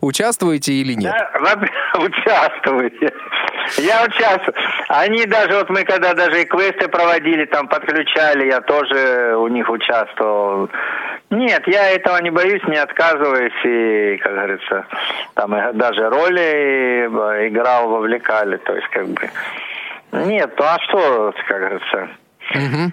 Участвуете 0.00 0.72
или 0.72 0.94
нет? 0.94 1.14
Да, 1.14 1.58
участвуете. 1.98 3.12
Я 3.78 4.04
участвую. 4.04 4.54
Они 4.88 5.24
даже, 5.26 5.54
вот 5.54 5.70
мы 5.70 5.84
когда 5.84 6.14
даже 6.14 6.42
и 6.42 6.44
квесты 6.44 6.88
проводили, 6.88 7.46
там 7.46 7.68
подключали, 7.68 8.46
я 8.46 8.60
тоже 8.60 9.36
у 9.36 9.48
них 9.48 9.68
участвовал. 9.68 10.70
Нет, 11.30 11.62
я 11.66 11.90
этого 11.90 12.20
не 12.22 12.30
боюсь, 12.30 12.62
не 12.68 12.76
отказываюсь, 12.76 13.64
и, 13.64 14.16
как 14.22 14.32
говорится, 14.32 14.86
там 15.34 15.56
даже 15.76 16.08
роли 16.08 17.06
играл, 17.48 17.88
вовлекали, 17.88 18.58
то 18.58 18.76
есть 18.76 18.88
как 18.88 19.08
бы... 19.08 19.28
Нет, 20.24 20.54
ну 20.58 20.64
а 20.64 20.78
что, 20.80 21.34
как 21.48 21.58
говорится... 21.58 22.08
Угу. 22.54 22.92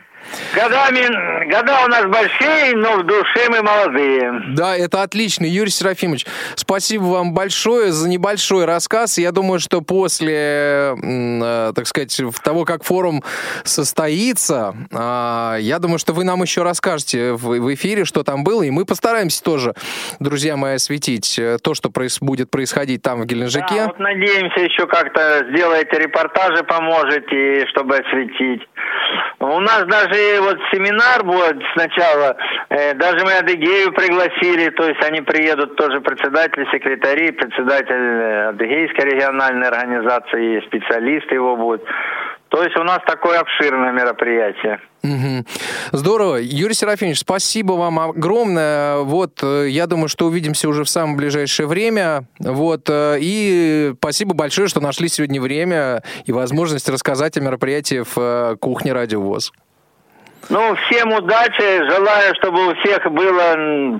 Годами, 0.56 1.50
года 1.52 1.86
у 1.86 1.88
нас 1.88 2.06
большие, 2.06 2.76
но 2.76 2.98
в 2.98 3.06
душе 3.06 3.50
мы 3.50 3.62
молодые. 3.62 4.44
Да, 4.50 4.78
это 4.78 5.02
отлично. 5.02 5.46
Юрий 5.46 5.70
Серафимович, 5.70 6.26
спасибо 6.56 7.04
вам 7.04 7.34
большое 7.34 7.92
за 7.92 8.08
небольшой 8.08 8.66
рассказ. 8.66 9.18
Я 9.18 9.32
думаю, 9.32 9.60
что 9.60 9.82
после, 9.82 10.96
э, 11.02 11.72
так 11.76 11.88
сказать, 11.88 12.22
того, 12.44 12.66
как 12.66 12.84
форум 12.84 13.24
состоится, 13.64 14.76
э, 14.92 15.58
я 15.62 15.80
думаю, 15.80 16.00
что 16.00 16.14
вы 16.14 16.24
нам 16.24 16.42
еще 16.42 16.64
расскажете 16.64 17.34
в 17.34 17.74
эфире, 17.74 18.06
что 18.06 18.24
там 18.24 18.44
было, 18.44 18.64
и 18.64 18.70
мы 18.70 18.86
постараемся 18.86 19.44
тоже, 19.44 19.74
друзья 20.20 20.58
мои, 20.58 20.76
осветить 20.76 21.38
э, 21.40 21.58
то, 21.62 21.74
что 21.74 21.92
будет 22.22 22.52
происходить 22.52 23.02
там 23.02 23.22
в 23.22 23.26
Геленджике. 23.26 23.76
Да, 23.76 23.88
вот 23.88 24.00
надеемся, 24.00 24.60
еще 24.60 24.88
как-то 24.88 25.46
сделаете 25.52 26.00
репортажи, 26.00 26.64
поможете, 26.64 27.66
чтобы 27.68 27.98
осветить. 27.98 28.62
У 29.40 29.60
нас 29.60 29.84
даже 29.86 30.40
вот 30.42 30.58
семинар 30.72 31.24
будет 31.24 31.62
сначала, 31.74 32.38
э, 32.70 32.94
даже 32.94 33.26
мы 33.26 33.34
Адыгею 33.34 33.92
пригласили, 33.92 34.70
то 34.70 34.88
есть 34.88 35.04
они 35.04 35.22
приедут 35.22 35.76
тоже 35.76 36.00
председатели, 36.00 36.66
секретари, 36.72 37.32
председатель 37.32 37.94
э, 37.94 38.50
Адыгейской 38.50 39.12
региональной 39.12 39.68
организации, 39.68 40.62
специалисты 40.68 41.36
его 41.36 41.58
будут. 41.58 41.84
То 42.54 42.62
есть 42.62 42.78
у 42.78 42.84
нас 42.84 43.00
такое 43.08 43.40
обширное 43.40 43.92
мероприятие. 43.92 44.80
Угу. 45.02 45.44
Здорово. 45.92 46.36
Юрий 46.36 46.76
Серафимович, 46.76 47.18
спасибо 47.22 47.72
вам 47.72 47.98
огромное. 47.98 49.00
Вот, 49.00 49.42
э, 49.42 49.70
я 49.70 49.88
думаю, 49.88 50.08
что 50.08 50.28
увидимся 50.28 50.70
уже 50.70 50.84
в 50.84 50.90
самое 50.90 51.18
ближайшее 51.18 51.66
время. 51.66 52.26
Вот, 52.38 52.82
э, 52.92 53.18
и 53.20 53.94
спасибо 53.98 54.36
большое, 54.36 54.68
что 54.68 54.82
нашли 54.82 55.08
сегодня 55.08 55.42
время 55.42 56.04
и 56.26 56.32
возможность 56.32 56.88
рассказать 56.90 57.38
о 57.38 57.42
мероприятии 57.42 58.04
в 58.04 58.20
э, 58.20 58.56
кухне 58.58 58.94
Радио 58.94 59.20
ВОЗ. 59.20 59.52
Ну, 60.50 60.76
всем 60.76 61.12
удачи. 61.12 61.90
Желаю, 61.90 62.36
чтобы 62.36 62.68
у 62.68 62.76
всех 62.76 63.12
было 63.12 64.00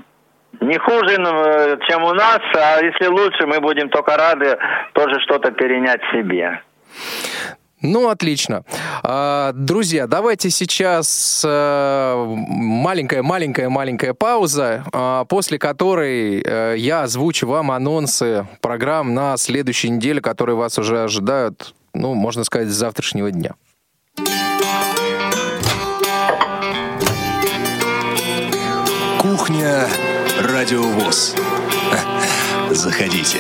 не 0.62 0.78
хуже, 0.78 1.80
чем 1.90 2.04
у 2.04 2.14
нас, 2.14 2.40
а 2.56 2.84
если 2.84 3.08
лучше, 3.08 3.48
мы 3.48 3.60
будем 3.62 3.90
только 3.90 4.16
рады 4.16 4.60
тоже 4.94 5.20
что-то 5.22 5.50
перенять 5.50 6.02
себе. 6.14 6.62
Ну, 7.84 8.10
отлично. 8.10 8.64
А, 9.04 9.52
друзья, 9.54 10.08
давайте 10.08 10.50
сейчас 10.50 11.44
маленькая-маленькая-маленькая 11.44 14.12
э, 14.12 14.14
пауза, 14.14 14.86
а, 14.94 15.26
после 15.26 15.60
которой 15.60 16.42
э, 16.42 16.76
я 16.78 17.04
озвучу 17.04 17.46
вам 17.46 17.72
анонсы 17.72 18.48
программ 18.62 19.14
на 19.14 19.36
следующей 19.36 19.90
неделе, 19.90 20.22
которые 20.22 20.56
вас 20.56 20.80
уже 20.80 21.04
ожидают, 21.04 21.76
ну, 21.94 22.14
можно 22.14 22.46
сказать, 22.46 22.70
с 22.70 22.74
завтрашнего 22.74 23.30
дня. 23.32 23.56
Кухня 29.20 29.90
Радиовоз. 30.42 31.36
Заходите. 32.72 33.40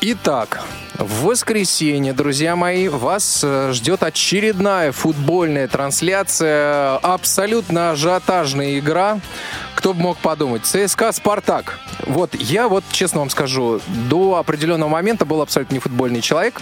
Итак, 0.00 0.64
в 0.98 1.24
воскресенье, 1.24 2.12
друзья 2.12 2.56
мои, 2.56 2.88
вас 2.88 3.42
э, 3.44 3.72
ждет 3.72 4.02
очередная 4.02 4.92
футбольная 4.92 5.68
трансляция, 5.68 6.96
абсолютно 6.96 7.90
ажиотажная 7.90 8.78
игра. 8.78 9.20
Кто 9.76 9.92
бы 9.92 10.00
мог 10.00 10.16
подумать? 10.16 10.64
ЦСКА 10.64 11.12
«Спартак». 11.12 11.78
Вот, 12.06 12.34
я 12.34 12.66
вот, 12.66 12.82
честно 12.90 13.20
вам 13.20 13.30
скажу, 13.30 13.80
до 14.08 14.36
определенного 14.36 14.88
момента 14.88 15.24
был 15.26 15.42
абсолютно 15.42 15.74
не 15.74 15.80
футбольный 15.80 16.22
человек, 16.22 16.60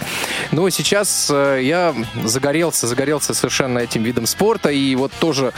но 0.51 0.69
сейчас 0.69 1.29
э, 1.31 1.61
я 1.63 1.95
загорелся, 2.23 2.87
загорелся 2.87 3.33
совершенно 3.33 3.79
этим 3.79 4.03
видом 4.03 4.25
спорта, 4.27 4.69
и 4.69 4.95
вот 4.95 5.11
тоже 5.19 5.53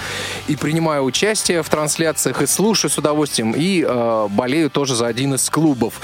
и 0.47 0.55
принимаю 0.55 1.03
участие 1.03 1.63
в 1.63 1.69
трансляциях, 1.69 2.41
и 2.41 2.47
слушаю 2.47 2.91
с 2.91 2.97
удовольствием, 2.97 3.53
и 3.53 3.83
э, 3.87 4.27
болею 4.29 4.69
тоже 4.69 4.95
за 4.95 5.07
один 5.07 5.33
из 5.33 5.49
клубов. 5.49 5.99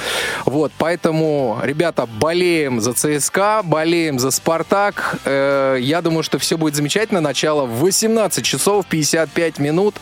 Вот, 0.46 0.72
поэтому, 0.78 1.60
ребята, 1.64 2.08
болеем 2.08 2.82
за 2.82 2.94
ЦСКА, 2.94 3.62
болеем 3.64 4.18
за 4.18 4.32
«Спартак». 4.32 5.20
Э, 5.26 5.78
я 5.80 6.02
думаю, 6.02 6.24
что 6.24 6.40
все 6.40 6.58
будет 6.58 6.76
замечательно. 6.76 7.22
Начало 7.22 7.66
в 7.66 7.80
18 7.80 8.44
часов 8.44 8.88
55 8.88 9.60
минут. 9.60 9.96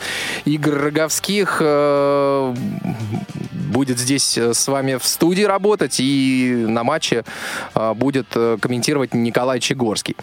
Игорь 0.44 0.74
Роговских 1.42 1.58
э, 1.60 2.54
будет 3.72 3.98
здесь 3.98 4.38
э, 4.38 4.54
с 4.54 4.68
вами 4.68 4.96
в 4.96 5.04
студии 5.04 5.42
работать 5.42 5.96
и 5.98 6.64
на 6.68 6.84
матче 6.84 7.24
э, 7.74 7.94
будет 7.94 8.26
э, 8.34 8.58
комментировать 8.60 9.14
Николай 9.14 9.60
Чегорский. 9.60 10.16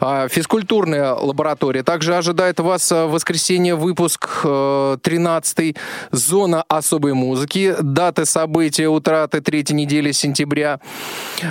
А, 0.00 0.28
физкультурная 0.28 1.14
лаборатория 1.14 1.82
также 1.82 2.16
ожидает 2.16 2.60
вас 2.60 2.90
в 2.90 3.08
воскресенье 3.08 3.74
выпуск 3.74 4.42
13 4.42 5.76
«Зона 6.10 6.64
особой 6.68 7.14
музыки», 7.14 7.74
даты 7.80 8.24
события 8.24 8.88
утраты 8.88 9.40
третьей 9.40 9.76
недели 9.76 10.12
сентября. 10.12 10.80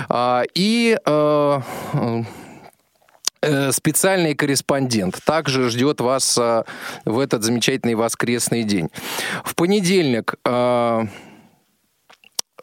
А, 0.08 0.42
и 0.54 0.98
специальный 3.72 4.34
корреспондент 4.34 5.18
также 5.24 5.70
ждет 5.70 6.00
вас 6.00 6.36
в 6.36 7.18
этот 7.18 7.42
замечательный 7.42 7.94
воскресный 7.94 8.62
день. 8.62 8.88
В 9.44 9.54
понедельник 9.54 10.34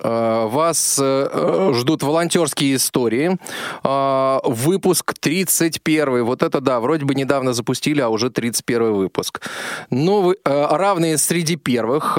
Э, 0.01 0.47
вас 0.47 0.97
э, 1.01 1.71
ждут 1.73 2.03
волонтерские 2.03 2.75
истории. 2.75 3.37
Э, 3.83 4.39
выпуск 4.43 5.13
31. 5.19 6.23
Вот 6.23 6.43
это 6.43 6.61
да, 6.61 6.79
вроде 6.79 7.05
бы 7.05 7.15
недавно 7.15 7.53
запустили, 7.53 8.01
а 8.01 8.09
уже 8.09 8.29
31 8.29 8.93
выпуск. 8.93 9.41
Новый, 9.89 10.37
равные 10.43 11.17
среди 11.17 11.55
первых. 11.55 12.17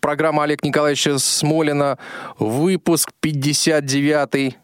Программа 0.00 0.44
Олег 0.44 0.64
Николаевича 0.64 1.18
Смолина. 1.18 1.98
Выпуск 2.38 3.10
59. 3.20 4.56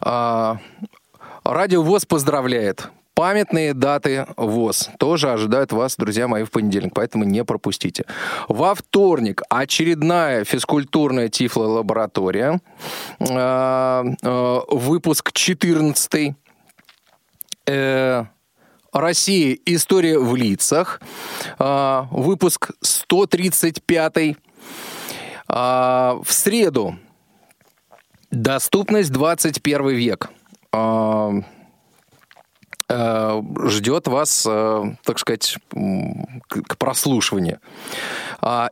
Радио 0.00 1.82
ВОЗ 1.82 2.06
поздравляет 2.06 2.90
Памятные 3.14 3.74
даты 3.74 4.26
ВОЗ 4.36 4.88
тоже 4.98 5.30
ожидают 5.30 5.70
вас, 5.72 5.96
друзья 5.96 6.28
мои, 6.28 6.44
в 6.44 6.50
понедельник, 6.50 6.94
поэтому 6.94 7.24
не 7.24 7.44
пропустите. 7.44 8.06
Во 8.48 8.74
вторник 8.74 9.42
очередная 9.50 10.44
физкультурная 10.44 11.28
тифлолаборатория, 11.28 12.60
э, 13.20 14.04
э, 14.22 14.60
выпуск 14.70 15.30
14 15.32 16.34
э, 17.66 18.24
Россия. 18.92 19.58
История 19.66 20.18
в 20.18 20.34
лицах. 20.34 21.00
Выпуск 21.58 22.72
135 22.80 24.36
а, 25.48 26.18
в 26.22 26.32
среду. 26.32 26.96
Доступность 28.32 29.12
21 29.12 29.88
век. 29.90 30.30
А, 30.72 31.32
а, 32.88 33.44
ждет 33.66 34.08
вас, 34.08 34.42
так 34.42 35.18
сказать, 35.18 35.58
к 36.48 36.78
прослушиванию. 36.78 37.60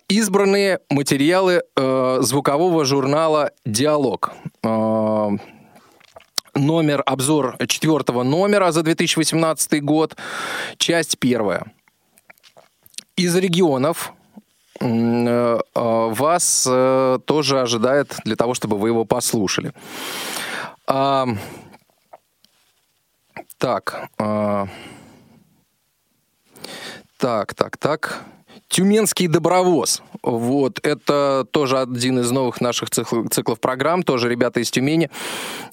Избранные 0.08 0.80
материалы 0.88 1.62
звукового 1.76 2.84
журнала 2.84 3.52
«Диалог» 3.64 4.32
номер, 6.54 7.02
обзор 7.06 7.56
четвертого 7.68 8.24
номера 8.24 8.72
за 8.72 8.82
2018 8.82 9.82
год, 9.84 10.16
часть 10.78 11.18
первая. 11.18 11.72
Из 13.14 13.36
регионов 13.36 14.12
Э, 14.12 14.18
а, 14.18 14.19
вас 14.80 16.66
э, 16.70 17.18
тоже 17.24 17.60
ожидает 17.60 18.16
для 18.24 18.36
того, 18.36 18.54
чтобы 18.54 18.78
вы 18.78 18.88
его 18.88 19.04
послушали. 19.04 19.72
А, 20.86 21.26
так. 23.58 24.08
А, 24.18 24.66
так, 27.18 27.54
так, 27.54 27.76
так. 27.76 28.24
Тюменский 28.68 29.26
добровоз. 29.26 30.03
Вот, 30.22 30.78
это 30.82 31.46
тоже 31.51 31.78
один 31.78 32.20
из 32.20 32.30
новых 32.30 32.61
наших 32.61 32.90
циклов 32.90 33.59
программ, 33.59 34.03
тоже 34.03 34.28
ребята 34.28 34.61
из 34.61 34.70
Тюмени. 34.70 35.11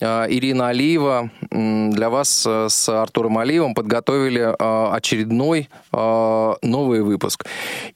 А, 0.01 0.25
Ирина 0.29 0.69
Алиева 0.69 1.29
для 1.51 2.09
вас 2.09 2.45
э, 2.47 2.67
с 2.69 2.89
Артуром 2.89 3.37
Алиевым 3.37 3.73
подготовили 3.73 4.55
а, 4.57 4.93
очередной 4.93 5.69
а, 5.91 6.55
новый 6.61 7.01
выпуск. 7.01 7.45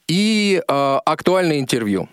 И 0.08 0.62
актуальное 0.68 1.58
интервью 1.58 2.08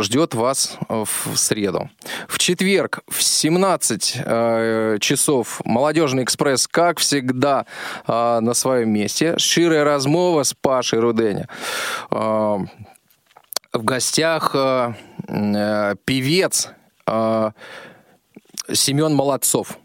ждет 0.00 0.34
вас 0.34 0.78
в 0.88 1.36
среду. 1.36 1.90
В 2.28 2.38
четверг 2.38 3.00
в 3.08 3.22
17 3.22 4.16
э, 4.24 4.96
часов 5.00 5.60
«Молодежный 5.64 6.24
экспресс», 6.24 6.66
как 6.68 6.98
всегда, 6.98 7.66
на 8.06 8.54
своем 8.54 8.90
месте. 8.90 9.34
Ширая 9.38 9.84
размова 9.84 10.42
с 10.42 10.54
Пашей 10.54 11.00
Руденя 11.00 11.48
в 13.74 13.84
гостях 13.84 14.52
э, 14.54 14.94
э, 15.28 15.94
певец 16.04 16.70
э, 17.06 17.50
Семен 18.72 19.14
Молодцов. 19.14 19.78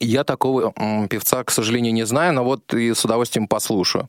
Я 0.00 0.24
такого 0.24 0.72
э, 0.74 1.08
певца, 1.08 1.44
к 1.44 1.50
сожалению, 1.50 1.92
не 1.92 2.04
знаю, 2.04 2.32
но 2.32 2.44
вот 2.44 2.72
и 2.74 2.94
с 2.94 3.04
удовольствием 3.04 3.46
послушаю. 3.46 4.08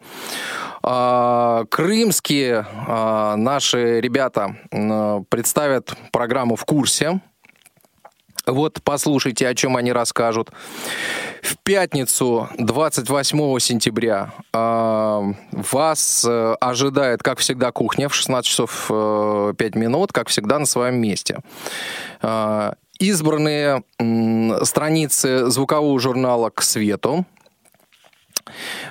Э, 0.86 1.66
крымские 1.70 2.66
э, 2.88 3.36
наши 3.36 4.00
ребята 4.02 4.56
представят 5.30 5.96
программу 6.12 6.56
«В 6.56 6.66
курсе». 6.66 7.22
Вот 8.46 8.80
послушайте, 8.84 9.48
о 9.48 9.56
чем 9.56 9.76
они 9.76 9.92
расскажут. 9.92 10.52
В 11.42 11.58
пятницу, 11.58 12.48
28 12.58 13.60
сентября, 13.60 14.34
а, 14.54 15.24
вас 15.52 16.26
э, 16.28 16.56
ожидает, 16.60 17.24
как 17.24 17.40
всегда, 17.40 17.72
кухня 17.72 18.08
в 18.08 18.14
16 18.14 18.48
часов 18.48 18.86
5 18.88 18.92
э, 18.92 19.80
минут, 19.80 20.12
как 20.12 20.28
всегда, 20.30 20.60
на 20.60 20.66
своем 20.66 20.96
месте. 20.96 21.40
А, 22.22 22.76
избранные 23.00 23.84
страницы 24.64 25.50
звукового 25.50 26.00
журнала 26.00 26.50
«К 26.50 26.62
свету», 26.62 27.26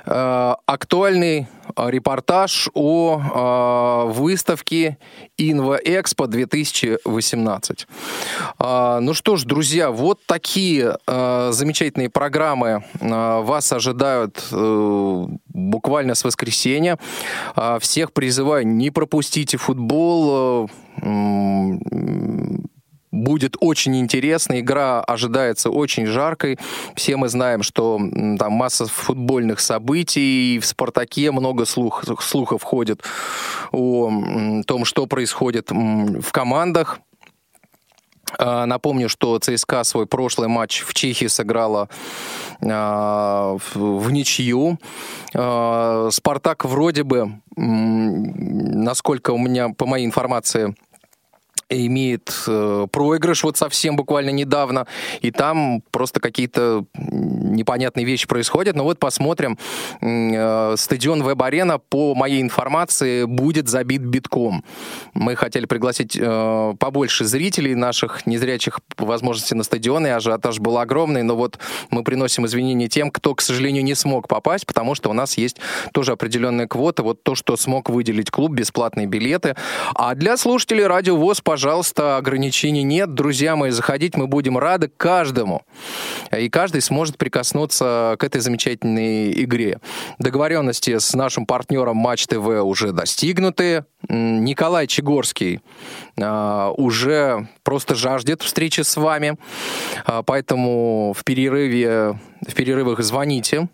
актуальный 0.05 1.47
репортаж 1.77 2.69
о 2.75 4.05
э, 4.07 4.13
выставке 4.13 4.99
Инва 5.39 5.79
Экспо 5.83 6.27
2018. 6.27 7.87
Э, 8.59 8.99
ну 9.01 9.15
что 9.15 9.37
ж, 9.37 9.45
друзья, 9.45 9.91
вот 9.91 10.21
такие 10.27 10.99
замечательные 11.07 12.11
программы 12.11 12.85
вас 13.01 13.73
ожидают 13.73 14.45
буквально 14.51 16.15
с 16.15 16.25
воскресенья. 16.25 16.99
Всех 17.81 18.13
призываю, 18.13 18.67
не 18.67 18.91
пропустите 18.91 19.57
футбол 19.57 20.69
будет 23.15 23.57
очень 23.61 23.97
интересно. 23.97 24.61
Игра 24.61 25.01
ожидается 25.01 25.71
очень 25.71 26.07
жаркой. 26.07 26.59
Все 26.95 27.17
мы 27.17 27.29
знаем, 27.29 27.63
что 27.63 27.99
там 28.39 28.53
масса 28.53 28.87
футбольных 28.87 29.61
событий. 29.61 30.59
В 30.59 30.67
«Спартаке» 30.67 31.31
много 31.31 31.65
слух, 31.65 32.05
слухов 32.21 32.63
ходит 32.63 33.03
о 33.73 34.11
том, 34.67 34.85
что 34.85 35.07
происходит 35.07 35.71
в 35.71 36.31
командах. 36.33 37.01
А, 38.39 38.67
напомню, 38.67 39.09
что 39.09 39.39
ЦСКА 39.39 39.85
свой 39.85 40.07
прошлый 40.07 40.49
матч 40.49 40.83
в 40.83 40.95
Чехии 40.95 41.27
сыграла 41.27 41.89
а, 42.63 43.57
в 43.75 44.11
ничью. 44.11 44.79
А, 45.35 46.09
Спартак 46.11 46.65
вроде 46.65 47.03
бы, 47.03 47.41
насколько 47.57 49.31
у 49.31 49.39
меня, 49.39 49.71
по 49.71 49.87
моей 49.87 50.07
информации, 50.07 50.75
имеет 51.69 52.33
э, 52.47 52.87
проигрыш 52.91 53.45
вот 53.45 53.57
совсем 53.57 53.97
буквально 53.97 54.31
недавно, 54.31 54.87
и 55.21 55.31
там 55.31 55.83
просто 55.91 56.21
какие-то 56.21 56.85
непонятные 56.95 58.05
вещи 58.05 58.27
происходят. 58.27 58.77
Но 58.77 58.85
вот 58.85 58.99
посмотрим. 58.99 59.59
Э, 60.01 60.75
стадион 60.77 61.23
Веб-арена, 61.23 61.79
по 61.79 62.15
моей 62.15 62.43
информации, 62.43 63.25
будет 63.25 63.69
забит 63.69 64.03
битком. 64.03 64.65
Мы 65.15 65.37
хотели 65.37 65.67
пригласить 65.67 66.17
э, 66.21 66.75
побольше 66.79 67.25
зрителей 67.25 67.75
наших 67.75 68.27
незрячих 68.27 68.81
возможностей 68.99 69.55
на 69.55 69.65
стадион, 69.65 70.07
и 70.07 70.11
ажиотаж 70.11 70.61
был 70.61 70.79
огромный, 70.79 71.23
но 71.23 71.37
вот 71.37 71.59
мы 71.91 72.05
приносим 72.05 72.47
извинения 72.47 72.89
тем, 72.89 73.11
кто, 73.11 73.35
к 73.35 73.41
сожалению, 73.41 73.85
не 73.85 73.95
смог 73.95 74.29
попасть, 74.29 74.67
потому 74.67 74.95
что 74.95 75.11
у 75.11 75.13
нас 75.13 75.37
есть 75.39 75.59
тоже 75.93 76.13
определенная 76.13 76.67
квота, 76.67 77.03
вот 77.03 77.23
то, 77.23 77.35
что 77.35 77.57
смог 77.57 77.91
выделить 77.91 78.31
клуб, 78.31 78.53
бесплатные 78.53 79.07
билеты. 79.07 79.57
А 79.95 80.15
для 80.15 80.37
слушателей 80.37 80.87
Радио 80.87 81.17
ВОЗ, 81.17 81.41
пожалуйста, 81.41 81.54
ограничений 82.17 82.83
нет. 82.83 83.15
Друзья 83.15 83.57
мои, 83.57 83.71
заходить 83.71 84.17
мы 84.17 84.27
будем 84.27 84.59
рады 84.59 84.91
каждому. 84.97 85.63
И 86.37 86.49
каждый 86.49 86.81
сможет 86.81 87.19
прикоснуться 87.19 88.17
к 88.19 88.25
этой 88.25 88.41
замечательной 88.41 89.33
игре. 89.45 89.81
Договоренности 90.19 90.99
с 90.99 91.15
нашим 91.15 91.47
партнером 91.47 91.97
Матч 91.97 92.27
ТВ 92.27 92.47
уже 92.63 92.93
достигнуты. 92.93 93.85
Николай 94.09 94.87
Чегорский 94.87 95.61
а, 96.21 96.71
уже 96.77 97.49
просто 97.63 97.95
жаждет 97.95 98.43
встречи 98.43 98.83
с 98.83 98.97
вами. 98.97 99.37
А, 100.05 100.23
поэтому 100.23 101.15
в 101.17 101.25
перерыве, 101.25 102.19
в 102.47 102.55
перерывах 102.55 103.01
звоните 103.03 103.69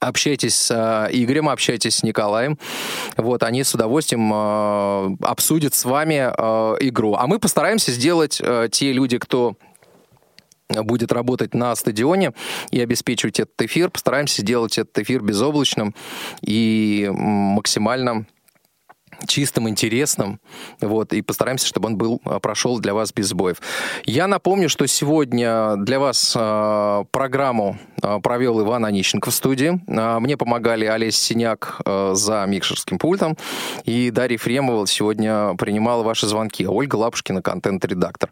общайтесь 0.00 0.56
с 0.56 0.70
э, 0.70 1.10
Игорем, 1.12 1.48
общайтесь 1.48 1.96
с 1.96 2.02
Николаем. 2.02 2.58
Вот, 3.16 3.42
они 3.42 3.62
с 3.62 3.74
удовольствием 3.74 4.32
э, 4.32 5.16
обсудят 5.22 5.74
с 5.74 5.84
вами 5.84 6.32
э, 6.36 6.76
игру. 6.80 7.14
А 7.14 7.26
мы 7.26 7.38
постараемся 7.38 7.92
сделать 7.92 8.40
те 8.72 8.92
люди, 8.92 9.18
кто 9.18 9.54
будет 10.68 11.12
работать 11.12 11.52
на 11.52 11.74
стадионе 11.74 12.32
и 12.70 12.80
обеспечивать 12.80 13.40
этот 13.40 13.60
эфир. 13.62 13.90
Постараемся 13.90 14.42
сделать 14.42 14.78
этот 14.78 14.98
эфир 15.00 15.20
безоблачным 15.22 15.94
и 16.42 17.10
максимально 17.12 18.26
чистым, 19.26 19.68
интересным, 19.68 20.40
вот, 20.80 21.12
и 21.12 21.22
постараемся, 21.22 21.66
чтобы 21.66 21.88
он 21.88 21.96
был, 21.96 22.20
а, 22.24 22.40
прошел 22.40 22.78
для 22.78 22.94
вас 22.94 23.12
без 23.12 23.28
сбоев. 23.28 23.60
Я 24.04 24.26
напомню, 24.26 24.68
что 24.68 24.86
сегодня 24.86 25.76
для 25.76 25.98
вас 25.98 26.34
э, 26.36 27.04
программу 27.10 27.78
э, 28.02 28.18
провел 28.22 28.60
Иван 28.60 28.84
Онищенко 28.84 29.30
в 29.30 29.34
студии. 29.34 29.80
Э, 29.86 30.18
мне 30.18 30.36
помогали 30.36 30.86
Олесь 30.86 31.18
Синяк 31.18 31.80
э, 31.84 32.12
за 32.14 32.44
микшерским 32.46 32.98
пультом, 32.98 33.36
и 33.84 34.10
Дарья 34.10 34.38
Фремова 34.38 34.86
сегодня 34.86 35.54
принимала 35.56 36.02
ваши 36.02 36.26
звонки, 36.26 36.66
Ольга 36.66 36.96
Лапушкина, 36.96 37.42
контент-редактор. 37.42 38.30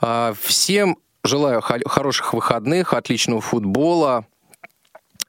Э, 0.00 0.34
всем 0.40 0.96
желаю 1.22 1.60
хороших 1.60 2.32
выходных, 2.32 2.94
отличного 2.94 3.40
футбола, 3.40 4.24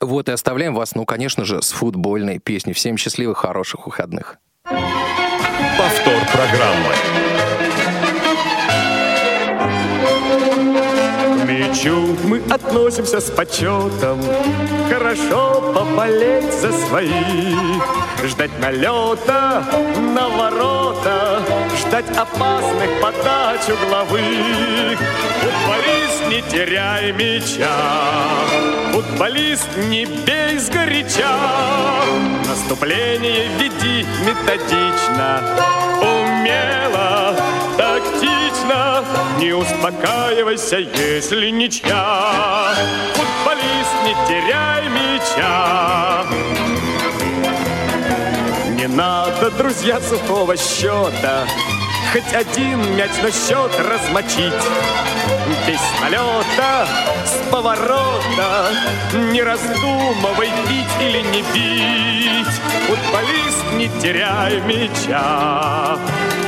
вот 0.01 0.29
и 0.29 0.31
оставляем 0.31 0.73
вас, 0.73 0.95
ну, 0.95 1.05
конечно 1.05 1.45
же, 1.45 1.61
с 1.61 1.71
футбольной 1.71 2.39
песней. 2.39 2.73
Всем 2.73 2.97
счастливых, 2.97 3.37
хороших 3.37 3.85
выходных. 3.85 4.39
Повтор 4.63 6.21
программы. 6.31 6.95
мячу 11.61 12.15
мы 12.25 12.41
относимся 12.49 13.19
с 13.19 13.29
почетом. 13.29 14.19
Хорошо 14.89 15.73
поболеть 15.73 16.53
за 16.53 16.71
своих, 16.71 17.83
ждать 18.23 18.57
налета 18.59 19.63
на 20.15 20.29
ворота, 20.29 21.30
ждать 21.91 22.17
опасных 22.17 23.01
подач 23.01 23.59
угловых. 23.67 24.97
Футболист, 25.41 26.27
не 26.29 26.41
теряй 26.43 27.11
мяча, 27.11 27.67
футболист, 28.93 29.67
не 29.89 30.05
бей 30.05 30.57
сгоряча. 30.57 31.35
Наступление 32.47 33.49
веди 33.59 34.05
методично, 34.25 35.41
умело, 36.01 37.35
тактично. 37.75 39.03
Не 39.37 39.51
успокаивайся, 39.51 40.77
если 40.77 41.49
ничья. 41.49 42.73
Футболист, 43.15 43.95
не 44.05 44.15
теряй 44.29 44.87
мяча. 44.87 46.23
Не 48.77 48.87
надо, 48.87 49.51
друзья, 49.51 49.99
сухого 49.99 50.55
счета. 50.55 51.45
Хоть 52.11 52.33
один 52.33 52.97
мяч 52.97 53.11
на 53.23 53.31
счет 53.31 53.71
размочить. 53.79 54.53
Без 55.65 55.79
налета, 56.01 56.85
с 57.25 57.49
поворота, 57.49 58.67
не 59.31 59.41
раздумывай, 59.41 60.49
бить 60.67 60.85
или 60.99 61.21
не 61.21 61.41
бить. 61.53 62.53
Футболист, 62.87 63.63
не 63.75 63.87
теряй 64.01 64.59
мяча. 64.61 65.97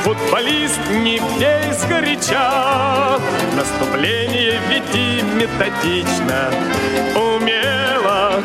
Футболист, 0.02 0.80
не 0.90 1.18
бей 1.38 1.72
сгоряча. 1.72 3.18
Наступление 3.56 4.60
веди 4.68 5.22
методично, 5.22 6.50
умело, 7.16 8.42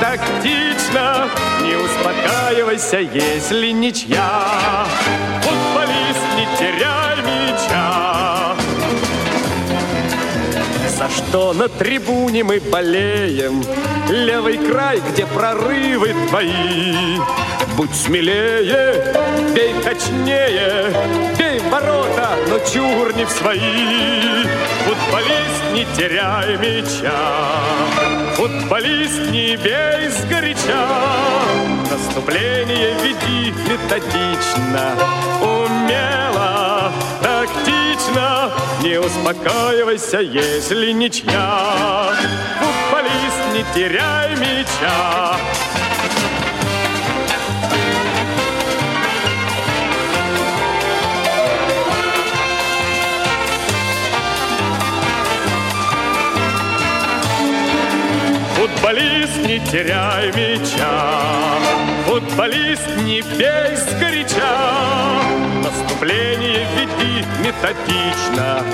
тактично. 0.00 1.28
Не 1.62 1.74
успокаивайся, 1.74 2.98
если 2.98 3.70
ничья. 3.70 4.86
Футболист, 5.42 5.99
не 6.40 6.46
теряй 6.56 7.16
мяча. 7.28 8.56
За 10.96 11.08
что 11.10 11.52
на 11.52 11.68
трибуне 11.68 12.44
мы 12.44 12.60
болеем? 12.60 13.62
Левый 14.08 14.58
край, 14.58 15.00
где 15.00 15.26
прорывы 15.26 16.14
твои. 16.28 17.18
Будь 17.76 17.94
смелее, 17.94 19.14
бей 19.54 19.74
точнее, 19.84 20.92
бей 21.38 21.58
в 21.60 21.68
ворота, 21.70 22.30
но 22.48 22.58
чур 22.58 23.14
не 23.14 23.24
в 23.24 23.30
свои. 23.30 24.44
Футболист, 24.86 25.62
не 25.74 25.84
теряй 25.96 26.56
мяча, 26.56 27.20
футболист, 28.36 29.30
не 29.30 29.56
бей 29.56 30.08
сгоряча. 30.08 30.88
Наступление 31.90 32.94
веди 33.02 33.52
методично, 33.68 34.94
умело, 35.40 36.19
тактично. 37.54 38.50
Не 38.82 38.98
успокаивайся, 38.98 40.20
если 40.20 40.92
ничья. 40.92 42.12
Футболист, 42.58 43.40
не 43.54 43.64
теряй 43.74 44.36
мяча. 44.36 45.36
Футболист, 58.56 59.36
не 59.46 59.58
теряй 59.60 60.32
мяча, 60.32 61.58
футболист, 62.10 62.88
не 63.04 63.22
бей 63.22 63.76
сгоряча. 63.76 64.56
Наступление 65.62 66.66
веди 66.74 67.24
методично, 67.38 68.64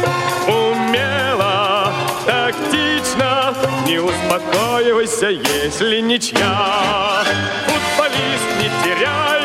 умело, 0.48 1.92
тактично. 2.24 3.54
Не 3.86 3.98
успокаивайся, 3.98 5.28
если 5.28 6.00
ничья. 6.00 7.24
Футболист, 7.66 8.48
не 8.58 8.70
теряй 8.82 9.35